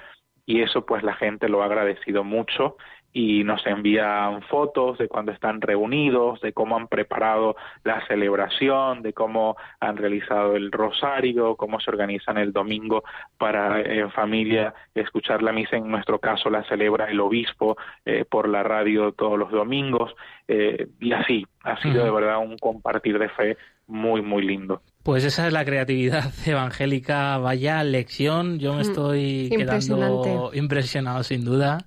y 0.46 0.62
eso 0.62 0.86
pues 0.86 1.04
la 1.04 1.14
gente 1.14 1.50
lo 1.50 1.62
ha 1.62 1.66
agradecido 1.66 2.24
mucho 2.24 2.78
y 3.14 3.44
nos 3.44 3.66
envían 3.66 4.42
fotos 4.44 4.98
de 4.98 5.08
cuando 5.08 5.32
están 5.32 5.62
reunidos, 5.62 6.40
de 6.42 6.54
cómo 6.54 6.78
han 6.78 6.88
preparado 6.88 7.56
la 7.84 8.06
celebración, 8.08 9.02
de 9.02 9.14
cómo 9.14 9.58
han 9.80 9.98
realizado 9.98 10.56
el 10.56 10.72
rosario, 10.72 11.56
cómo 11.56 11.80
se 11.80 11.90
organizan 11.90 12.38
el 12.38 12.54
domingo 12.54 13.04
para 13.38 13.82
en 13.82 14.12
familia 14.12 14.74
escuchar 14.96 15.44
la 15.44 15.52
misa. 15.52 15.76
En 15.76 15.90
nuestro 15.90 16.20
caso 16.20 16.50
la 16.50 16.64
celebra 16.64 17.10
el 17.10 17.20
obispo 17.20 17.78
eh, 18.06 18.26
por 18.30 18.48
la 18.48 18.64
radio 18.64 19.12
todos 19.12 19.38
los 19.38 19.52
domingos 19.52 20.16
eh, 20.48 20.88
y 21.00 21.12
así. 21.14 21.46
Ha 21.64 21.80
sido 21.82 22.04
de 22.04 22.12
verdad 22.12 22.40
un 22.40 22.58
compartir 22.58 23.20
de 23.20 23.30
fe 23.30 23.58
muy, 23.88 24.22
muy 24.22 24.44
lindo. 24.44 24.82
Pues 25.04 25.24
esa 25.24 25.48
es 25.48 25.54
la 25.54 25.66
creatividad 25.66 26.32
evangélica, 26.46 27.38
vaya 27.38 27.84
lección. 27.84 28.60
Yo 28.60 28.74
me 28.74 28.80
mm, 28.80 28.90
estoy 28.90 29.50
quedando 29.50 30.52
impresionado 30.54 31.24
sin 31.24 31.44
duda, 31.44 31.86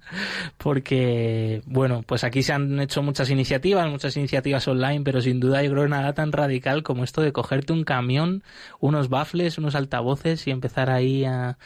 porque, 0.58 1.62
bueno, 1.66 2.02
pues 2.06 2.24
aquí 2.24 2.42
se 2.42 2.52
han 2.52 2.80
hecho 2.80 3.02
muchas 3.02 3.30
iniciativas, 3.30 3.88
muchas 3.88 4.16
iniciativas 4.16 4.66
online, 4.66 5.02
pero 5.04 5.20
sin 5.20 5.38
duda 5.38 5.62
yo 5.62 5.70
creo 5.70 5.86
nada 5.86 6.12
tan 6.14 6.32
radical 6.32 6.82
como 6.82 7.04
esto 7.04 7.20
de 7.20 7.32
cogerte 7.32 7.72
un 7.72 7.84
camión, 7.84 8.42
unos 8.80 9.08
bafles, 9.08 9.58
unos 9.58 9.76
altavoces 9.76 10.46
y 10.48 10.50
empezar 10.50 10.90
ahí 10.90 11.24
a, 11.24 11.56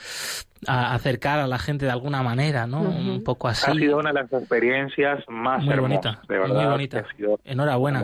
a 0.67 0.95
acercar 0.95 1.39
a 1.39 1.47
la 1.47 1.59
gente 1.59 1.87
de 1.87 1.93
alguna 1.93 2.23
manera, 2.23 2.67
¿no? 2.67 2.81
Un 2.81 3.23
poco 3.23 3.49
así. 3.49 3.71
Ha 3.71 3.75
sido 3.75 3.99
una 3.99 4.11
de 4.11 4.23
las 4.23 4.33
experiencias 4.33 5.25
más 5.29 5.63
muy 5.63 5.77
bonita, 5.77 6.21
de 6.29 6.39
verdad. 6.39 6.55
Muy 6.55 6.65
bonita. 6.67 7.05
Enhorabuena. 7.45 8.03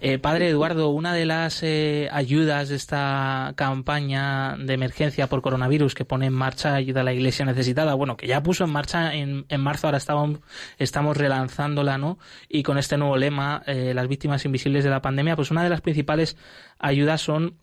Eh, 0.00 0.18
padre 0.18 0.48
Eduardo, 0.48 0.90
una 0.90 1.14
de 1.14 1.26
las 1.26 1.62
eh, 1.62 2.08
ayudas 2.12 2.68
de 2.68 2.76
esta 2.76 3.52
campaña 3.56 4.56
de 4.56 4.74
emergencia 4.74 5.26
por 5.26 5.42
coronavirus 5.42 5.94
que 5.94 6.04
pone 6.04 6.26
en 6.26 6.32
marcha 6.32 6.74
ayuda 6.74 7.00
a 7.02 7.04
la 7.04 7.12
Iglesia 7.12 7.44
necesitada, 7.44 7.94
bueno, 7.94 8.16
que 8.16 8.26
ya 8.26 8.42
puso 8.42 8.64
en 8.64 8.70
marcha 8.70 9.14
en, 9.14 9.44
en 9.48 9.60
marzo, 9.60 9.86
ahora 9.86 9.98
estamos, 9.98 10.40
estamos 10.78 11.16
relanzándola, 11.16 11.98
¿no? 11.98 12.18
Y 12.48 12.62
con 12.62 12.78
este 12.78 12.96
nuevo 12.96 13.16
lema, 13.16 13.62
eh, 13.66 13.92
las 13.94 14.08
víctimas 14.08 14.44
invisibles 14.44 14.84
de 14.84 14.90
la 14.90 15.02
pandemia, 15.02 15.36
pues 15.36 15.50
una 15.50 15.62
de 15.62 15.70
las 15.70 15.80
principales 15.80 16.36
ayudas 16.78 17.20
son 17.20 17.61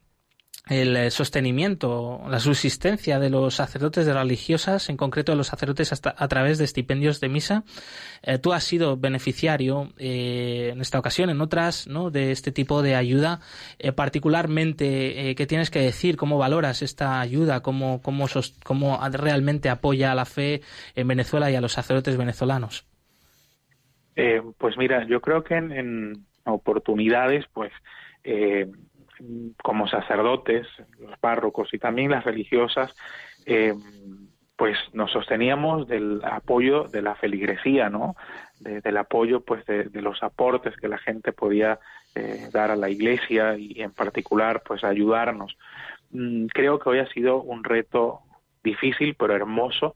el 0.70 0.96
eh, 0.96 1.12
sostenimiento, 1.12 2.22
la 2.30 2.40
subsistencia 2.40 3.20
de 3.20 3.30
los 3.30 3.56
sacerdotes 3.56 4.06
de 4.06 4.14
religiosas, 4.14 4.90
en 4.90 4.98
concreto 4.98 5.32
de 5.32 5.38
los 5.38 5.48
sacerdotes 5.48 5.92
a 5.92 6.28
través 6.28 6.58
de 6.60 6.66
estipendios 6.66 7.20
de 7.20 7.30
misa. 7.30 7.64
Eh, 8.22 8.38
tú 8.38 8.54
has 8.54 8.64
sido 8.64 8.96
beneficiario 8.96 9.90
eh, 9.98 10.70
en 10.72 10.82
esta 10.82 11.00
ocasión, 11.00 11.32
en 11.32 11.42
otras, 11.42 11.88
¿no? 11.88 12.12
de 12.12 12.32
este 12.32 12.52
tipo 12.52 12.84
de 12.84 12.96
ayuda. 12.96 13.40
particularmente, 13.96 15.36
¿qué 15.36 15.48
tienes 15.48 15.72
que 15.72 15.80
decir? 15.80 16.18
¿Cómo 16.18 16.38
valoras 16.38 16.82
esta 16.82 17.20
ayuda? 17.20 17.62
¿Cómo, 17.62 18.02
cómo, 18.02 18.28
cómo 18.64 19.00
realmente 19.12 19.70
apoya 19.70 20.12
a 20.12 20.16
la 20.16 20.26
fe 20.26 20.62
en 20.96 21.08
Venezuela 21.08 21.50
y 21.50 21.56
a 21.56 21.62
los 21.62 21.74
sacerdotes 21.74 22.18
venezolanos? 22.18 22.86
pues 24.58 24.78
mira, 24.78 25.08
yo 25.08 25.22
creo 25.22 25.46
que 25.46 25.56
en, 25.56 25.72
en 25.72 26.26
oportunidades, 26.44 27.46
pues 27.54 27.72
como 29.62 29.88
sacerdotes, 29.88 30.68
los 31.00 31.18
párrocos 31.20 31.74
y 31.74 31.80
también 31.80 32.12
las 32.12 32.24
religiosas, 32.24 32.96
eh, 33.46 33.74
pues 34.56 34.78
nos 34.94 35.12
sosteníamos 35.12 35.88
del 35.88 36.22
apoyo 36.24 36.84
de 36.86 37.02
la 37.02 37.16
feligresía, 37.16 37.90
¿no? 37.90 38.16
del 38.60 38.98
apoyo, 38.98 39.42
pues, 39.42 39.66
de, 39.66 39.90
los 40.02 40.22
aportes 40.22 40.76
que 40.76 40.90
la 40.90 40.98
gente 40.98 41.32
podía 41.32 41.80
eh, 42.16 42.50
dar 42.52 42.72
a 42.72 42.76
la 42.76 42.90
Iglesia 42.90 43.58
y, 43.58 43.82
en 43.82 43.92
particular, 43.92 44.62
pues, 44.66 44.84
ayudarnos. 44.84 45.58
Mm, 46.12 46.48
creo 46.48 46.80
que 46.80 46.90
hoy 46.90 47.00
ha 47.00 47.08
sido 47.08 47.42
un 47.42 47.64
reto 47.64 48.20
difícil, 48.64 49.16
pero 49.16 49.36
hermoso, 49.36 49.96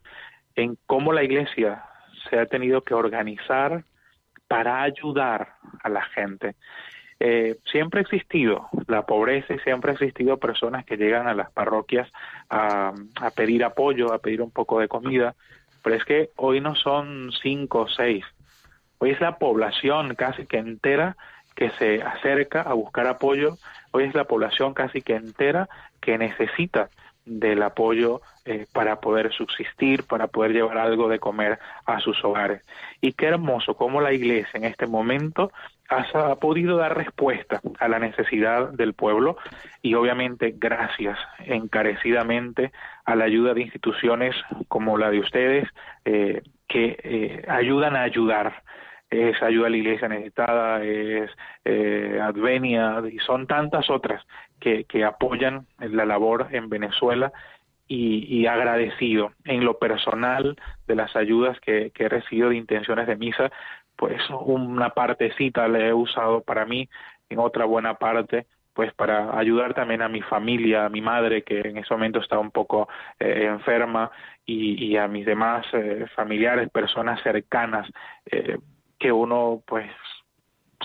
en 0.56 0.78
cómo 0.86 1.12
la 1.12 1.24
Iglesia 1.24 1.84
se 2.30 2.40
ha 2.40 2.46
tenido 2.46 2.84
que 2.84 2.94
organizar 2.94 3.84
para 4.48 4.82
ayudar 4.82 5.56
a 5.84 5.90
la 5.90 6.04
gente. 6.04 6.56
Eh, 7.26 7.56
siempre 7.72 8.02
ha 8.02 8.04
existido 8.04 8.68
la 8.88 9.06
pobreza 9.06 9.54
y 9.54 9.60
siempre 9.60 9.92
ha 9.92 9.94
existido 9.94 10.40
personas 10.40 10.84
que 10.84 10.98
llegan 10.98 11.26
a 11.26 11.34
las 11.34 11.50
parroquias 11.52 12.12
a, 12.50 12.92
a, 13.16 13.32
pedir 13.32 13.64
apoyo, 13.64 14.12
a 14.12 14.20
pedir 14.20 14.42
un 14.42 14.52
poco 14.52 14.82
de 14.82 14.90
comida, 14.90 15.34
pero 15.82 15.96
es 15.96 16.04
que 16.04 16.32
hoy 16.36 16.60
no 16.60 16.76
son 16.76 17.32
cinco 17.42 17.84
o 17.84 17.88
seis, 17.88 18.26
hoy 18.98 19.12
es 19.12 19.22
la 19.22 19.38
población 19.38 20.16
casi 20.16 20.46
que 20.46 20.58
entera 20.58 21.16
que 21.56 21.70
se 21.80 22.02
acerca 22.02 22.62
a 22.62 22.74
buscar 22.74 23.08
apoyo, 23.08 23.58
hoy 23.92 24.04
es 24.04 24.14
la 24.14 24.26
población 24.26 24.74
casi 24.74 25.02
que 25.02 25.16
entera 25.16 25.70
que 26.02 26.18
necesita 26.18 26.90
del 27.26 27.64
apoyo 27.64 28.22
eh, 28.46 28.66
para 28.74 29.00
poder 29.00 29.32
subsistir, 29.32 30.04
para 30.04 30.28
poder 30.28 30.52
llevar 30.52 30.78
algo 30.78 31.08
de 31.08 31.20
comer 31.20 31.60
a 31.86 32.00
sus 32.00 32.24
hogares. 32.24 32.62
Y 33.02 33.14
qué 33.14 33.28
hermoso 33.28 33.76
cómo 33.76 34.02
la 34.02 34.12
Iglesia 34.14 34.58
en 34.58 34.66
este 34.66 34.86
momento 34.86 35.52
ha, 35.90 36.36
podido 36.36 36.78
dar 36.78 36.98
respuesta 36.98 37.62
a 37.80 37.88
la 37.88 38.00
necesidad 38.00 38.70
del 38.70 38.94
pueblo 38.94 39.38
y 39.82 39.94
obviamente 39.94 40.56
gracias 40.58 41.18
encarecidamente 41.46 42.72
a 43.06 43.16
la 43.16 43.26
ayuda 43.26 43.54
de 43.54 43.62
instituciones 43.62 44.36
como 44.68 44.98
la 44.98 45.10
de 45.10 45.20
ustedes 45.20 45.70
eh, 46.06 46.42
que 46.68 46.98
eh, 47.04 47.46
ayudan 47.48 47.96
a 47.96 48.04
ayudar 48.04 48.64
es 49.14 49.42
ayuda 49.42 49.68
a 49.68 49.70
la 49.70 49.78
iglesia 49.78 50.08
necesitada, 50.08 50.84
es 50.84 51.30
Advenia 52.22 53.02
y 53.12 53.20
son 53.20 53.48
tantas 53.48 53.90
otras 53.90 54.24
que, 54.60 55.04
apoyan 55.04 55.68
la 55.80 56.06
labor 56.06 56.48
en 56.52 56.70
Venezuela 56.70 57.32
y, 57.88 58.46
agradecido 58.48 59.32
en 59.46 59.66
lo 59.66 59.78
personal 59.78 60.56
de 60.88 60.96
las 60.96 61.16
ayudas 61.16 61.60
que, 61.60 61.92
he 61.94 62.10
recibido 62.10 62.50
de 62.50 62.58
intenciones 62.58 63.08
de 63.08 63.16
misa, 63.16 63.52
pues 63.96 64.22
una 64.30 64.90
partecita 64.92 65.68
la 65.68 65.80
he 65.80 65.94
usado 65.94 66.42
para 66.42 66.66
mí, 66.66 66.90
en 67.30 67.40
otra 67.40 67.66
buena 67.66 67.96
parte 67.96 68.46
pues 68.74 68.92
para 68.94 69.38
ayudar 69.38 69.74
también 69.76 70.02
a 70.02 70.10
mi 70.10 70.22
familia, 70.22 70.86
a 70.86 70.90
mi 70.90 71.02
madre 71.02 71.44
que 71.44 71.60
en 71.60 71.78
ese 71.78 71.94
momento 71.94 72.20
está 72.20 72.40
un 72.40 72.50
poco 72.50 72.90
eh, 73.20 73.46
enferma 73.46 74.12
y, 74.46 74.98
a 74.98 75.08
mis 75.08 75.26
demás 75.26 75.66
eh, 75.74 76.08
familiares, 76.16 76.70
personas 76.70 77.22
cercanas 77.22 77.88
eh, 78.26 78.58
que 79.04 79.12
uno 79.12 79.62
pues 79.68 79.92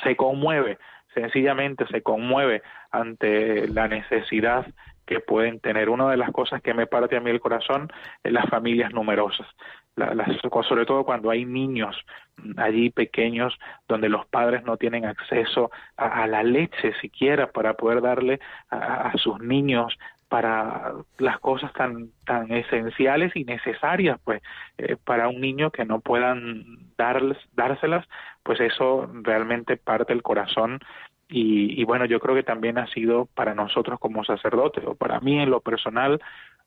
se 0.03 0.17
conmueve 0.17 0.77
sencillamente 1.15 1.87
se 1.87 2.03
conmueve 2.03 2.63
ante 2.91 3.69
la 3.69 3.89
necesidad 3.89 4.67
que 5.07 5.21
pueden 5.21 5.59
tener. 5.59 5.89
Una 5.89 6.11
de 6.11 6.19
las 6.19 6.31
cosas 6.33 6.61
que 6.61 6.75
me 6.75 6.87
parte 6.87 7.17
a 7.17 7.21
mí 7.21 7.31
el 7.31 7.41
corazón 7.41 7.91
es 8.23 8.33
las 8.33 8.49
familias 8.51 8.93
numerosas, 8.93 9.47
sobre 10.69 10.85
todo 10.85 11.05
cuando 11.05 11.31
hay 11.31 11.45
niños 11.45 11.97
allí 12.57 12.91
pequeños 12.91 13.59
donde 13.89 14.09
los 14.09 14.27
padres 14.27 14.65
no 14.65 14.77
tienen 14.77 15.07
acceso 15.07 15.71
a, 15.97 16.27
la 16.27 16.43
leche 16.43 16.93
siquiera 17.01 17.51
para 17.51 17.75
poder 17.75 18.03
darle 18.03 18.39
a, 18.71 19.13
sus 19.17 19.41
niños 19.41 19.99
para 20.29 20.93
las 21.19 21.39
cosas 21.41 21.73
tan 21.73 22.11
tan 22.25 22.53
esenciales 22.53 23.35
y 23.35 23.45
necesarias 23.45 24.21
pues 24.25 24.43
eh, 24.77 24.97
para 25.03 25.29
un 25.29 25.41
niño 25.41 25.71
que 25.71 25.85
no 25.85 26.01
puedan 26.01 26.65
darles, 26.97 27.39
dárselas 27.55 28.07
pues 28.49 28.61
eso 28.61 29.07
realmente 29.23 29.77
parte 29.77 30.15
el 30.15 30.23
corazón. 30.23 30.79
Y, 31.31 31.85
bueno, 31.85 32.07
yo 32.07 32.21
creo 32.21 32.35
que 32.35 32.43
también 32.43 32.79
ha 32.79 32.87
sido 32.87 33.27
para 33.27 33.55
nosotros 33.55 34.01
como 34.01 34.25
sacerdotes, 34.25 34.83
o 34.87 34.95
para 34.95 35.21
mí 35.21 35.39
en 35.39 35.51
lo 35.51 35.61
personal, 35.61 36.19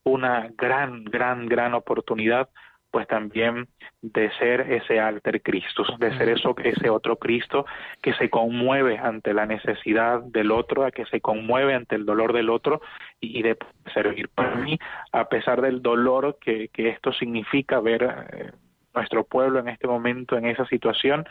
una 0.04 0.52
gran, 0.56 1.04
gran, 1.06 1.48
gran 1.48 1.74
oportunidad 1.74 2.50
pues 2.92 3.08
también 3.08 3.68
de 4.02 4.30
ser 4.34 4.62
ese 4.72 5.00
alter 5.00 5.42
Cristo, 5.42 5.84
de 5.98 6.16
ser 6.18 6.30
eso, 6.30 6.54
ese 6.62 6.90
otro 6.90 7.16
Cristo 7.16 7.66
que 8.02 8.14
se 8.14 8.30
conmueve 8.30 8.98
ante 8.98 9.34
la 9.34 9.46
necesidad 9.46 10.22
del 10.22 10.52
otro, 10.52 10.84
a 10.84 10.92
que 10.92 11.06
se 11.06 11.22
conmueve 11.22 11.74
ante 11.74 11.96
el 11.96 12.06
dolor 12.06 12.34
del 12.34 12.50
otro 12.50 12.82
y, 13.22 13.42
de 13.42 13.58
servir. 13.94 14.30
Para 14.30 14.56
mí, 14.56 14.78
a 15.14 15.30
pesar 15.30 15.62
del 15.62 15.82
dolor 15.82 16.38
que, 16.42 16.68
que 16.68 16.90
esto 16.90 17.14
significa 17.14 17.80
ver 17.80 18.04
eh, 18.34 18.52
nuestro 18.94 19.24
pueblo 19.24 19.60
en 19.60 19.70
este 19.70 19.88
momento 19.88 20.38
en 20.38 20.46
esa 20.46 20.66
situación, 20.66 21.26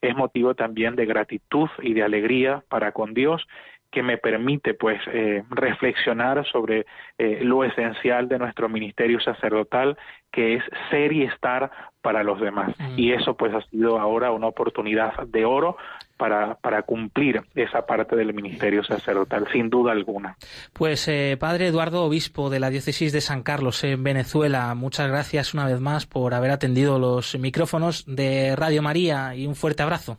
es 0.00 0.16
motivo 0.16 0.54
también 0.54 0.96
de 0.96 1.06
gratitud 1.06 1.68
y 1.80 1.92
de 1.92 2.02
alegría 2.02 2.64
para 2.68 2.92
con 2.92 3.14
Dios 3.14 3.46
que 3.92 4.02
me 4.02 4.18
permite 4.18 4.74
pues 4.74 5.00
eh, 5.12 5.44
reflexionar 5.50 6.44
sobre 6.50 6.86
eh, 7.18 7.40
lo 7.42 7.62
esencial 7.62 8.26
de 8.28 8.38
nuestro 8.38 8.68
ministerio 8.68 9.20
sacerdotal 9.20 9.96
que 10.32 10.54
es 10.54 10.64
ser 10.90 11.12
y 11.12 11.24
estar 11.24 11.70
para 12.00 12.24
los 12.24 12.40
demás 12.40 12.74
mm. 12.78 12.98
y 12.98 13.12
eso 13.12 13.36
pues 13.36 13.54
ha 13.54 13.60
sido 13.68 14.00
ahora 14.00 14.32
una 14.32 14.48
oportunidad 14.48 15.12
de 15.28 15.44
oro 15.44 15.76
para, 16.16 16.54
para 16.54 16.82
cumplir 16.82 17.42
esa 17.54 17.84
parte 17.84 18.16
del 18.16 18.32
ministerio 18.32 18.84
sacerdotal, 18.84 19.48
sin 19.52 19.68
duda 19.68 19.90
alguna. 19.90 20.36
Pues 20.72 21.08
eh, 21.08 21.36
Padre 21.38 21.66
Eduardo 21.66 22.04
Obispo 22.04 22.48
de 22.48 22.60
la 22.60 22.70
Diócesis 22.70 23.12
de 23.12 23.20
San 23.20 23.42
Carlos 23.42 23.82
en 23.82 24.04
Venezuela, 24.04 24.72
muchas 24.74 25.08
gracias 25.08 25.52
una 25.52 25.66
vez 25.66 25.80
más 25.80 26.06
por 26.06 26.34
haber 26.34 26.52
atendido 26.52 26.98
los 27.00 27.36
micrófonos 27.38 28.04
de 28.06 28.54
Radio 28.56 28.82
María 28.82 29.34
y 29.34 29.46
un 29.46 29.56
fuerte 29.56 29.82
abrazo 29.82 30.18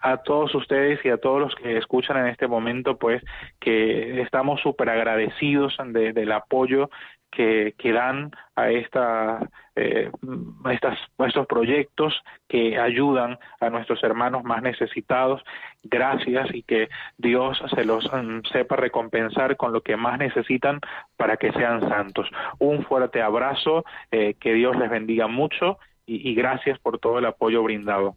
a 0.00 0.18
todos 0.18 0.54
ustedes 0.54 1.04
y 1.04 1.08
a 1.10 1.18
todos 1.18 1.40
los 1.40 1.54
que 1.54 1.76
escuchan 1.76 2.16
en 2.18 2.26
este 2.26 2.46
momento, 2.46 2.96
pues 2.96 3.22
que 3.60 4.20
estamos 4.22 4.60
súper 4.60 4.90
agradecidos 4.90 5.76
del 5.86 6.32
apoyo 6.32 6.90
que, 7.30 7.74
que 7.76 7.92
dan 7.92 8.30
a, 8.56 8.70
esta, 8.70 9.48
eh, 9.76 10.10
estas, 10.70 10.98
estos 11.18 11.46
proyectos 11.46 12.14
que 12.48 12.78
ayudan 12.78 13.38
a 13.60 13.70
nuestros 13.70 14.02
hermanos 14.02 14.44
más 14.44 14.62
necesitados. 14.62 15.42
Gracias 15.82 16.54
y 16.54 16.62
que 16.62 16.88
Dios 17.18 17.62
se 17.74 17.84
los 17.84 18.10
mm, 18.10 18.40
sepa 18.50 18.76
recompensar 18.76 19.56
con 19.56 19.72
lo 19.72 19.82
que 19.82 19.96
más 19.96 20.18
necesitan 20.18 20.80
para 21.16 21.36
que 21.36 21.52
sean 21.52 21.86
santos. 21.88 22.28
Un 22.58 22.84
fuerte 22.84 23.20
abrazo, 23.20 23.84
eh, 24.10 24.34
que 24.40 24.54
Dios 24.54 24.76
les 24.76 24.90
bendiga 24.90 25.26
mucho 25.26 25.78
y 26.10 26.34
gracias 26.34 26.78
por 26.78 26.98
todo 26.98 27.18
el 27.18 27.26
apoyo 27.26 27.62
brindado. 27.62 28.16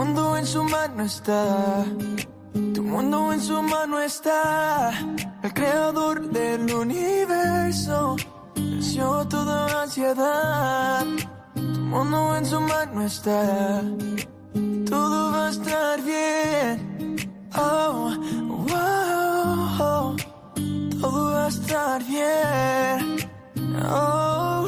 mundo 0.00 0.34
en 0.38 0.46
su 0.46 0.64
mano 0.64 1.02
está. 1.04 1.84
Tu 2.74 2.82
mundo 2.82 3.34
en 3.34 3.40
su 3.42 3.62
mano 3.62 4.00
está. 4.00 4.92
El 5.42 5.52
creador 5.52 6.30
del 6.30 6.72
universo 6.74 8.16
venció 8.56 9.26
toda 9.28 9.82
ansiedad. 9.82 11.04
Tu 11.54 11.80
mundo 11.92 12.34
en 12.34 12.46
su 12.46 12.60
mano 12.62 13.02
está. 13.02 13.82
Todo 14.88 15.32
va 15.32 15.48
a 15.48 15.50
estar 15.50 16.02
bien. 16.02 17.16
Oh, 17.54 18.16
wow, 18.70 20.16
todo 20.98 21.32
va 21.32 21.44
a 21.44 21.48
estar 21.48 22.02
bien. 22.04 23.18
Oh, 23.84 24.59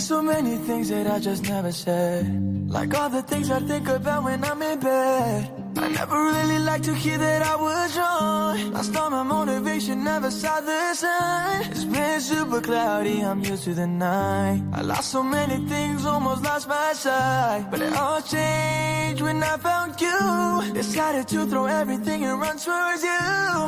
so 0.00 0.20
many 0.22 0.56
things 0.56 0.88
that 0.88 1.06
I 1.06 1.18
just 1.18 1.42
never 1.44 1.72
said. 1.72 2.24
Like 2.68 2.94
all 2.98 3.08
the 3.08 3.22
things 3.22 3.50
I 3.50 3.60
think 3.60 3.88
about 3.88 4.24
when 4.24 4.44
I'm 4.44 4.60
in 4.62 4.80
bed. 4.80 5.50
I 5.78 5.88
never 5.88 6.16
really 6.16 6.58
liked 6.58 6.84
to 6.84 6.94
hear 6.94 7.18
that 7.18 7.42
I 7.42 7.56
was 7.56 7.96
wrong. 7.96 8.72
Lost 8.72 8.96
all 8.96 9.10
my 9.10 9.22
motivation, 9.22 10.04
never 10.04 10.30
saw 10.30 10.60
the 10.60 10.94
sun. 10.94 11.62
It's 11.70 11.84
been 11.84 12.20
super 12.20 12.60
cloudy, 12.60 13.20
I'm 13.20 13.44
used 13.44 13.64
to 13.64 13.74
the 13.74 13.86
night. 13.86 14.62
I 14.72 14.80
lost 14.82 15.10
so 15.10 15.22
many 15.22 15.58
things, 15.68 16.04
almost 16.04 16.42
lost 16.42 16.68
my 16.68 16.92
sight. 16.94 17.66
But 17.70 17.82
it 17.82 17.92
all 17.94 18.20
changed 18.22 19.22
when 19.22 19.42
I 19.42 19.56
found 19.58 20.00
you. 20.00 20.74
Decided 20.74 21.28
to 21.28 21.46
throw 21.46 21.66
everything 21.66 22.24
and 22.24 22.40
run 22.40 22.56
towards 22.58 23.02
you. 23.02 23.18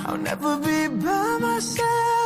I'll 0.08 0.18
never 0.18 0.58
be 0.58 0.88
by 0.88 1.38
myself. 1.40 2.17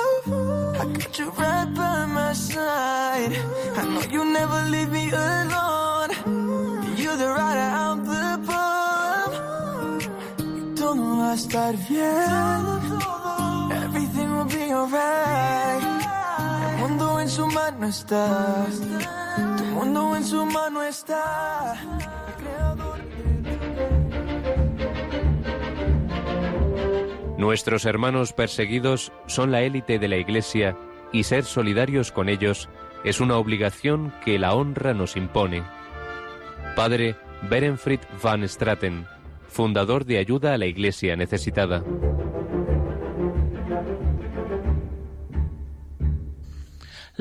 I 0.80 0.84
got 0.98 1.18
you 1.18 1.28
right 1.30 1.68
by 1.74 2.06
my 2.06 2.32
side. 2.32 3.32
I 3.76 3.82
know 3.92 4.04
you 4.14 4.24
never 4.24 4.58
leave 4.70 4.90
me 4.90 5.10
alone. 5.10 6.10
You're 6.96 7.16
the 7.16 7.28
right 7.40 7.60
out 7.82 7.98
the 8.04 8.26
bomb. 8.48 9.32
Todo 10.76 11.02
va 11.18 11.30
a 11.32 11.34
estar 11.34 11.74
bien. 11.88 12.30
Everything 13.84 14.28
will 14.34 14.50
be 14.56 14.64
alright. 14.72 15.82
Tu 16.62 16.68
mundo 16.80 17.20
en 17.20 17.28
su 17.28 17.46
mano 17.46 17.86
está. 17.86 18.66
Tu 19.58 19.64
mundo 19.76 20.16
en 20.16 20.24
su 20.24 20.44
mano 20.46 20.82
está. 20.82 21.76
Nuestros 27.42 27.86
hermanos 27.86 28.32
perseguidos 28.32 29.10
son 29.26 29.50
la 29.50 29.62
élite 29.62 29.98
de 29.98 30.06
la 30.06 30.16
Iglesia 30.16 30.76
y 31.10 31.24
ser 31.24 31.42
solidarios 31.42 32.12
con 32.12 32.28
ellos 32.28 32.68
es 33.02 33.20
una 33.20 33.36
obligación 33.36 34.14
que 34.24 34.38
la 34.38 34.54
honra 34.54 34.94
nos 34.94 35.16
impone. 35.16 35.64
Padre 36.76 37.16
Berenfried 37.50 37.98
van 38.22 38.48
Straten, 38.48 39.08
fundador 39.48 40.04
de 40.04 40.18
Ayuda 40.18 40.54
a 40.54 40.56
la 40.56 40.66
Iglesia 40.66 41.16
Necesitada. 41.16 41.82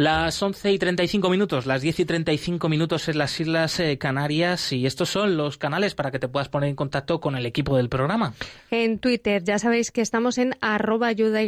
Las 0.01 0.41
11 0.41 0.71
y 0.71 0.79
35 0.79 1.29
minutos, 1.29 1.67
las 1.67 1.83
10 1.83 1.99
y 1.99 2.05
35 2.05 2.69
minutos 2.69 3.07
en 3.07 3.19
las 3.19 3.39
Islas 3.39 3.79
eh, 3.79 3.99
Canarias 3.99 4.73
y 4.73 4.87
estos 4.87 5.09
son 5.09 5.37
los 5.37 5.59
canales 5.59 5.93
para 5.93 6.09
que 6.09 6.17
te 6.17 6.27
puedas 6.27 6.49
poner 6.49 6.69
en 6.69 6.75
contacto 6.75 7.21
con 7.21 7.35
el 7.35 7.45
equipo 7.45 7.77
del 7.77 7.87
programa. 7.87 8.33
En 8.71 8.97
Twitter 8.97 9.43
ya 9.43 9.59
sabéis 9.59 9.91
que 9.91 10.01
estamos 10.01 10.39
en 10.39 10.55
arroba 10.59 11.05
ayuda 11.05 11.43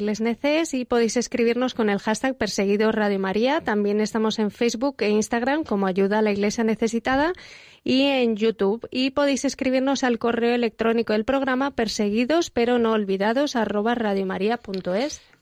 y 0.76 0.86
podéis 0.86 1.18
escribirnos 1.18 1.74
con 1.74 1.89
el 1.89 1.97
hashtag 1.97 2.38
perseguido 2.38 2.91
María. 3.18 3.62
También 3.62 3.99
estamos 3.99 4.38
en 4.38 4.51
Facebook 4.51 4.97
e 4.99 5.10
Instagram 5.10 5.64
como 5.64 5.88
ayuda 5.88 6.20
a 6.20 6.22
la 6.22 6.32
iglesia 6.32 6.64
necesitada 6.64 7.34
y 7.84 8.04
en 8.04 8.36
YouTube. 8.36 8.88
Y 8.91 9.10
podéis 9.10 9.45
escribirnos 9.45 10.04
al 10.04 10.20
correo 10.20 10.54
electrónico 10.54 11.14
del 11.14 11.26
programa 11.26 11.72
perseguidos 11.72 12.51
pero 12.51 12.78
no 12.78 12.91
olvidados 12.91 13.56
arroba. 13.56 13.95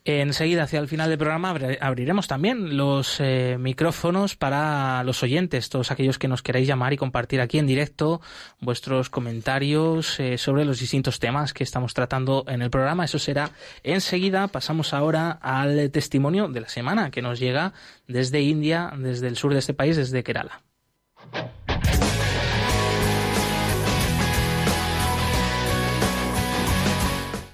Enseguida, 0.04 0.64
hacia 0.64 0.80
el 0.80 0.88
final 0.88 1.08
del 1.10 1.18
programa, 1.18 1.54
abriremos 1.80 2.26
también 2.26 2.76
los 2.76 3.20
eh, 3.20 3.56
micrófonos 3.60 4.34
para 4.34 5.04
los 5.04 5.22
oyentes, 5.22 5.68
todos 5.68 5.92
aquellos 5.92 6.18
que 6.18 6.26
nos 6.26 6.42
queráis 6.42 6.66
llamar 6.66 6.92
y 6.92 6.96
compartir 6.96 7.40
aquí 7.40 7.60
en 7.60 7.68
directo 7.68 8.20
vuestros 8.60 9.10
comentarios 9.10 10.18
eh, 10.18 10.38
sobre 10.38 10.64
los 10.64 10.80
distintos 10.80 11.20
temas 11.20 11.54
que 11.54 11.62
estamos 11.62 11.94
tratando 11.94 12.44
en 12.48 12.62
el 12.62 12.70
programa. 12.70 13.04
Eso 13.04 13.20
será 13.20 13.50
enseguida. 13.84 14.48
Pasamos 14.48 14.92
ahora 14.92 15.38
al 15.40 15.90
testimonio 15.92 16.48
de 16.48 16.62
la 16.62 16.68
semana 16.68 17.12
que 17.12 17.22
nos 17.22 17.38
llega 17.38 17.72
desde 18.08 18.40
India, 18.40 18.92
desde 18.96 19.28
el 19.28 19.36
sur 19.36 19.52
de 19.52 19.60
este 19.60 19.72
país, 19.72 19.96
desde 19.96 20.24
Kerala. 20.24 20.62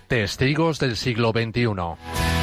Testigos 0.08 0.78
del 0.78 0.96
siglo 0.96 1.32
XXI. 1.32 2.37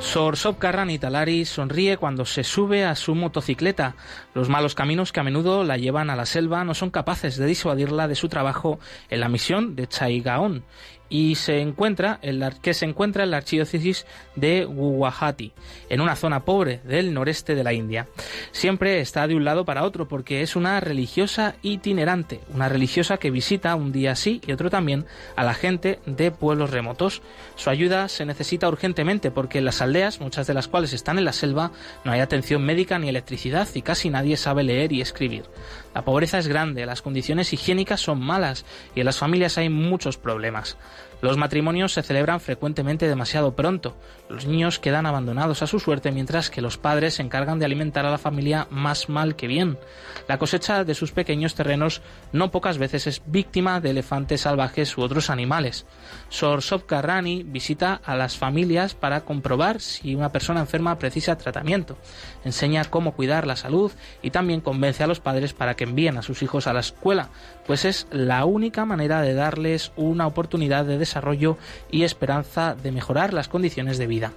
Sor 0.00 0.36
Karrani 0.58 0.98
Talari 0.98 1.44
sonríe 1.44 1.96
cuando 1.96 2.24
se 2.24 2.44
sube 2.44 2.84
a 2.84 2.94
su 2.94 3.14
motocicleta. 3.14 3.96
Los 4.34 4.48
malos 4.48 4.74
caminos 4.74 5.12
que 5.12 5.20
a 5.20 5.24
menudo 5.24 5.64
la 5.64 5.76
llevan 5.76 6.08
a 6.08 6.16
la 6.16 6.24
selva 6.24 6.64
no 6.64 6.74
son 6.74 6.90
capaces 6.90 7.36
de 7.36 7.46
disuadirla 7.46 8.08
de 8.08 8.14
su 8.14 8.28
trabajo 8.28 8.78
en 9.10 9.20
la 9.20 9.28
misión 9.28 9.74
de 9.74 9.86
Chaigaon 9.88 10.64
y 11.08 11.36
se 11.36 11.60
encuentra 11.60 12.18
en 12.22 12.40
la, 12.40 12.50
que 12.50 12.74
se 12.74 12.84
encuentra 12.84 13.24
en 13.24 13.34
archidiócesis 13.34 14.06
de 14.36 14.64
Guwahati, 14.64 15.52
en 15.88 16.00
una 16.00 16.16
zona 16.16 16.44
pobre 16.44 16.80
del 16.84 17.14
noreste 17.14 17.54
de 17.54 17.64
la 17.64 17.72
India. 17.72 18.06
Siempre 18.52 19.00
está 19.00 19.26
de 19.26 19.34
un 19.34 19.44
lado 19.44 19.64
para 19.64 19.84
otro 19.84 20.08
porque 20.08 20.42
es 20.42 20.56
una 20.56 20.80
religiosa 20.80 21.54
itinerante, 21.62 22.40
una 22.54 22.68
religiosa 22.68 23.18
que 23.18 23.30
visita 23.30 23.74
un 23.74 23.92
día 23.92 24.14
sí 24.16 24.40
y 24.46 24.52
otro 24.52 24.70
también 24.70 25.06
a 25.36 25.44
la 25.44 25.54
gente 25.54 25.98
de 26.06 26.30
pueblos 26.30 26.70
remotos. 26.70 27.22
Su 27.56 27.70
ayuda 27.70 28.08
se 28.08 28.26
necesita 28.26 28.68
urgentemente 28.68 29.30
porque 29.30 29.58
en 29.58 29.64
las 29.64 29.80
aldeas, 29.80 30.20
muchas 30.20 30.46
de 30.46 30.54
las 30.54 30.68
cuales 30.68 30.92
están 30.92 31.18
en 31.18 31.24
la 31.24 31.32
selva, 31.32 31.72
no 32.04 32.12
hay 32.12 32.20
atención 32.20 32.62
médica 32.64 32.98
ni 32.98 33.08
electricidad 33.08 33.68
y 33.74 33.82
casi 33.82 34.10
nadie 34.10 34.36
sabe 34.36 34.62
leer 34.62 34.92
y 34.92 35.00
escribir. 35.00 35.44
La 35.94 36.04
pobreza 36.04 36.38
es 36.38 36.48
grande, 36.48 36.86
las 36.86 37.02
condiciones 37.02 37.52
higiénicas 37.52 38.00
son 38.00 38.20
malas 38.20 38.64
y 38.94 39.00
en 39.00 39.06
las 39.06 39.18
familias 39.18 39.58
hay 39.58 39.68
muchos 39.68 40.16
problemas. 40.16 40.76
Los 41.20 41.36
matrimonios 41.36 41.92
se 41.92 42.02
celebran 42.02 42.40
frecuentemente 42.40 43.08
demasiado 43.08 43.56
pronto. 43.56 43.96
Los 44.28 44.46
niños 44.46 44.78
quedan 44.78 45.04
abandonados 45.04 45.62
a 45.62 45.66
su 45.66 45.80
suerte 45.80 46.12
mientras 46.12 46.48
que 46.48 46.62
los 46.62 46.78
padres 46.78 47.14
se 47.14 47.22
encargan 47.22 47.58
de 47.58 47.64
alimentar 47.64 48.06
a 48.06 48.10
la 48.10 48.18
familia 48.18 48.68
más 48.70 49.08
mal 49.08 49.34
que 49.34 49.48
bien. 49.48 49.78
La 50.28 50.38
cosecha 50.38 50.84
de 50.84 50.94
sus 50.94 51.10
pequeños 51.10 51.56
terrenos 51.56 52.02
no 52.32 52.52
pocas 52.52 52.78
veces 52.78 53.08
es 53.08 53.22
víctima 53.26 53.80
de 53.80 53.90
elefantes 53.90 54.42
salvajes 54.42 54.96
u 54.96 55.02
otros 55.02 55.28
animales. 55.28 55.86
Sor 56.28 56.62
Sobka 56.62 57.02
Rani 57.02 57.42
visita 57.42 58.00
a 58.04 58.14
las 58.14 58.36
familias 58.36 58.94
para 58.94 59.22
comprobar 59.22 59.80
si 59.80 60.14
una 60.14 60.30
persona 60.30 60.60
enferma 60.60 60.98
precisa 60.98 61.36
tratamiento. 61.36 61.98
Enseña 62.44 62.84
cómo 62.84 63.12
cuidar 63.12 63.46
la 63.46 63.56
salud 63.56 63.90
y 64.22 64.30
también 64.30 64.60
convence 64.60 65.02
a 65.02 65.08
los 65.08 65.18
padres 65.18 65.52
para 65.52 65.74
que 65.74 65.84
envíen 65.84 66.16
a 66.16 66.22
sus 66.22 66.42
hijos 66.42 66.66
a 66.66 66.72
la 66.72 66.80
escuela, 66.80 67.30
pues 67.68 67.84
es 67.84 68.06
la 68.10 68.46
única 68.46 68.86
manera 68.86 69.20
de 69.20 69.34
darles 69.34 69.92
una 69.94 70.26
oportunidad 70.26 70.86
de 70.86 70.96
desarrollo 70.96 71.58
y 71.90 72.02
esperanza 72.02 72.74
de 72.74 72.92
mejorar 72.92 73.34
las 73.34 73.48
condiciones 73.48 73.98
de 73.98 74.06
vida. 74.06 74.32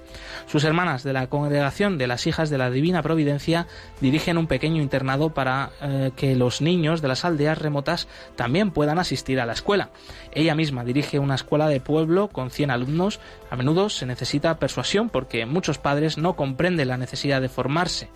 Sus 0.47 0.65
hermanas 0.65 1.03
de 1.03 1.13
la 1.13 1.27
congregación 1.27 1.97
de 1.97 2.07
las 2.07 2.27
hijas 2.27 2.49
de 2.49 2.57
la 2.57 2.69
Divina 2.69 3.01
Providencia 3.01 3.67
dirigen 4.01 4.37
un 4.37 4.47
pequeño 4.47 4.81
internado 4.81 5.33
para 5.33 5.71
eh, 5.81 6.11
que 6.17 6.35
los 6.35 6.61
niños 6.61 7.01
de 7.01 7.07
las 7.07 7.23
aldeas 7.23 7.57
remotas 7.57 8.09
también 8.35 8.71
puedan 8.71 8.99
asistir 8.99 9.39
a 9.39 9.45
la 9.45 9.53
escuela. 9.53 9.91
Ella 10.33 10.55
misma 10.55 10.83
dirige 10.83 11.19
una 11.19 11.35
escuela 11.35 11.67
de 11.67 11.81
pueblo 11.81 12.29
con 12.29 12.51
100 12.51 12.71
alumnos. 12.71 13.19
A 13.49 13.55
menudo 13.55 13.89
se 13.89 14.05
necesita 14.05 14.57
persuasión 14.59 15.09
porque 15.09 15.45
muchos 15.45 15.77
padres 15.77 16.17
no 16.17 16.35
comprenden 16.35 16.87
la 16.87 16.97
necesidad 16.97 17.41
de 17.41 17.49
formarse. 17.49 18.09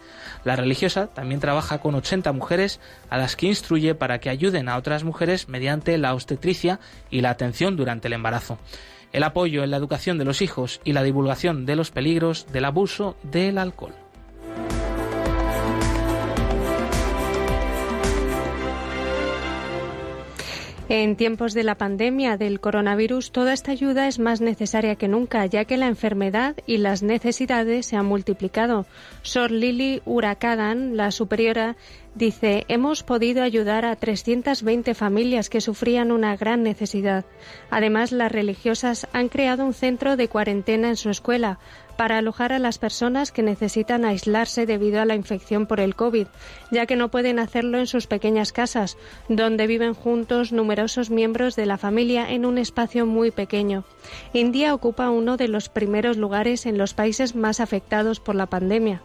La 0.43 0.55
religiosa 0.55 1.07
también 1.07 1.41
trabaja 1.41 1.79
con 1.79 1.95
80 1.95 2.31
mujeres 2.31 2.79
a 3.09 3.17
las 3.17 3.35
que 3.35 3.47
instruye 3.47 3.95
para 3.95 4.19
que 4.19 4.29
ayuden 4.29 4.69
a 4.69 4.77
otras 4.77 5.03
mujeres 5.03 5.49
mediante 5.49 5.97
la 5.97 6.13
obstetricia 6.13 6.79
y 7.09 7.21
la 7.21 7.31
atención 7.31 7.75
durante 7.75 8.07
el 8.07 8.13
embarazo. 8.13 8.57
El 9.11 9.23
apoyo 9.23 9.63
en 9.63 9.71
la 9.71 9.77
educación 9.77 10.17
de 10.17 10.25
los 10.25 10.41
hijos 10.41 10.81
y 10.83 10.93
la 10.93 11.03
divulgación 11.03 11.65
de 11.65 11.75
los 11.75 11.91
peligros 11.91 12.47
del 12.51 12.65
abuso 12.65 13.15
del 13.23 13.57
alcohol. 13.57 13.93
En 20.87 21.15
tiempos 21.15 21.55
de 21.55 21.63
la 21.63 21.79
pandemia 21.79 22.37
del 22.37 22.59
coronavirus, 22.59 23.31
toda 23.31 23.53
esta 23.53 23.71
ayuda 23.71 24.07
es 24.07 24.19
más 24.19 24.39
necesaria 24.39 24.95
que 24.95 25.07
nunca, 25.07 25.43
ya 25.47 25.65
que 25.65 25.77
la 25.77 25.87
enfermedad 25.87 26.55
y 26.67 26.77
las 26.77 27.01
necesidades 27.01 27.87
se 27.87 27.95
han 27.95 28.05
multiplicado. 28.05 28.85
Sor 29.23 29.49
Lili 29.49 30.03
Hurakadan, 30.05 30.95
la 30.95 31.09
superiora, 31.09 31.75
dice, 32.15 32.65
hemos 32.69 33.03
podido 33.03 33.43
ayudar 33.43 33.85
a 33.85 33.95
320 33.95 34.95
familias 34.95 35.49
que 35.49 35.61
sufrían 35.61 36.11
una 36.11 36.35
gran 36.35 36.63
necesidad. 36.63 37.25
Además, 37.69 38.11
las 38.11 38.31
religiosas 38.31 39.07
han 39.13 39.29
creado 39.29 39.65
un 39.65 39.73
centro 39.73 40.17
de 40.17 40.29
cuarentena 40.29 40.87
en 40.89 40.95
su 40.95 41.09
escuela 41.09 41.59
para 41.97 42.17
alojar 42.17 42.51
a 42.51 42.59
las 42.59 42.77
personas 42.77 43.31
que 43.31 43.43
necesitan 43.43 44.05
aislarse 44.05 44.65
debido 44.65 45.01
a 45.01 45.05
la 45.05 45.15
infección 45.15 45.65
por 45.65 45.79
el 45.79 45.95
COVID, 45.95 46.27
ya 46.71 46.85
que 46.85 46.95
no 46.95 47.09
pueden 47.09 47.39
hacerlo 47.39 47.77
en 47.77 47.87
sus 47.87 48.07
pequeñas 48.07 48.51
casas, 48.51 48.97
donde 49.29 49.67
viven 49.67 49.93
juntos 49.93 50.51
numerosos 50.51 51.09
miembros 51.09 51.55
de 51.55 51.65
la 51.65 51.77
familia 51.77 52.29
en 52.31 52.45
un 52.45 52.57
espacio 52.57 53.05
muy 53.05 53.31
pequeño. 53.31 53.85
India 54.33 54.73
ocupa 54.73 55.09
uno 55.09 55.37
de 55.37 55.47
los 55.47 55.69
primeros 55.69 56.17
lugares 56.17 56.65
en 56.65 56.77
los 56.77 56.93
países 56.93 57.35
más 57.35 57.59
afectados 57.59 58.19
por 58.19 58.35
la 58.35 58.47
pandemia. 58.47 59.01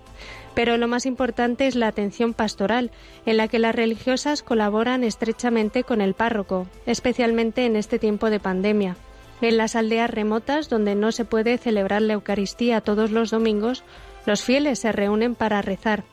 Pero 0.54 0.76
lo 0.76 0.88
más 0.88 1.06
importante 1.06 1.66
es 1.66 1.76
la 1.76 1.88
atención 1.88 2.34
pastoral, 2.34 2.90
en 3.26 3.36
la 3.36 3.48
que 3.48 3.58
las 3.58 3.74
religiosas 3.74 4.42
colaboran 4.42 5.04
estrechamente 5.04 5.84
con 5.84 6.00
el 6.00 6.14
párroco, 6.14 6.66
especialmente 6.86 7.66
en 7.66 7.76
este 7.76 7.98
tiempo 7.98 8.30
de 8.30 8.40
pandemia. 8.40 8.96
En 9.40 9.56
las 9.56 9.74
aldeas 9.74 10.10
remotas 10.10 10.68
donde 10.68 10.94
no 10.94 11.12
se 11.12 11.24
puede 11.24 11.56
celebrar 11.56 12.02
la 12.02 12.14
Eucaristía 12.14 12.80
todos 12.82 13.10
los 13.10 13.30
domingos, 13.30 13.84
los 14.26 14.42
fieles 14.42 14.80
se 14.80 14.92
reúnen 14.92 15.34
para 15.34 15.62
rezar. 15.62 16.04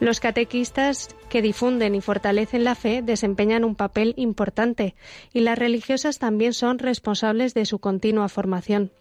Los 0.00 0.20
catequistas 0.20 1.08
que 1.28 1.42
difunden 1.42 1.94
y 1.94 2.00
fortalecen 2.00 2.64
la 2.64 2.74
fe 2.74 3.02
desempeñan 3.02 3.64
un 3.64 3.74
papel 3.74 4.14
importante 4.16 4.94
y 5.32 5.40
las 5.40 5.58
religiosas 5.58 6.18
también 6.18 6.52
son 6.52 6.78
responsables 6.78 7.54
de 7.54 7.66
su 7.66 7.78
continua 7.78 8.28
formación. 8.28 8.92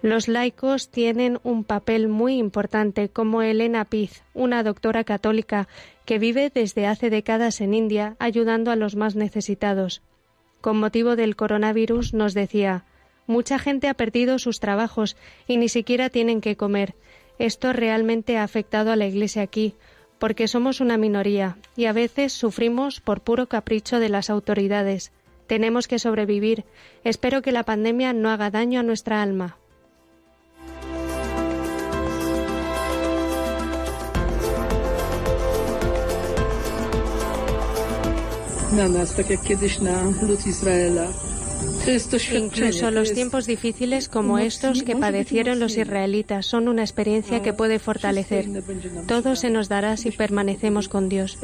Los 0.00 0.28
laicos 0.28 0.90
tienen 0.90 1.40
un 1.42 1.64
papel 1.64 2.06
muy 2.06 2.36
importante, 2.36 3.08
como 3.08 3.42
Elena 3.42 3.84
Piz, 3.84 4.22
una 4.32 4.62
doctora 4.62 5.02
católica 5.02 5.66
que 6.04 6.20
vive 6.20 6.52
desde 6.54 6.86
hace 6.86 7.10
décadas 7.10 7.60
en 7.60 7.74
India 7.74 8.14
ayudando 8.20 8.70
a 8.70 8.76
los 8.76 8.94
más 8.94 9.16
necesitados. 9.16 10.02
Con 10.60 10.78
motivo 10.78 11.16
del 11.16 11.34
coronavirus 11.34 12.14
nos 12.14 12.32
decía 12.32 12.84
Mucha 13.26 13.58
gente 13.58 13.88
ha 13.88 13.94
perdido 13.94 14.38
sus 14.38 14.60
trabajos 14.60 15.16
y 15.48 15.56
ni 15.56 15.68
siquiera 15.68 16.10
tienen 16.10 16.40
que 16.40 16.56
comer. 16.56 16.94
Esto 17.40 17.72
realmente 17.72 18.38
ha 18.38 18.44
afectado 18.44 18.92
a 18.92 18.96
la 18.96 19.06
Iglesia 19.06 19.42
aquí, 19.42 19.74
porque 20.20 20.48
somos 20.48 20.80
una 20.80 20.96
minoría 20.96 21.58
y 21.76 21.86
a 21.86 21.92
veces 21.92 22.32
sufrimos 22.32 23.00
por 23.00 23.20
puro 23.20 23.48
capricho 23.48 23.98
de 23.98 24.08
las 24.08 24.30
autoridades. 24.30 25.12
Tenemos 25.48 25.88
que 25.88 25.98
sobrevivir. 25.98 26.64
Espero 27.02 27.42
que 27.42 27.52
la 27.52 27.64
pandemia 27.64 28.12
no 28.12 28.30
haga 28.30 28.50
daño 28.50 28.80
a 28.80 28.84
nuestra 28.84 29.22
alma. 29.22 29.58
Incluso 42.32 42.90
los 42.90 43.12
tiempos 43.12 43.46
difíciles 43.46 44.08
como 44.08 44.38
estos 44.38 44.82
que 44.82 44.96
padecieron 44.96 45.58
los 45.58 45.76
israelitas 45.76 46.46
son 46.46 46.68
una 46.68 46.82
experiencia 46.82 47.42
que 47.42 47.52
puede 47.52 47.78
fortalecer. 47.78 48.46
Todo 49.06 49.36
se 49.36 49.50
nos 49.50 49.68
dará 49.68 49.96
si 49.96 50.10
permanecemos 50.10 50.88
con 50.88 51.08
Dios. 51.08 51.38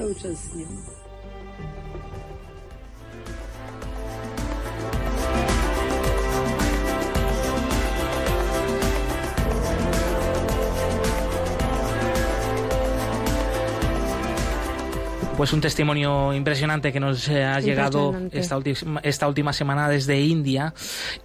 Pues 15.44 15.52
un 15.52 15.60
testimonio 15.60 16.32
impresionante 16.32 16.90
que 16.90 17.00
nos 17.00 17.28
eh, 17.28 17.44
ha 17.44 17.60
llegado 17.60 18.16
esta, 18.32 18.58
esta, 19.02 19.28
última 19.28 19.52
semana 19.52 19.90
desde 19.90 20.22
India. 20.22 20.72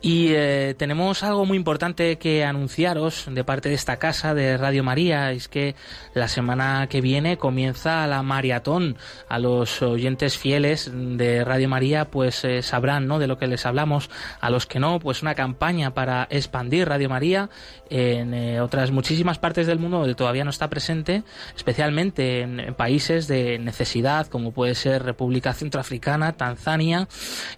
Y 0.02 0.34
eh, 0.34 0.76
tenemos 0.78 1.24
algo 1.24 1.46
muy 1.46 1.56
importante 1.56 2.18
que 2.18 2.44
anunciaros 2.44 3.28
de 3.32 3.46
parte 3.46 3.70
de 3.70 3.76
esta 3.76 3.96
casa 3.96 4.34
de 4.34 4.58
Radio 4.58 4.84
María, 4.84 5.32
es 5.32 5.48
que 5.48 5.74
la 6.14 6.28
semana 6.28 6.88
que 6.90 7.00
viene 7.00 7.38
comienza 7.38 8.06
la 8.08 8.22
maratón. 8.22 8.98
A 9.30 9.40
los 9.40 9.82
oyentes 9.82 10.38
fieles 10.38 10.92
de 10.94 11.46
Radio 11.46 11.70
María 11.70 12.12
pues 12.12 12.44
eh, 12.44 12.62
sabrán 12.62 13.08
¿no? 13.08 13.20
de 13.20 13.28
lo 13.28 13.38
que 13.38 13.48
les 13.48 13.66
hablamos, 13.66 14.10
a 14.42 14.50
los 14.50 14.66
que 14.66 14.82
no 14.82 15.00
pues 15.00 15.22
una 15.22 15.34
campaña 15.34 15.94
para 15.94 16.28
expandir 16.30 16.90
Radio 16.90 17.08
María 17.08 17.50
en 17.90 18.60
otras 18.60 18.92
muchísimas 18.92 19.40
partes 19.40 19.66
del 19.66 19.80
mundo 19.80 20.00
donde 20.00 20.14
todavía 20.14 20.44
no 20.44 20.52
está 20.52 20.70
presente, 20.70 21.24
especialmente 21.56 22.42
en 22.42 22.76
países 22.76 23.28
de 23.28 23.58
necesidad 23.58 24.09
como 24.30 24.52
puede 24.52 24.76
ser 24.76 25.04
República 25.04 25.54
Centroafricana, 25.54 26.34
Tanzania. 26.34 27.08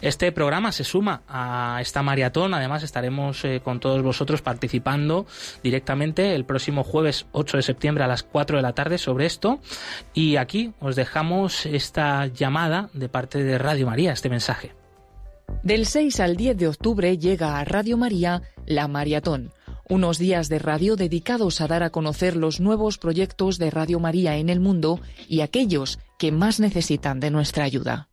Este 0.00 0.32
programa 0.32 0.72
se 0.72 0.84
suma 0.84 1.22
a 1.28 1.78
esta 1.80 2.02
maratón. 2.02 2.54
Además, 2.54 2.82
estaremos 2.82 3.44
eh, 3.44 3.60
con 3.64 3.80
todos 3.80 4.02
vosotros 4.02 4.42
participando 4.42 5.26
directamente 5.62 6.34
el 6.34 6.44
próximo 6.44 6.84
jueves 6.84 7.26
8 7.32 7.56
de 7.56 7.62
septiembre 7.62 8.04
a 8.04 8.06
las 8.08 8.22
4 8.22 8.56
de 8.56 8.62
la 8.62 8.74
tarde 8.74 8.98
sobre 8.98 9.26
esto. 9.26 9.60
Y 10.14 10.36
aquí 10.36 10.72
os 10.80 10.96
dejamos 10.96 11.66
esta 11.66 12.26
llamada 12.26 12.90
de 12.92 13.08
parte 13.08 13.42
de 13.42 13.58
Radio 13.58 13.86
María, 13.86 14.12
este 14.12 14.28
mensaje. 14.28 14.74
Del 15.62 15.86
6 15.86 16.20
al 16.20 16.36
10 16.36 16.56
de 16.56 16.68
octubre 16.68 17.18
llega 17.18 17.58
a 17.58 17.64
Radio 17.64 17.96
María 17.96 18.42
la 18.66 18.88
maratón 18.88 19.52
unos 19.92 20.16
días 20.16 20.48
de 20.48 20.58
radio 20.58 20.96
dedicados 20.96 21.60
a 21.60 21.66
dar 21.66 21.82
a 21.82 21.90
conocer 21.90 22.34
los 22.34 22.60
nuevos 22.60 22.96
proyectos 22.96 23.58
de 23.58 23.70
Radio 23.70 24.00
María 24.00 24.38
en 24.38 24.48
el 24.48 24.58
mundo 24.58 25.00
y 25.28 25.40
aquellos 25.42 25.98
que 26.18 26.32
más 26.32 26.60
necesitan 26.60 27.20
de 27.20 27.30
nuestra 27.30 27.64
ayuda. 27.64 28.08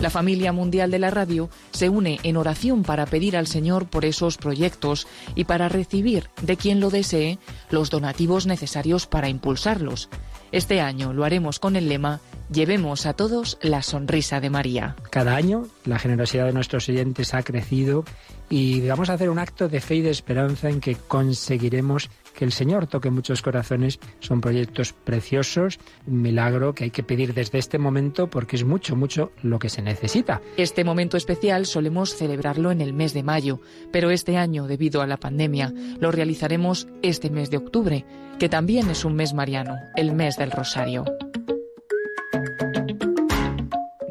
La 0.00 0.10
familia 0.10 0.52
mundial 0.52 0.90
de 0.90 0.98
la 0.98 1.12
radio 1.12 1.48
se 1.70 1.88
une 1.88 2.18
en 2.24 2.36
oración 2.36 2.82
para 2.82 3.06
pedir 3.06 3.36
al 3.36 3.46
Señor 3.46 3.88
por 3.88 4.04
esos 4.04 4.36
proyectos 4.36 5.06
y 5.36 5.44
para 5.44 5.68
recibir 5.68 6.28
de 6.42 6.56
quien 6.56 6.80
lo 6.80 6.90
desee 6.90 7.38
los 7.70 7.88
donativos 7.88 8.48
necesarios 8.48 9.06
para 9.06 9.28
impulsarlos. 9.28 10.08
Este 10.50 10.80
año 10.80 11.12
lo 11.12 11.24
haremos 11.24 11.60
con 11.60 11.76
el 11.76 11.88
lema 11.88 12.20
Llevemos 12.52 13.06
a 13.06 13.14
todos 13.14 13.56
la 13.62 13.80
sonrisa 13.80 14.38
de 14.40 14.50
María. 14.50 14.94
Cada 15.10 15.36
año 15.36 15.62
la 15.86 15.98
generosidad 15.98 16.44
de 16.44 16.52
nuestros 16.52 16.86
oyentes 16.88 17.32
ha 17.32 17.42
crecido 17.42 18.04
y 18.50 18.86
vamos 18.86 19.08
a 19.08 19.14
hacer 19.14 19.30
un 19.30 19.38
acto 19.38 19.70
de 19.70 19.80
fe 19.80 19.96
y 19.96 20.00
de 20.02 20.10
esperanza 20.10 20.68
en 20.68 20.80
que 20.80 20.94
conseguiremos 20.94 22.10
que 22.34 22.44
el 22.44 22.52
Señor 22.52 22.86
toque 22.86 23.08
muchos 23.08 23.40
corazones. 23.40 23.98
Son 24.20 24.42
proyectos 24.42 24.92
preciosos, 24.92 25.78
un 26.06 26.20
milagro 26.20 26.74
que 26.74 26.84
hay 26.84 26.90
que 26.90 27.02
pedir 27.02 27.32
desde 27.32 27.58
este 27.58 27.78
momento 27.78 28.28
porque 28.28 28.56
es 28.56 28.64
mucho, 28.64 28.96
mucho 28.96 29.32
lo 29.42 29.58
que 29.58 29.70
se 29.70 29.80
necesita. 29.80 30.42
Este 30.58 30.84
momento 30.84 31.16
especial 31.16 31.64
solemos 31.64 32.14
celebrarlo 32.14 32.70
en 32.70 32.82
el 32.82 32.92
mes 32.92 33.14
de 33.14 33.22
mayo, 33.22 33.62
pero 33.92 34.10
este 34.10 34.36
año, 34.36 34.66
debido 34.66 35.00
a 35.00 35.06
la 35.06 35.16
pandemia, 35.16 35.72
lo 36.00 36.12
realizaremos 36.12 36.86
este 37.00 37.30
mes 37.30 37.48
de 37.48 37.56
octubre, 37.56 38.04
que 38.38 38.50
también 38.50 38.90
es 38.90 39.06
un 39.06 39.14
mes 39.14 39.32
mariano, 39.32 39.76
el 39.96 40.12
mes 40.12 40.36
del 40.36 40.50
Rosario. 40.50 41.06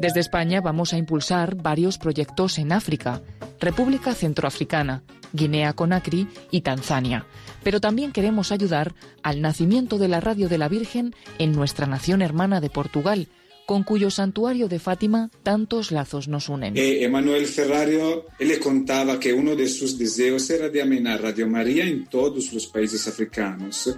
Desde 0.02 0.18
España 0.18 0.60
vamos 0.60 0.92
a 0.92 0.98
impulsar 0.98 1.54
varios 1.54 1.96
proyectos 1.96 2.58
en 2.58 2.72
África, 2.72 3.22
República 3.60 4.16
Centroafricana, 4.16 5.04
Guinea 5.32 5.74
Conakry 5.74 6.26
y 6.50 6.62
Tanzania. 6.62 7.24
Pero 7.62 7.80
también 7.80 8.10
queremos 8.10 8.50
ayudar 8.50 8.96
al 9.22 9.40
nacimiento 9.40 9.98
de 9.98 10.08
la 10.08 10.18
Radio 10.18 10.48
de 10.48 10.58
la 10.58 10.68
Virgen 10.68 11.14
en 11.38 11.52
nuestra 11.52 11.86
nación 11.86 12.20
hermana 12.20 12.60
de 12.60 12.68
Portugal, 12.68 13.28
con 13.64 13.84
cuyo 13.84 14.10
santuario 14.10 14.66
de 14.66 14.80
Fátima 14.80 15.30
tantos 15.44 15.92
lazos 15.92 16.26
nos 16.26 16.48
unen. 16.48 16.76
Eh, 16.76 17.04
Emanuel 17.04 17.46
Ferrario 17.46 18.26
le 18.40 18.58
contaba 18.58 19.20
que 19.20 19.32
uno 19.32 19.54
de 19.54 19.68
sus 19.68 19.96
deseos 19.96 20.50
era 20.50 20.68
de 20.68 20.82
amenar 20.82 21.22
Radio 21.22 21.46
María 21.46 21.86
en 21.86 22.06
todos 22.06 22.52
los 22.52 22.66
países 22.66 23.06
africanos. 23.06 23.96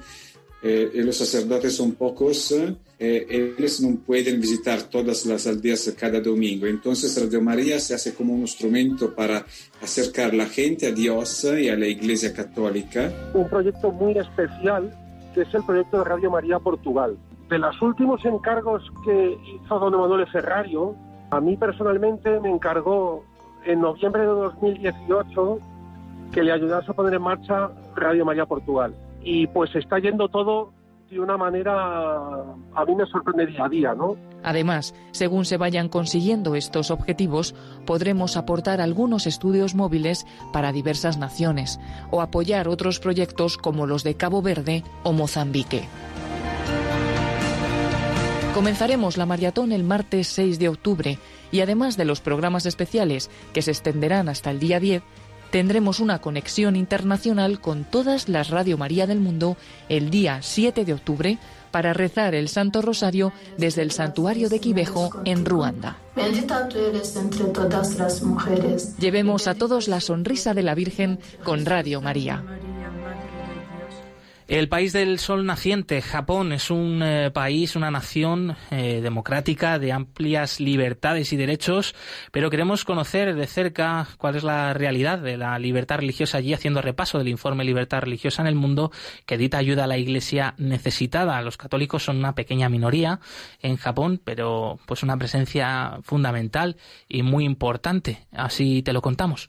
Eh, 0.67 1.03
los 1.05 1.19
sacerdotes 1.19 1.77
son 1.77 1.93
pocos, 1.93 2.51
eh, 2.99 3.27
ellos 3.59 3.83
no 3.83 3.99
pueden 3.99 4.41
visitar 4.41 4.81
todas 4.85 5.27
las 5.27 5.47
aldeas 5.47 5.95
cada 5.95 6.21
domingo. 6.21 6.65
Entonces 6.65 7.23
Radio 7.23 7.43
María 7.43 7.79
se 7.79 7.93
hace 7.95 8.15
como 8.15 8.33
un 8.33 8.41
instrumento 8.41 9.15
para 9.15 9.45
acercar 9.83 10.33
la 10.33 10.47
gente 10.47 10.87
a 10.87 10.93
Dios 10.93 11.45
y 11.45 11.69
a 11.69 11.77
la 11.77 11.87
Iglesia 11.87 12.33
Católica. 12.33 13.13
Un 13.35 13.47
proyecto 13.51 13.93
muy 13.93 14.17
especial 14.17 14.91
que 15.35 15.43
es 15.43 15.53
el 15.53 15.63
proyecto 15.65 15.99
de 15.99 16.05
Radio 16.05 16.31
María 16.31 16.59
Portugal. 16.59 17.19
De 17.51 17.59
los 17.59 17.83
últimos 17.83 18.25
encargos 18.25 18.91
que 19.05 19.37
hizo 19.63 19.79
don 19.79 19.93
Emanuele 19.93 20.25
Ferrario, 20.33 20.97
a 21.31 21.43
mí 21.43 21.59
personalmente 21.59 22.41
me 22.41 22.49
encargó 22.49 23.23
en 23.67 23.83
noviembre 23.83 24.23
de 24.23 24.29
2018 24.29 25.59
que 26.33 26.43
le 26.43 26.53
ayudase 26.53 26.91
a 26.91 26.95
poner 26.95 27.13
en 27.13 27.23
marcha 27.23 27.71
Radio 27.97 28.25
María 28.25 28.47
Portugal 28.47 28.95
y 29.25 29.47
pues 29.49 29.75
está 29.75 29.99
yendo 29.99 30.29
todo 30.29 30.73
de 31.11 31.21
una 31.21 31.37
manera 31.37 31.73
a 32.75 32.85
mí 32.87 32.95
me 32.95 33.07
sorprende 33.07 33.47
día 33.47 33.65
a 33.65 33.69
día, 33.69 33.95
¿no? 33.95 34.17
Además, 34.43 34.95
según 35.13 35.45
se 35.45 35.57
vayan 35.57 35.89
consiguiendo 35.89 36.55
estos 36.55 36.91
objetivos, 36.91 37.55
podremos 37.87 38.37
aportar 38.37 38.81
algunos 38.81 39.27
estudios 39.27 39.75
móviles 39.75 40.27
para 40.53 40.73
diversas 40.73 41.17
naciones 41.17 41.79
o 42.11 42.21
apoyar 42.21 42.69
otros 42.69 43.01
proyectos 43.01 43.57
como 43.57 43.87
los 43.87 44.03
de 44.03 44.17
Cabo 44.17 44.43
Verde 44.43 44.83
o 45.03 45.13
Mozambique. 45.13 45.85
Comenzaremos 48.55 49.17
la 49.17 49.27
maratón 49.27 49.73
el 49.73 49.83
martes 49.83 50.29
6 50.29 50.59
de 50.59 50.69
octubre 50.69 51.19
y 51.51 51.61
además 51.61 51.97
de 51.97 52.05
los 52.05 52.21
programas 52.21 52.67
especiales 52.67 53.31
que 53.53 53.63
se 53.63 53.73
extenderán 53.73 54.29
hasta 54.29 54.51
el 54.51 54.61
día 54.61 54.79
10, 54.79 55.03
tendremos 55.55 56.01
una 56.01 56.19
conexión 56.19 56.75
internacional 56.75 57.61
con 57.61 57.85
todas 57.85 58.29
las 58.29 58.51
Radio 58.51 58.77
María 58.77 59.07
del 59.07 59.21
mundo 59.21 59.57
el 59.89 60.11
día 60.11 60.43
7 60.43 60.85
de 60.85 60.93
octubre 60.93 61.39
para 61.71 61.93
rezar 61.93 62.35
el 62.35 62.49
Santo 62.49 62.83
Rosario 62.83 63.33
desde 63.57 63.83
el 63.83 63.93
santuario 63.93 64.49
de 64.49 64.59
Quibejo 64.59 65.23
en 65.25 65.45
Ruanda. 65.45 65.99
Bendita 66.17 66.69
tú 66.69 66.79
eres 66.79 67.15
entre 67.15 67.45
todas 67.45 67.97
las 67.99 68.21
mujeres. 68.23 68.97
Llevemos 68.99 69.47
a 69.47 69.55
todos 69.55 69.87
la 69.87 70.01
sonrisa 70.01 70.55
de 70.55 70.65
la 70.65 70.75
Virgen 70.75 71.21
con 71.45 71.65
Radio 71.67 72.01
María. 72.01 72.43
El 74.47 74.69
país 74.69 74.93
del 74.93 75.19
sol 75.19 75.47
naciente, 75.47 76.03
Japón, 76.03 76.53
es 76.53 76.71
un 76.71 77.03
eh, 77.03 77.31
país, 77.31 77.77
una 77.77 77.91
nación 77.91 78.57
eh, 78.71 79.01
democrática 79.03 79.79
de 79.79 79.91
amplias 79.91 80.61
libertades 80.61 81.33
y 81.33 81.39
derechos, 81.39 81.95
pero 82.31 82.51
queremos 82.51 82.85
conocer 82.85 83.35
de 83.35 83.47
cerca 83.47 84.07
cuál 84.19 84.37
es 84.37 84.45
la 84.45 84.75
realidad 84.75 85.19
de 85.19 85.39
la 85.39 85.59
libertad 85.59 85.97
religiosa 85.97 86.39
allí, 86.39 86.53
haciendo 86.53 86.83
repaso 86.83 87.17
del 87.17 87.29
informe 87.29 87.65
Libertad 87.65 88.03
Religiosa 88.03 88.43
en 88.43 88.49
el 88.49 88.55
Mundo, 88.55 88.93
que 89.25 89.37
edita 89.37 89.57
ayuda 89.57 89.85
a 89.85 89.87
la 89.87 89.97
Iglesia 89.97 90.55
necesitada. 90.59 91.41
Los 91.41 91.57
católicos 91.57 92.05
son 92.05 92.19
una 92.19 92.35
pequeña 92.35 92.69
minoría 92.69 93.21
en 93.63 93.79
Japón, 93.79 94.21
pero 94.23 94.79
pues 94.85 95.03
una 95.03 95.17
presencia 95.17 96.01
fundamental 96.03 96.77
y 97.09 97.23
muy 97.23 97.47
importante. 97.47 98.27
Así 98.31 98.83
te 98.83 98.93
lo 98.93 99.01
contamos. 99.01 99.49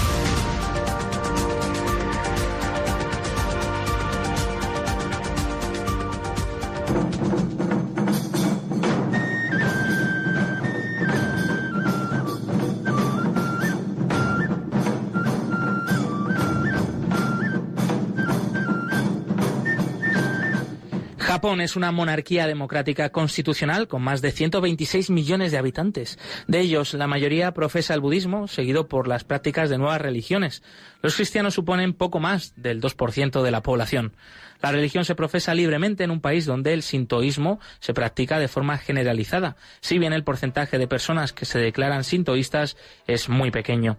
Es 21.59 21.75
una 21.75 21.91
monarquía 21.91 22.47
democrática 22.47 23.09
constitucional 23.09 23.87
con 23.87 24.01
más 24.01 24.21
de 24.21 24.31
126 24.31 25.09
millones 25.09 25.51
de 25.51 25.57
habitantes. 25.57 26.17
De 26.47 26.59
ellos, 26.61 26.93
la 26.93 27.07
mayoría 27.07 27.51
profesa 27.53 27.93
el 27.93 27.99
budismo, 27.99 28.47
seguido 28.47 28.87
por 28.87 29.07
las 29.07 29.25
prácticas 29.25 29.69
de 29.69 29.77
nuevas 29.77 29.99
religiones. 29.99 30.63
Los 31.01 31.15
cristianos 31.15 31.55
suponen 31.55 31.93
poco 31.93 32.19
más 32.19 32.53
del 32.55 32.79
2% 32.79 33.41
de 33.41 33.51
la 33.51 33.61
población. 33.61 34.13
La 34.61 34.71
religión 34.71 35.03
se 35.03 35.15
profesa 35.15 35.53
libremente 35.53 36.03
en 36.03 36.11
un 36.11 36.21
país 36.21 36.45
donde 36.45 36.73
el 36.73 36.83
sintoísmo 36.83 37.59
se 37.79 37.93
practica 37.93 38.39
de 38.39 38.47
forma 38.47 38.77
generalizada, 38.77 39.57
si 39.81 39.99
bien 39.99 40.13
el 40.13 40.23
porcentaje 40.23 40.77
de 40.77 40.87
personas 40.87 41.33
que 41.33 41.45
se 41.45 41.59
declaran 41.59 42.03
sintoístas 42.03 42.77
es 43.07 43.27
muy 43.27 43.51
pequeño. 43.51 43.97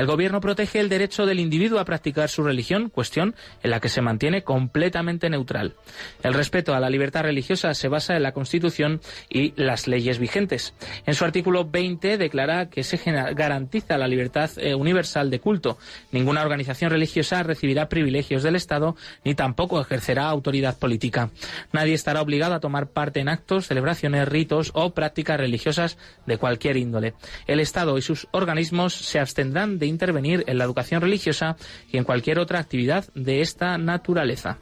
El 0.00 0.06
gobierno 0.06 0.40
protege 0.40 0.80
el 0.80 0.88
derecho 0.88 1.26
del 1.26 1.40
individuo 1.40 1.78
a 1.78 1.84
practicar 1.84 2.30
su 2.30 2.42
religión, 2.42 2.88
cuestión 2.88 3.34
en 3.62 3.70
la 3.70 3.80
que 3.80 3.90
se 3.90 4.00
mantiene 4.00 4.42
completamente 4.42 5.28
neutral. 5.28 5.74
El 6.22 6.32
respeto 6.32 6.72
a 6.72 6.80
la 6.80 6.88
libertad 6.88 7.24
religiosa 7.24 7.74
se 7.74 7.88
basa 7.88 8.16
en 8.16 8.22
la 8.22 8.32
Constitución 8.32 9.02
y 9.28 9.52
las 9.62 9.88
leyes 9.88 10.18
vigentes. 10.18 10.72
En 11.04 11.12
su 11.12 11.26
artículo 11.26 11.66
20 11.66 12.16
declara 12.16 12.70
que 12.70 12.82
se 12.82 12.96
garantiza 13.34 13.98
la 13.98 14.08
libertad 14.08 14.50
eh, 14.56 14.74
universal 14.74 15.28
de 15.28 15.38
culto. 15.38 15.76
Ninguna 16.12 16.40
organización 16.40 16.90
religiosa 16.90 17.42
recibirá 17.42 17.90
privilegios 17.90 18.42
del 18.42 18.56
Estado 18.56 18.96
ni 19.22 19.34
tampoco 19.34 19.82
ejercerá 19.82 20.30
autoridad 20.30 20.78
política. 20.78 21.28
Nadie 21.74 21.92
estará 21.92 22.22
obligado 22.22 22.54
a 22.54 22.60
tomar 22.60 22.86
parte 22.86 23.20
en 23.20 23.28
actos, 23.28 23.66
celebraciones, 23.66 24.26
ritos 24.26 24.70
o 24.72 24.94
prácticas 24.94 25.38
religiosas 25.38 25.98
de 26.24 26.38
cualquier 26.38 26.78
índole. 26.78 27.12
El 27.46 27.60
Estado 27.60 27.98
y 27.98 28.00
sus 28.00 28.28
organismos 28.30 28.94
se 28.94 29.18
abstendrán 29.18 29.78
de 29.78 29.89
intervenir 29.90 30.44
en 30.46 30.58
la 30.58 30.64
educación 30.64 31.02
religiosa 31.02 31.56
y 31.90 31.98
en 31.98 32.04
cualquier 32.04 32.38
otra 32.38 32.58
actividad 32.58 33.04
de 33.14 33.40
esta 33.40 33.76
naturaleza. 33.78 34.58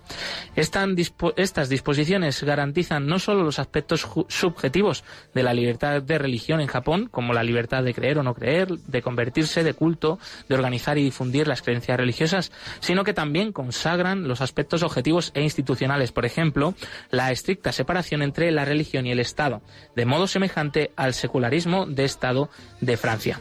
estas 0.56 1.68
disposiciones 1.68 2.42
garantizan 2.42 3.06
no 3.06 3.18
solo 3.18 3.42
los 3.42 3.58
aspectos 3.58 4.06
subjetivos 4.28 5.04
de 5.34 5.42
la 5.42 5.54
libertad 5.54 6.02
de 6.02 6.18
religión 6.18 6.60
en 6.60 6.66
Japón, 6.66 7.08
como 7.10 7.32
la 7.32 7.42
libertad 7.42 7.82
de 7.84 7.94
creer 7.94 8.18
o 8.18 8.22
no 8.22 8.34
creer, 8.34 8.68
de 8.68 9.02
convertirse, 9.02 9.62
de 9.62 9.74
culto, 9.74 10.18
de 10.48 10.54
organizar 10.54 10.98
y 10.98 11.04
difundir 11.04 11.46
las 11.46 11.62
creencias 11.62 11.98
religiosas, 11.98 12.52
sino 12.80 13.04
que 13.04 13.14
también 13.14 13.52
consagran 13.52 14.26
los 14.26 14.40
aspectos 14.40 14.82
objetivos 14.82 15.30
e 15.34 15.42
institucionales, 15.42 16.12
por 16.12 16.24
ejemplo, 16.24 16.74
la 17.10 17.30
estricta 17.30 17.72
separación 17.72 18.22
entre 18.22 18.50
la 18.50 18.64
religión 18.64 19.06
y 19.06 19.12
el 19.12 19.20
Estado, 19.20 19.62
de 19.94 20.06
modo 20.06 20.26
semejante 20.26 20.92
al 20.96 21.14
secularismo 21.14 21.86
de 21.86 22.04
Estado 22.04 22.50
de 22.80 22.96
Francia. 22.96 23.40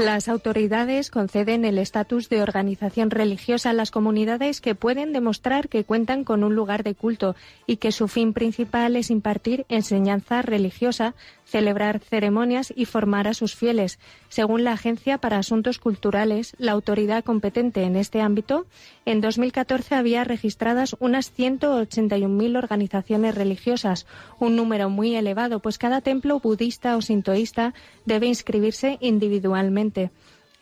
Las 0.00 0.28
autoridades 0.28 1.10
conceden 1.10 1.66
el 1.66 1.76
estatus 1.76 2.30
de 2.30 2.42
organización 2.42 3.10
religiosa 3.10 3.70
a 3.70 3.72
las 3.74 3.90
comunidades 3.90 4.62
que 4.62 4.74
pueden 4.74 5.12
demostrar 5.12 5.68
que 5.68 5.84
cuentan 5.84 6.24
con 6.24 6.42
un 6.42 6.54
lugar 6.54 6.84
de 6.84 6.94
culto 6.94 7.36
y 7.66 7.76
que 7.76 7.92
su 7.92 8.08
fin 8.08 8.32
principal 8.32 8.96
es 8.96 9.10
impartir 9.10 9.66
enseñanza 9.68 10.40
religiosa 10.40 11.14
celebrar 11.50 11.98
ceremonias 11.98 12.72
y 12.74 12.84
formar 12.84 13.26
a 13.26 13.34
sus 13.34 13.56
fieles. 13.56 13.98
Según 14.28 14.62
la 14.62 14.72
Agencia 14.72 15.18
para 15.18 15.38
Asuntos 15.38 15.78
Culturales, 15.78 16.54
la 16.58 16.72
autoridad 16.72 17.24
competente 17.24 17.82
en 17.82 17.96
este 17.96 18.20
ámbito, 18.20 18.66
en 19.04 19.20
2014 19.20 19.96
había 19.96 20.22
registradas 20.22 20.94
unas 21.00 21.36
181.000 21.36 22.56
organizaciones 22.56 23.34
religiosas, 23.34 24.06
un 24.38 24.54
número 24.54 24.90
muy 24.90 25.16
elevado, 25.16 25.58
pues 25.60 25.76
cada 25.76 26.00
templo 26.00 26.38
budista 26.38 26.96
o 26.96 27.02
sintoísta 27.02 27.74
debe 28.04 28.28
inscribirse 28.28 28.98
individualmente. 29.00 30.10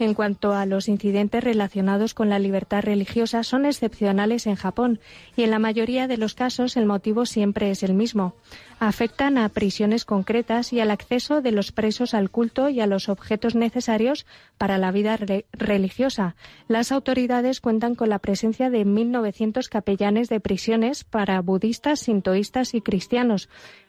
En 0.01 0.15
cuanto 0.15 0.53
a 0.53 0.65
los 0.65 0.87
incidentes 0.87 1.43
relacionados 1.43 2.15
con 2.15 2.29
la 2.29 2.39
libertad 2.39 2.83
religiosa, 2.83 3.43
son 3.43 3.67
excepcionales 3.67 4.47
en 4.47 4.55
Japón 4.55 5.01
y 5.37 5.43
en 5.43 5.51
la 5.51 5.59
mayoría 5.59 6.07
de 6.07 6.17
los 6.17 6.35
casos 6.35 6.77
el 6.77 6.87
motivo 6.87 7.27
siempre 7.27 7.73
es 7.73 7.83
el 7.83 7.95
mismo. 7.95 8.35
Afectan 8.79 9.39
a 9.39 9.49
prisiones 9.49 10.05
concretas 10.05 10.73
y 10.73 10.79
al 10.79 10.93
acceso 10.93 11.43
de 11.43 11.51
los 11.51 11.73
presos 11.73 12.15
al 12.15 12.31
culto 12.31 12.69
y 12.69 12.79
a 12.79 12.87
los 12.87 13.09
objetos 13.09 13.57
necesarios 13.57 14.25
para 14.57 14.79
la 14.79 14.93
vida 14.93 15.19
religiosa. 15.53 16.37
Las 16.69 16.93
autoridades 16.93 17.61
cuentan 17.61 17.97
con 17.97 18.09
la 18.09 18.21
presencia 18.21 18.71
de 18.71 18.87
1.900 18.87 19.69
capellanes 19.69 20.29
de 20.29 20.39
prisiones 20.39 21.03
para 21.03 21.41
budistas, 21.41 21.99
sintoístas 21.99 22.75
y 22.75 22.83
cristianos, 22.83 23.49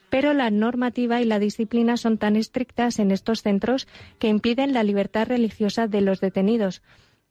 pero 0.09 0.33
la 0.33 0.49
normativa 0.49 1.21
y 1.21 1.25
la 1.25 1.39
disciplina 1.39 1.97
son 1.97 2.17
tan 2.17 2.35
estrictas 2.35 2.99
en 2.99 3.11
estos 3.11 3.41
centros 3.41 3.87
que 4.17 4.27
impiden 4.27 4.73
la 4.73 4.83
libertad 4.83 5.27
religiosa 5.27 5.87
de 5.87 6.01
los 6.01 6.19
detenidos. 6.21 6.81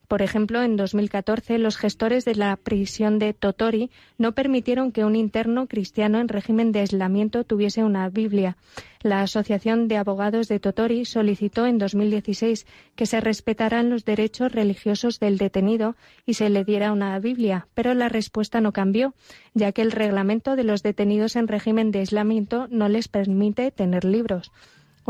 Por 0.09 0.22
ejemplo, 0.22 0.62
en 0.62 0.76
2014 0.76 1.59
los 1.59 1.76
gestores 1.76 2.24
de 2.24 2.34
la 2.34 2.56
prisión 2.56 3.18
de 3.18 3.34
Totori 3.34 3.90
no 4.16 4.32
permitieron 4.32 4.90
que 4.90 5.04
un 5.04 5.14
interno 5.14 5.66
cristiano 5.66 6.18
en 6.18 6.28
régimen 6.28 6.72
de 6.72 6.80
aislamiento 6.80 7.44
tuviese 7.44 7.84
una 7.84 8.09
Biblia. 8.09 8.56
La 9.02 9.20
Asociación 9.20 9.86
de 9.86 9.98
Abogados 9.98 10.48
de 10.48 10.61
Totori 10.61 11.04
solicitó 11.04 11.66
en 11.66 11.76
2016 11.76 12.66
que 12.96 13.04
se 13.04 13.20
respetaran 13.20 13.90
los 13.90 14.06
derechos 14.06 14.50
religiosos 14.50 15.20
del 15.20 15.36
detenido 15.36 15.94
y 16.24 16.34
se 16.34 16.48
le 16.48 16.64
diera 16.64 16.90
una 16.90 17.18
Biblia, 17.18 17.68
pero 17.74 17.92
la 17.92 18.09
respuesta 18.09 18.62
no 18.62 18.72
cambió, 18.72 19.12
ya 19.52 19.72
que 19.72 19.82
el 19.82 19.92
reglamento 19.92 20.56
de 20.56 20.64
los 20.64 20.82
detenidos 20.82 21.36
en 21.36 21.48
régimen 21.48 21.90
de 21.90 21.98
aislamiento 21.98 22.66
no 22.70 22.88
les 22.88 23.09
permite 23.09 23.70
tener 23.70 24.06
libros. 24.06 24.50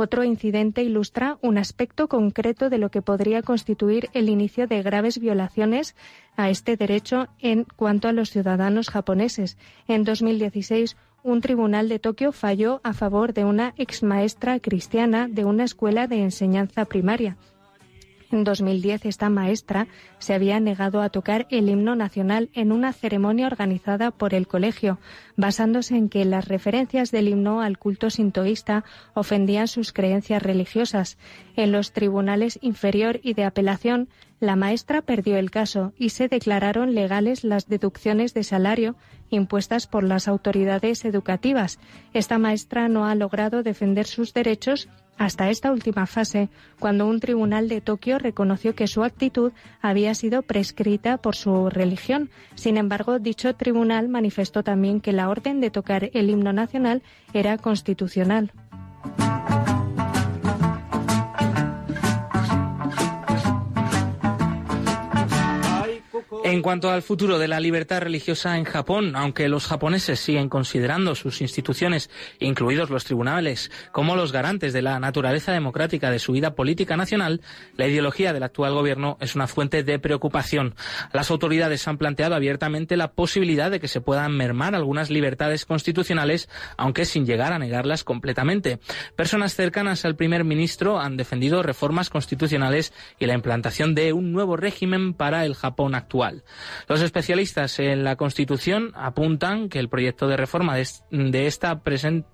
Otro 0.01 0.23
incidente 0.23 0.85
ilustra 0.85 1.39
un 1.43 1.59
aspecto 1.59 2.07
concreto 2.07 2.71
de 2.71 2.79
lo 2.79 2.89
que 2.89 3.03
podría 3.03 3.43
constituir 3.43 4.11
el 4.13 4.29
inicio 4.29 4.69
de 4.69 4.81
graves 4.81 5.19
violaciones 5.19 5.97
a 6.37 6.51
este 6.51 6.77
derecho 6.77 7.27
en 7.41 7.65
cuanto 7.65 8.07
a 8.07 8.13
los 8.13 8.31
ciudadanos 8.31 8.91
japoneses. 8.91 9.59
En 9.89 10.05
2016, 10.05 10.97
un 11.25 11.41
tribunal 11.41 11.89
de 11.89 11.99
Tokio 11.99 12.31
falló 12.31 12.81
a 12.85 12.93
favor 12.93 13.35
de 13.35 13.45
una 13.45 13.75
exmaestra 13.77 14.61
cristiana 14.61 15.27
de 15.27 15.45
una 15.45 15.65
escuela 15.65 16.07
de 16.07 16.23
enseñanza 16.23 16.85
primaria. 16.85 17.37
En 18.31 18.45
2010 18.45 19.07
esta 19.07 19.31
maestra 19.31 19.87
se 20.19 20.35
había 20.35 20.61
negado 20.61 21.01
a 21.01 21.09
tocar 21.09 21.47
el 21.51 21.71
himno 21.71 21.97
nacional 21.97 22.51
en 22.53 22.73
una 22.73 22.93
ceremonia 22.93 23.47
organizada 23.47 24.11
por 24.11 24.35
el 24.35 24.47
colegio, 24.47 24.99
basándose 25.37 25.97
en 25.97 26.11
que 26.11 26.27
las 26.27 26.47
referencias 26.47 27.11
del 27.11 27.29
himno 27.29 27.63
al 27.63 27.79
culto 27.79 28.11
sintoísta 28.11 28.85
ofendían 29.15 29.67
sus 29.67 29.95
creencias 29.95 30.43
religiosas. 30.43 31.17
En 31.57 31.73
los 31.73 31.93
tribunales 31.93 32.59
inferior 32.61 33.19
y 33.23 33.33
de 33.33 33.45
apelación, 33.45 34.09
la 34.41 34.57
maestra 34.57 35.01
perdió 35.01 35.39
el 35.39 35.51
caso 35.51 35.95
y 35.97 36.11
se 36.11 36.29
declararon 36.29 36.95
legales 36.95 37.45
las 37.45 37.67
deducciones 37.67 38.35
de 38.35 38.45
salario 38.45 38.95
impuestas 39.31 39.87
por 39.87 40.05
las 40.05 40.29
autoridades 40.29 41.05
educativas. 41.05 41.79
Esta 42.13 42.39
maestra 42.39 42.89
no 42.89 43.07
ha 43.07 43.15
logrado 43.15 43.63
defender 43.63 44.07
sus 44.07 44.35
derechos 44.35 44.89
hasta 45.19 45.51
esta 45.51 45.73
última 45.73 46.07
fase, 46.07 46.49
cuando 46.79 47.07
un 47.07 47.21
tribunal 47.21 47.69
de 47.69 47.81
Tokio 47.81 48.19
reconoció 48.19 48.75
que 48.75 48.87
su 48.87 49.03
actitud 49.03 49.53
había 49.83 50.15
sido 50.15 50.43
prescrita 50.43 51.19
por 51.19 51.35
su 51.35 51.69
religión. 51.69 52.31
Sin 52.55 52.77
embargo, 52.77 53.19
dicho 53.19 53.55
tribunal 53.55 54.09
manifestó 54.09 54.63
también 54.63 55.01
que 55.01 55.13
la 55.13 55.29
orden 55.29 55.61
de 55.61 55.71
tocar 55.71 56.11
el 56.15 56.31
himno 56.31 56.53
nacional 56.53 57.03
era 57.33 57.59
constitucional. 57.59 58.53
En 66.45 66.61
cuanto 66.61 66.91
al 66.91 67.01
futuro 67.01 67.39
de 67.39 67.49
la 67.49 67.59
libertad 67.59 68.03
religiosa 68.03 68.59
en 68.59 68.65
Japón, 68.65 69.17
aunque 69.17 69.49
los 69.49 69.67
japoneses 69.67 70.21
siguen 70.21 70.51
considerando 70.51 71.15
sus 71.15 71.41
instituciones, 71.41 72.11
incluidos 72.39 72.91
los 72.91 73.05
tribunales, 73.05 73.71
como 73.93 74.15
los 74.15 74.31
garantes 74.31 74.75
de 74.75 74.83
la 74.83 75.01
naturaleza 75.01 75.53
democrática 75.53 76.11
de 76.11 76.19
su 76.19 76.33
vida 76.33 76.55
política 76.55 76.99
nacional, 76.99 77.41
la 77.77 77.87
ideología 77.87 78.35
del 78.35 78.43
actual 78.43 78.75
gobierno 78.75 79.17
es 79.21 79.37
una 79.37 79.47
fuente 79.47 79.83
de 79.83 79.99
preocupación. 79.99 80.75
Las 81.15 81.31
autoridades 81.31 81.89
han 81.89 81.97
planteado 81.97 82.35
abiertamente 82.35 82.99
la 82.99 83.13
posibilidad 83.13 83.71
de 83.71 83.81
que 83.81 83.89
se 83.89 84.03
puedan 84.03 84.37
mermar 84.37 84.75
algunas 84.75 85.09
libertades 85.09 85.65
constitucionales, 85.65 86.51
aunque 86.77 87.07
sin 87.07 87.25
llegar 87.25 87.55
a 87.55 87.59
negarlas 87.59 88.05
completamente. 88.05 88.81
Personas 89.17 89.55
cercanas 89.55 90.05
al 90.05 90.17
primer 90.17 90.45
ministro 90.45 91.01
han 91.01 91.17
defendido 91.17 91.63
reformas 91.63 92.11
constitucionales 92.11 92.93
y 93.19 93.25
la 93.25 93.35
implantación 93.35 93.95
de 93.95 94.13
un 94.13 94.33
nuevo 94.33 94.59
régimen 94.59 95.15
para 95.15 95.47
el 95.47 95.55
Japón 95.55 95.95
actual. 95.95 96.18
Los 96.89 97.03
especialistas 97.03 97.79
en 97.79 98.05
la 98.05 98.17
Constitución 98.17 98.93
apuntan 98.95 99.69
que 99.69 99.79
el 99.79 99.89
proyecto 99.89 100.29
de 100.29 100.37
reforma 100.37 100.77
de, 100.77 101.47
esta 101.47 101.81
presenta 101.81 102.29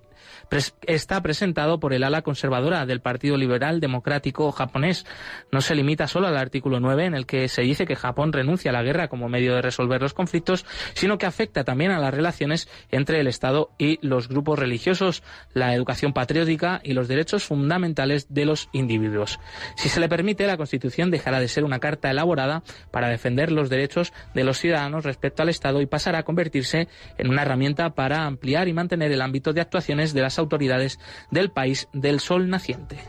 está 0.83 1.21
presentado 1.21 1.79
por 1.79 1.93
el 1.93 2.03
ala 2.03 2.21
conservadora 2.21 2.85
del 2.85 3.01
Partido 3.01 3.37
Liberal 3.37 3.79
Democrático 3.79 4.51
japonés. 4.51 5.05
No 5.51 5.61
se 5.61 5.75
limita 5.75 6.07
solo 6.07 6.27
al 6.27 6.37
artículo 6.37 6.79
9 6.79 7.05
en 7.05 7.15
el 7.15 7.25
que 7.25 7.47
se 7.47 7.61
dice 7.61 7.85
que 7.85 7.95
Japón 7.95 8.33
renuncia 8.33 8.71
a 8.71 8.73
la 8.73 8.83
guerra 8.83 9.07
como 9.07 9.29
medio 9.29 9.55
de 9.55 9.61
resolver 9.61 10.01
los 10.01 10.13
conflictos, 10.13 10.65
sino 10.93 11.17
que 11.17 11.25
afecta 11.25 11.63
también 11.63 11.91
a 11.91 11.99
las 11.99 12.13
relaciones 12.13 12.69
entre 12.91 13.19
el 13.19 13.27
Estado 13.27 13.71
y 13.77 13.99
los 14.05 14.27
grupos 14.27 14.59
religiosos, 14.59 15.23
la 15.53 15.73
educación 15.73 16.13
patriótica 16.13 16.81
y 16.83 16.93
los 16.93 17.07
derechos 17.07 17.43
fundamentales 17.43 18.33
de 18.33 18.45
los 18.45 18.69
individuos. 18.71 19.39
Si 19.75 19.89
se 19.89 19.99
le 19.99 20.09
permite, 20.09 20.47
la 20.47 20.57
Constitución 20.57 21.11
dejará 21.11 21.39
de 21.39 21.47
ser 21.47 21.63
una 21.63 21.79
carta 21.79 22.09
elaborada 22.09 22.63
para 22.91 23.09
defender 23.09 23.51
los 23.51 23.69
derechos 23.69 24.13
de 24.33 24.43
los 24.43 24.59
ciudadanos 24.59 25.03
respecto 25.03 25.41
al 25.41 25.49
Estado 25.49 25.81
y 25.81 25.85
pasará 25.85 26.19
a 26.19 26.23
convertirse 26.23 26.87
en 27.17 27.29
una 27.29 27.41
herramienta 27.41 27.95
para 27.95 28.25
ampliar 28.25 28.67
y 28.67 28.73
mantener 28.73 29.11
el 29.11 29.21
ámbito 29.21 29.53
de 29.53 29.61
actuaciones 29.61 30.04
de 30.13 30.21
las 30.21 30.39
autoridades 30.39 30.99
del 31.31 31.51
país 31.51 31.87
del 31.93 32.19
sol 32.19 32.49
naciente. 32.49 32.99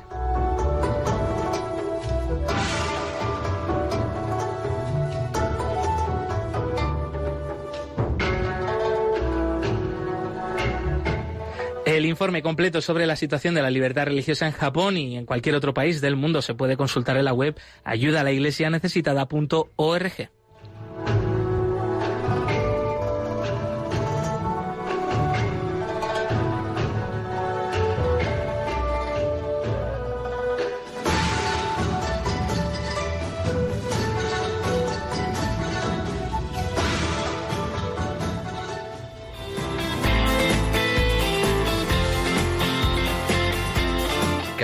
El 11.87 12.05
informe 12.05 12.43
completo 12.43 12.83
sobre 12.83 13.07
la 13.07 13.17
situación 13.17 13.55
de 13.55 13.63
la 13.63 13.71
libertad 13.71 14.05
religiosa 14.05 14.47
en 14.47 14.53
Japón 14.53 14.97
y 14.97 15.17
en 15.17 15.25
cualquier 15.25 15.55
otro 15.55 15.73
país 15.73 16.01
del 16.01 16.15
mundo 16.15 16.43
se 16.43 16.53
puede 16.53 16.77
consultar 16.77 17.17
en 17.17 17.25
la 17.25 17.33
web 17.33 17.57
ayudalaiglesianecesitada.org. 17.85 20.31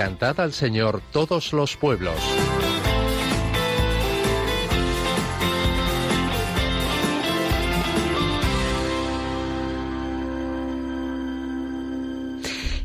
Cantad 0.03 0.41
al 0.41 0.51
Señor 0.51 1.01
todos 1.13 1.53
los 1.53 1.77
pueblos. 1.77 2.19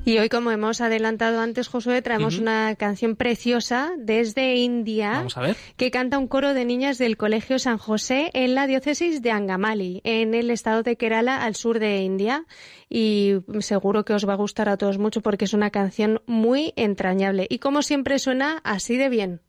Y 0.09 0.17
hoy, 0.17 0.31
como 0.31 0.51
hemos 0.51 0.81
adelantado 0.81 1.39
antes, 1.39 1.69
Josué, 1.69 2.01
traemos 2.01 2.39
una 2.39 2.75
canción 2.77 3.15
preciosa 3.15 3.93
desde 3.99 4.55
India 4.55 5.11
Vamos 5.11 5.37
a 5.37 5.43
ver. 5.43 5.57
que 5.77 5.91
canta 5.91 6.17
un 6.17 6.29
coro 6.29 6.55
de 6.55 6.65
niñas 6.65 6.97
del 6.97 7.19
Colegio 7.19 7.59
San 7.59 7.77
José 7.77 8.31
en 8.33 8.55
la 8.55 8.67
diócesis 8.67 9.21
de 9.21 9.33
Angamali, 9.33 10.01
en 10.05 10.33
el 10.33 10.51
estado 10.51 10.83
de 10.83 10.97
Kerala, 10.97 11.45
al 11.45 11.57
sur 11.57 11.79
de 11.79 11.99
India. 11.99 12.47
Y 12.89 13.35
seguro 13.61 14.07
que 14.07 14.15
os 14.15 14.27
va 14.27 14.33
a 14.33 14.37
gustar 14.37 14.71
a 14.71 14.79
todos 14.79 14.97
mucho 14.97 15.21
porque 15.21 15.45
es 15.45 15.53
una 15.53 15.69
canción 15.69 16.23
muy 16.25 16.73
entrañable. 16.77 17.47
Y 17.51 17.59
como 17.59 17.83
siempre 17.83 18.19
suena 18.19 18.63
así 18.65 18.97
de 18.97 19.11
bien. 19.11 19.43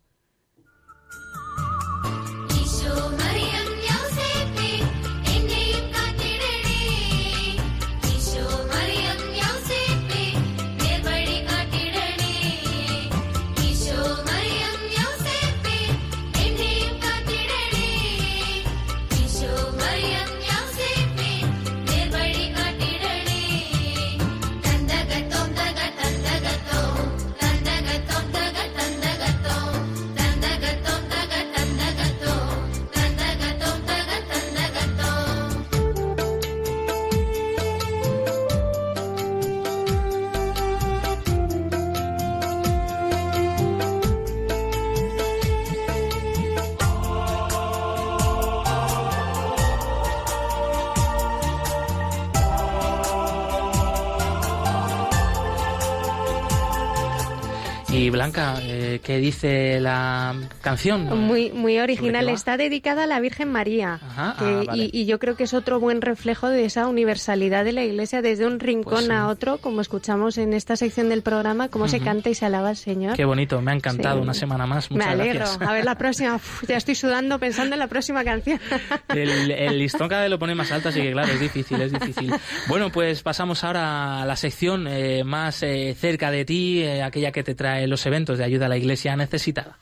¿Qué 59.09 59.17
dice 59.17 59.79
la 59.79 60.35
canción? 60.61 61.05
Muy, 61.19 61.49
muy 61.51 61.79
original. 61.79 62.29
Está 62.29 62.57
dedicada 62.57 63.05
a 63.05 63.07
la 63.07 63.19
Virgen 63.19 63.51
María. 63.51 63.95
Ajá, 63.95 64.35
que- 64.37 64.45
ah, 64.45 64.63
vale. 64.67 64.83
y, 64.93 65.01
y 65.01 65.05
yo 65.07 65.17
creo 65.17 65.35
que 65.35 65.45
es 65.45 65.55
otro 65.55 65.79
buen 65.79 66.01
reflejo 66.03 66.47
de 66.47 66.65
esa 66.65 66.85
universalidad 66.87 67.65
de 67.65 67.71
la 67.71 67.83
Iglesia 67.83 68.21
desde 68.21 68.45
un 68.45 68.59
rincón 68.59 68.93
Pues 68.93 69.05
sí. 69.05 69.11
a 69.11 69.25
otro, 69.27 69.57
como 69.57 69.81
escuchamos 69.81 70.37
en 70.37 70.53
esta 70.53 70.75
sección 70.75 71.09
del 71.09 71.23
programa, 71.23 71.69
cómo 71.69 71.87
se 71.87 72.01
canta 72.01 72.29
y 72.29 72.35
se 72.35 72.45
alaba 72.45 72.69
al 72.69 72.77
Señor. 72.77 73.15
Qué 73.15 73.25
bonito, 73.25 73.59
me 73.63 73.71
ha 73.71 73.73
encantado 73.73 74.17
Sí. 74.17 74.21
una 74.21 74.35
semana 74.35 74.67
más. 74.67 74.91
Me 74.91 74.97
Muchas 74.97 75.11
alegro. 75.13 75.39
gracias. 75.39 75.67
A 75.67 75.73
ver 75.73 75.85
la 75.85 75.95
próxima. 75.97 76.35
Uf, 76.35 76.63
ya 76.67 76.77
estoy 76.77 76.93
sudando 76.93 77.39
pensando 77.39 77.73
en 77.73 77.79
la 77.79 77.87
próxima 77.87 78.23
canción. 78.23 78.59
El, 79.07 79.49
el 79.49 79.79
listón 79.79 80.07
cada 80.07 80.21
vez 80.21 80.29
lo 80.29 80.37
pone 80.37 80.53
más 80.53 80.71
alto, 80.71 80.89
así 80.89 81.01
que 81.01 81.13
claro, 81.13 81.31
es 81.33 81.39
difícil, 81.39 81.81
es 81.81 81.91
difícil. 81.91 82.31
Bueno, 82.67 82.91
pues 82.91 83.23
pasamos 83.23 83.63
ahora 83.63 84.21
a 84.21 84.25
la 84.27 84.35
sección 84.35 84.85
eh, 84.87 85.23
más 85.23 85.63
eh, 85.63 85.95
cerca 85.99 86.29
de 86.29 86.45
ti, 86.45 86.83
eh, 86.83 87.01
aquella 87.01 87.31
que 87.31 87.41
te 87.41 87.55
trae 87.55 87.87
los 87.87 88.05
eventos 88.05 88.37
de 88.37 88.43
ayuda 88.43 88.67
a 88.67 88.69
la 88.69 88.77
iglesia 88.77 88.98
necesitada. 89.15 89.77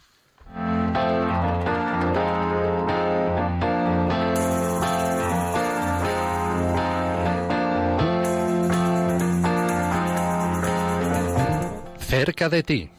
Cerca 12.00 12.50
de 12.50 12.64
ti. 12.64 12.90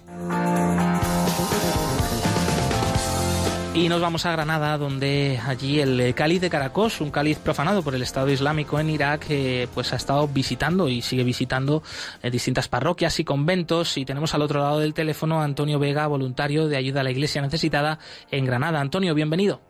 Y 3.78 3.88
nos 3.88 4.00
vamos 4.00 4.26
a 4.26 4.32
Granada, 4.32 4.76
donde 4.76 5.38
allí 5.46 5.78
el 5.78 6.00
eh, 6.00 6.12
cáliz 6.12 6.40
de 6.40 6.50
Caracos, 6.50 7.00
un 7.00 7.12
cáliz 7.12 7.38
profanado 7.38 7.80
por 7.80 7.94
el 7.94 8.02
Estado 8.02 8.28
Islámico 8.28 8.80
en 8.80 8.90
Irak, 8.90 9.26
eh, 9.28 9.68
pues 9.72 9.92
ha 9.92 9.96
estado 9.96 10.26
visitando 10.26 10.88
y 10.88 11.00
sigue 11.00 11.22
visitando 11.22 11.84
eh, 12.20 12.28
distintas 12.28 12.66
parroquias 12.66 13.20
y 13.20 13.24
conventos. 13.24 13.96
Y 13.96 14.04
tenemos 14.04 14.34
al 14.34 14.42
otro 14.42 14.58
lado 14.58 14.80
del 14.80 14.94
teléfono 14.94 15.40
a 15.40 15.44
Antonio 15.44 15.78
Vega, 15.78 16.08
voluntario 16.08 16.66
de 16.66 16.76
ayuda 16.76 17.02
a 17.02 17.04
la 17.04 17.12
Iglesia 17.12 17.40
necesitada 17.40 18.00
en 18.32 18.46
Granada. 18.46 18.80
Antonio, 18.80 19.14
bienvenido. 19.14 19.60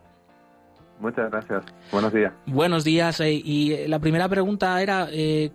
Muchas 0.99 1.29
gracias. 1.29 1.63
Buenos 1.91 2.11
días. 2.11 2.33
Buenos 2.47 2.83
días. 2.83 3.19
eh, 3.19 3.33
y 3.33 3.87
la 3.87 3.99
primera 3.99 4.27
pregunta 4.27 4.81
era 4.81 5.07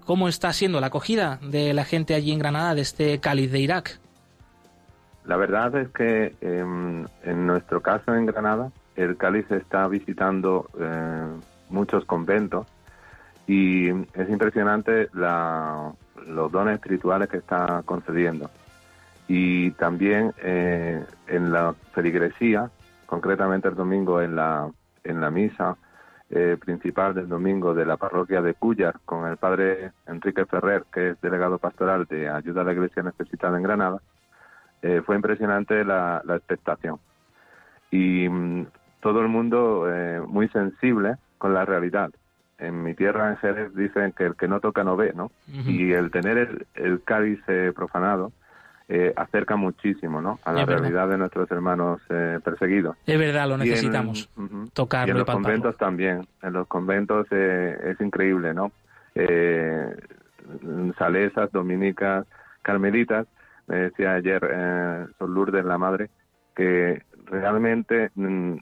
cómo 0.06 0.28
está 0.28 0.52
siendo 0.52 0.80
la 0.80 0.86
acogida 0.86 1.40
de 1.42 1.74
la 1.74 1.84
gente 1.84 2.14
allí 2.14 2.30
en 2.30 2.38
Granada 2.38 2.76
de 2.76 2.82
este 2.82 3.18
cáliz 3.18 3.50
de 3.50 3.58
Irak. 3.58 3.98
La 5.26 5.36
verdad 5.36 5.74
es 5.76 5.88
que 5.88 6.34
em, 6.40 7.06
en 7.22 7.46
nuestro 7.46 7.80
caso 7.80 8.14
en 8.14 8.26
Granada, 8.26 8.70
el 8.96 9.16
cáliz 9.16 9.50
está 9.50 9.88
visitando 9.88 10.68
eh, 10.78 11.26
muchos 11.70 12.04
conventos 12.04 12.66
y 13.46 13.88
es 13.88 14.28
impresionante 14.28 15.08
la- 15.14 15.92
los 16.26 16.52
dones 16.52 16.74
espirituales 16.74 17.28
que 17.28 17.38
está 17.38 17.82
concediendo. 17.84 18.50
Y 19.26 19.70
también 19.72 20.32
eh, 20.42 21.02
en 21.28 21.52
la 21.52 21.74
feligresía, 21.92 22.70
concretamente 23.06 23.68
el 23.68 23.74
domingo 23.74 24.20
en 24.20 24.36
la, 24.36 24.70
en 25.04 25.20
la 25.20 25.30
misa 25.30 25.76
eh, 26.30 26.56
principal 26.62 27.14
del 27.14 27.28
domingo 27.28 27.74
de 27.74 27.86
la 27.86 27.96
parroquia 27.96 28.42
de 28.42 28.54
Cuyar, 28.54 28.96
con 29.04 29.26
el 29.26 29.36
padre 29.38 29.92
Enrique 30.06 30.44
Ferrer, 30.46 30.84
que 30.92 31.10
es 31.10 31.20
delegado 31.20 31.58
pastoral 31.58 32.06
de 32.06 32.28
Ayuda 32.28 32.60
a 32.62 32.64
la 32.64 32.72
Iglesia 32.72 33.02
Necesitada 33.02 33.56
en 33.56 33.62
Granada, 33.62 34.00
eh, 34.86 35.00
fue 35.04 35.16
impresionante 35.16 35.82
la, 35.84 36.20
la 36.24 36.36
expectación. 36.36 36.98
Y 37.90 38.28
mm, 38.28 38.66
todo 39.00 39.20
el 39.22 39.28
mundo 39.28 39.86
eh, 39.90 40.20
muy 40.26 40.48
sensible 40.48 41.16
con 41.38 41.54
la 41.54 41.64
realidad. 41.64 42.10
En 42.58 42.82
mi 42.82 42.94
tierra, 42.94 43.30
en 43.30 43.36
Jerez, 43.38 43.74
dicen 43.74 44.12
que 44.12 44.24
el 44.26 44.36
que 44.36 44.46
no 44.46 44.60
toca 44.60 44.84
no 44.84 44.94
ve, 44.96 45.12
¿no? 45.14 45.30
Y 45.66 45.92
el 45.92 46.10
tener 46.10 46.36
el, 46.38 46.66
el 46.74 47.02
cáliz 47.02 47.40
eh, 47.48 47.72
profanado 47.74 48.30
eh, 48.88 49.12
acerca 49.16 49.56
muchísimo, 49.56 50.20
¿no? 50.20 50.38
A 50.44 50.52
la 50.52 50.60
Es 50.60 50.66
verdad. 50.66 50.82
realidad 50.82 51.08
de 51.08 51.18
nuestros 51.18 51.50
hermanos 51.50 52.00
eh, 52.10 52.38
perseguidos. 52.44 52.96
Es 53.06 53.18
verdad, 53.18 53.48
lo 53.48 53.56
Y 53.56 53.62
en- 53.62 53.68
necesitamos. 53.68 54.28
ujú. 54.36 54.68
Tocarlo 54.72 55.08
Y 55.08 55.10
en 55.12 55.16
los 55.18 55.26
palparlo. 55.26 55.42
conventos 55.48 55.76
también. 55.78 56.26
En 56.42 56.52
los 56.52 56.68
conventos 56.68 57.26
eh, 57.30 57.76
es 57.90 58.00
increíble, 58.00 58.52
¿no? 58.54 58.70
Eh, 59.14 59.96
salesas, 60.98 61.50
dominicas, 61.52 62.26
carmelitas, 62.62 63.26
me 63.66 63.76
decía 63.76 64.14
ayer 64.14 64.40
eh, 64.50 65.06
Sol 65.18 65.34
Lourdes, 65.34 65.64
la 65.64 65.78
madre, 65.78 66.10
que 66.54 67.02
realmente 67.26 68.10
mm, 68.14 68.56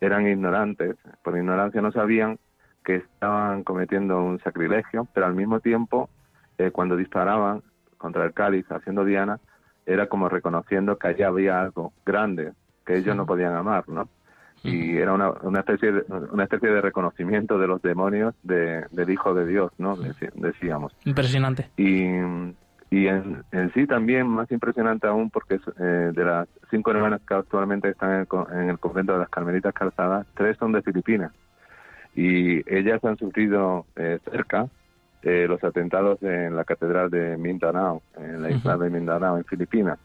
eran 0.00 0.26
ignorantes, 0.28 0.96
por 1.22 1.36
ignorancia 1.36 1.80
no 1.80 1.92
sabían 1.92 2.38
que 2.84 2.96
estaban 2.96 3.62
cometiendo 3.62 4.22
un 4.22 4.40
sacrilegio, 4.40 5.06
pero 5.14 5.26
al 5.26 5.34
mismo 5.34 5.60
tiempo, 5.60 6.10
eh, 6.58 6.70
cuando 6.70 6.96
disparaban 6.96 7.62
contra 7.98 8.24
el 8.24 8.32
cáliz 8.32 8.66
haciendo 8.70 9.04
diana, 9.04 9.38
era 9.86 10.08
como 10.08 10.28
reconociendo 10.28 10.96
que 10.98 11.08
allá 11.08 11.28
había 11.28 11.60
algo 11.60 11.92
grande 12.04 12.52
que 12.84 12.96
ellos 12.96 13.14
no 13.16 13.26
podían 13.26 13.54
amar, 13.54 13.88
¿no? 13.88 14.08
Y 14.64 14.96
era 14.96 15.12
una, 15.12 15.30
una, 15.42 15.60
especie 15.60 15.90
de, 15.90 16.04
una 16.30 16.44
especie 16.44 16.68
de 16.68 16.80
reconocimiento 16.80 17.58
de 17.58 17.66
los 17.66 17.82
demonios 17.82 18.34
de, 18.44 18.84
del 18.92 19.10
Hijo 19.10 19.34
de 19.34 19.44
Dios, 19.44 19.72
¿no? 19.78 19.96
decíamos. 19.96 20.94
Impresionante. 21.04 21.68
Y, 21.76 22.04
y 22.92 23.06
en, 23.08 23.42
en, 23.52 23.72
sí 23.72 23.86
también 23.86 24.28
más 24.28 24.50
impresionante 24.52 25.06
aún 25.06 25.30
porque 25.30 25.58
eh, 25.80 26.12
de 26.14 26.24
las 26.24 26.46
cinco 26.70 26.90
hermanas 26.90 27.22
que 27.26 27.32
actualmente 27.32 27.88
están 27.88 28.10
en 28.10 28.20
el, 28.20 28.60
en 28.60 28.68
el 28.68 28.78
convento 28.78 29.14
de 29.14 29.20
las 29.20 29.30
Carmelitas 29.30 29.72
Calzadas, 29.72 30.26
tres 30.34 30.58
son 30.58 30.72
de 30.72 30.82
Filipinas. 30.82 31.32
Y 32.14 32.58
ellas 32.70 33.02
han 33.02 33.16
sufrido 33.16 33.86
eh, 33.96 34.18
cerca 34.30 34.68
eh, 35.22 35.46
los 35.48 35.64
atentados 35.64 36.22
en 36.22 36.54
la 36.54 36.64
catedral 36.64 37.08
de 37.08 37.38
Mindanao, 37.38 38.02
en 38.18 38.42
la 38.42 38.50
isla 38.50 38.76
de 38.76 38.90
Mindanao, 38.90 39.38
en 39.38 39.44
Filipinas. 39.44 39.98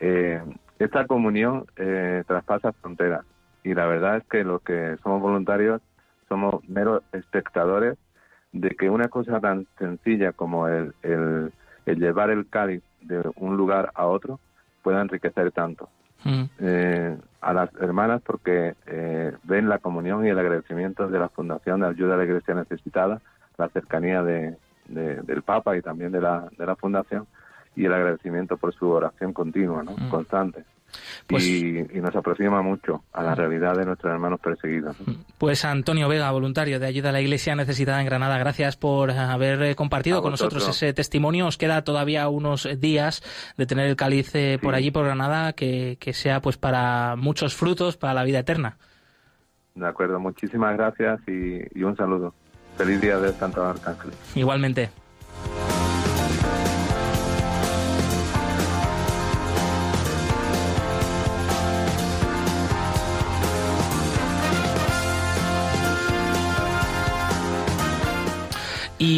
eh, 0.00 0.40
esta 0.78 1.06
comunión 1.06 1.66
eh, 1.76 2.24
traspasa 2.26 2.72
fronteras 2.72 3.26
y 3.62 3.74
la 3.74 3.86
verdad 3.86 4.16
es 4.16 4.24
que 4.24 4.42
los 4.42 4.62
que 4.62 4.96
somos 5.02 5.20
voluntarios 5.20 5.82
somos 6.30 6.66
meros 6.66 7.02
espectadores 7.12 7.98
de 8.52 8.70
que 8.70 8.88
una 8.88 9.08
cosa 9.08 9.38
tan 9.38 9.66
sencilla 9.78 10.32
como 10.32 10.66
el, 10.66 10.94
el, 11.02 11.52
el 11.86 11.98
llevar 11.98 12.30
el 12.30 12.48
cáliz 12.48 12.82
de 13.00 13.22
un 13.36 13.56
lugar 13.56 13.90
a 13.94 14.06
otro 14.06 14.40
pueda 14.82 15.00
enriquecer 15.00 15.52
tanto. 15.52 15.88
Eh, 16.60 17.18
a 17.40 17.52
las 17.52 17.74
hermanas 17.80 18.22
porque 18.24 18.76
eh, 18.86 19.32
ven 19.42 19.68
la 19.68 19.78
comunión 19.78 20.24
y 20.24 20.28
el 20.28 20.38
agradecimiento 20.38 21.08
de 21.08 21.18
la 21.18 21.28
Fundación 21.28 21.80
de 21.80 21.88
Ayuda 21.88 22.14
a 22.14 22.16
la 22.16 22.24
Iglesia 22.24 22.54
Necesitada 22.54 23.20
la 23.58 23.68
cercanía 23.68 24.22
de, 24.22 24.56
del 24.86 25.42
Papa 25.42 25.76
y 25.76 25.82
también 25.82 26.12
de 26.12 26.20
la, 26.20 26.48
de 26.56 26.66
la 26.66 26.76
Fundación 26.76 27.26
y 27.74 27.84
el 27.86 27.92
agradecimiento 27.92 28.56
por 28.56 28.74
su 28.74 28.88
oración 28.88 29.32
continua, 29.32 29.82
¿no? 29.82 29.96
constante. 30.10 30.64
Pues 31.26 31.46
y, 31.46 31.78
y, 31.78 32.00
nos 32.00 32.14
aproxima 32.14 32.62
mucho 32.62 33.04
a 33.12 33.22
la 33.22 33.34
realidad 33.34 33.76
de 33.76 33.84
nuestros 33.84 34.12
hermanos 34.12 34.40
perseguidos. 34.40 34.96
Pues 35.38 35.64
Antonio 35.64 36.08
Vega, 36.08 36.30
voluntario 36.30 36.78
de 36.78 36.86
ayuda 36.86 37.10
a 37.10 37.12
la 37.12 37.20
Iglesia 37.20 37.54
necesitada 37.54 38.00
en 38.00 38.06
Granada, 38.06 38.38
gracias 38.38 38.76
por 38.76 39.10
haber 39.10 39.62
eh, 39.62 39.74
compartido 39.74 40.22
con 40.22 40.32
nosotros 40.32 40.68
ese 40.68 40.92
testimonio. 40.92 41.46
Os 41.46 41.58
queda 41.58 41.82
todavía 41.82 42.28
unos 42.28 42.68
días 42.78 43.22
de 43.56 43.66
tener 43.66 43.86
el 43.88 43.96
cáliz 43.96 44.34
eh, 44.34 44.58
por 44.60 44.74
allí, 44.74 44.90
por 44.90 45.04
Granada, 45.04 45.52
que, 45.52 45.96
que 46.00 46.12
sea 46.12 46.40
pues 46.40 46.56
para 46.56 47.16
muchos 47.16 47.54
frutos, 47.54 47.96
para 47.96 48.14
la 48.14 48.24
vida 48.24 48.40
eterna. 48.40 48.78
De 49.74 49.86
acuerdo, 49.86 50.20
muchísimas 50.20 50.76
gracias 50.76 51.20
y, 51.26 51.60
y 51.78 51.82
un 51.82 51.96
saludo. 51.96 52.34
Feliz 52.76 53.00
día 53.00 53.18
del 53.18 53.34
Santo 53.34 53.64
Arcángel. 53.64 54.10
Igualmente. 54.34 54.90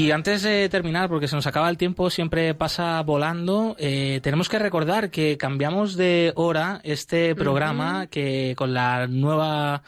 Y 0.05 0.11
antes 0.11 0.43
de 0.43 0.69
terminar, 0.69 1.09
porque 1.09 1.29
se 1.29 1.35
nos 1.35 1.47
acaba 1.47 1.71
el 1.71 1.79
tiempo, 1.79 2.11
siempre 2.11 2.53
pasa 2.53 3.01
volando, 3.01 3.75
eh, 3.79 4.21
tenemos 4.23 4.51
que 4.51 4.59
recordar 4.59 5.11
que 5.11 5.39
cambiamos 5.39 5.97
de 5.97 6.35
hora 6.37 6.83
este 6.85 7.35
programa, 7.35 8.01
uh 8.01 8.03
-huh. 8.03 8.09
que 8.11 8.55
con 8.55 8.75
la 8.75 9.07
nueva 9.07 9.83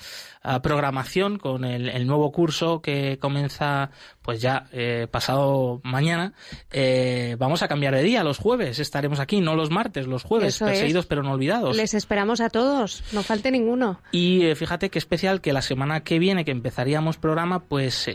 uh, 0.47 0.61
programación, 0.61 1.38
con 1.38 1.64
el, 1.64 1.88
el, 1.88 2.07
nuevo 2.07 2.30
curso 2.32 2.80
que 2.80 3.18
comienza 3.18 3.90
pues 4.26 4.40
ya 4.40 4.66
eh, 4.72 5.07
pasado 5.09 5.80
mañana, 5.84 6.32
eh, 6.72 7.36
vamos 7.38 7.62
a 7.62 7.68
cambiar 7.68 7.94
de 7.94 8.03
día, 8.03 8.24
los 8.24 8.38
jueves 8.38 8.80
estaremos 8.80 9.20
aquí, 9.20 9.40
no 9.40 9.55
los 9.55 9.70
martes, 9.70 10.09
los 10.09 10.24
jueves, 10.24 10.57
Eso 10.57 10.66
perseguidos 10.66 11.05
es. 11.05 11.07
pero 11.07 11.22
no 11.22 11.30
olvidados. 11.30 11.76
Les 11.76 11.94
esperamos 11.94 12.40
a 12.40 12.51
todos, 12.51 13.05
no 13.12 13.22
falte 13.22 13.53
ninguno. 13.53 14.01
Y 14.11 14.47
eh, 14.47 14.57
fíjate 14.57 14.90
qué 14.90 14.99
especial 14.99 15.40
que 15.40 15.53
la 15.53 15.62
semana 15.62 16.03
que 16.03 16.18
viene, 16.18 16.44
que 16.44 16.51
empezaríamos 16.51 17.18
programa, 17.18 17.61
pues 17.61 18.11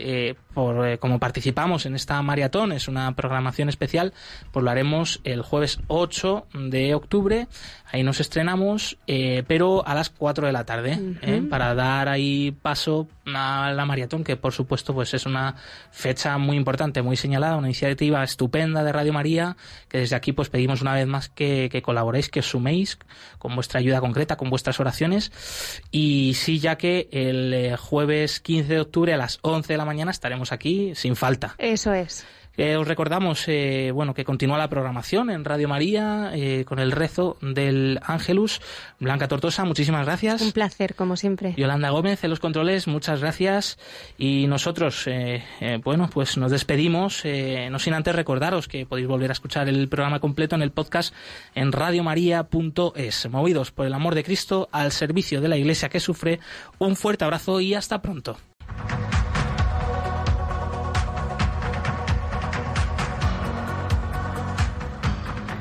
por, 0.52 0.98
como 0.98 1.18
participamos 1.18 1.86
en 1.86 1.94
esta 1.94 2.20
maratón, 2.20 2.72
es 2.72 2.88
una 2.88 3.14
programación 3.16 3.70
especial, 3.70 4.12
pues 4.50 4.62
lo 4.62 4.70
haremos 4.70 5.20
el 5.24 5.40
jueves 5.40 5.80
8 5.88 6.46
de 6.70 6.94
octubre, 6.94 7.48
ahí 7.90 8.02
nos 8.02 8.20
estrenamos, 8.20 8.98
pero 9.06 9.86
a 9.86 9.94
las 9.94 10.10
4 10.10 10.46
de 10.46 10.52
la 10.52 10.66
tarde, 10.66 10.98
uh 11.00 11.26
-huh. 11.26 11.48
para 11.48 11.74
dar 11.74 12.10
ahí 12.10 12.21
paso 12.62 13.08
a 13.26 13.72
la 13.74 13.86
maratón, 13.86 14.24
que 14.24 14.36
por 14.36 14.52
supuesto 14.52 14.94
pues 14.94 15.14
es 15.14 15.26
una 15.26 15.56
fecha 15.90 16.38
muy 16.38 16.56
importante, 16.56 17.02
muy 17.02 17.16
señalada, 17.16 17.56
una 17.56 17.68
iniciativa 17.68 18.22
estupenda 18.24 18.82
de 18.84 18.92
Radio 18.92 19.12
María, 19.12 19.56
que 19.88 19.98
desde 19.98 20.16
aquí 20.16 20.32
pues 20.32 20.48
pedimos 20.48 20.82
una 20.82 20.94
vez 20.94 21.06
más 21.06 21.28
que, 21.28 21.68
que 21.70 21.82
colaboréis, 21.82 22.28
que 22.28 22.40
os 22.40 22.46
suméis 22.46 22.98
con 23.38 23.54
vuestra 23.54 23.80
ayuda 23.80 24.00
concreta, 24.00 24.36
con 24.36 24.50
vuestras 24.50 24.80
oraciones. 24.80 25.32
Y 25.90 26.34
sí, 26.34 26.58
ya 26.58 26.76
que 26.76 27.08
el 27.12 27.52
eh, 27.52 27.76
jueves 27.76 28.40
15 28.40 28.72
de 28.72 28.80
octubre 28.80 29.14
a 29.14 29.16
las 29.16 29.38
11 29.42 29.72
de 29.72 29.76
la 29.76 29.84
mañana 29.84 30.10
estaremos 30.10 30.52
aquí 30.52 30.94
sin 30.94 31.16
falta. 31.16 31.54
Eso 31.58 31.92
es. 31.92 32.24
Eh, 32.56 32.76
os 32.76 32.86
recordamos 32.86 33.44
eh, 33.48 33.90
bueno, 33.94 34.14
que 34.14 34.24
continúa 34.24 34.58
la 34.58 34.68
programación 34.68 35.30
en 35.30 35.44
Radio 35.44 35.68
María 35.68 36.32
eh, 36.34 36.64
con 36.66 36.78
el 36.78 36.92
rezo 36.92 37.38
del 37.40 37.98
Ángelus. 38.02 38.60
Blanca 39.00 39.28
Tortosa, 39.28 39.64
muchísimas 39.64 40.04
gracias. 40.04 40.42
Un 40.42 40.52
placer, 40.52 40.94
como 40.94 41.16
siempre. 41.16 41.54
Yolanda 41.56 41.90
Gómez 41.90 42.24
en 42.24 42.30
los 42.30 42.40
controles, 42.40 42.86
muchas 42.86 43.20
gracias. 43.20 43.78
Y 44.18 44.46
nosotros, 44.48 45.04
eh, 45.06 45.42
bueno, 45.82 46.10
pues 46.12 46.36
nos 46.36 46.50
despedimos, 46.50 47.22
no 47.70 47.78
sin 47.78 47.94
antes 47.94 48.14
recordaros 48.14 48.68
que 48.68 48.86
podéis 48.86 49.08
volver 49.08 49.30
a 49.30 49.32
escuchar 49.32 49.68
el 49.68 49.88
programa 49.88 50.20
completo 50.20 50.54
en 50.54 50.62
el 50.62 50.72
podcast 50.72 51.14
en 51.54 51.72
radiomaria.es. 51.72 53.28
Movidos 53.30 53.70
por 53.70 53.86
el 53.86 53.94
amor 53.94 54.14
de 54.14 54.24
Cristo 54.24 54.68
al 54.72 54.92
servicio 54.92 55.40
de 55.40 55.48
la 55.48 55.56
Iglesia 55.56 55.88
que 55.88 56.00
sufre. 56.00 56.40
Un 56.78 56.96
fuerte 56.96 57.24
abrazo 57.24 57.60
y 57.60 57.74
hasta 57.74 58.02
pronto. 58.02 58.36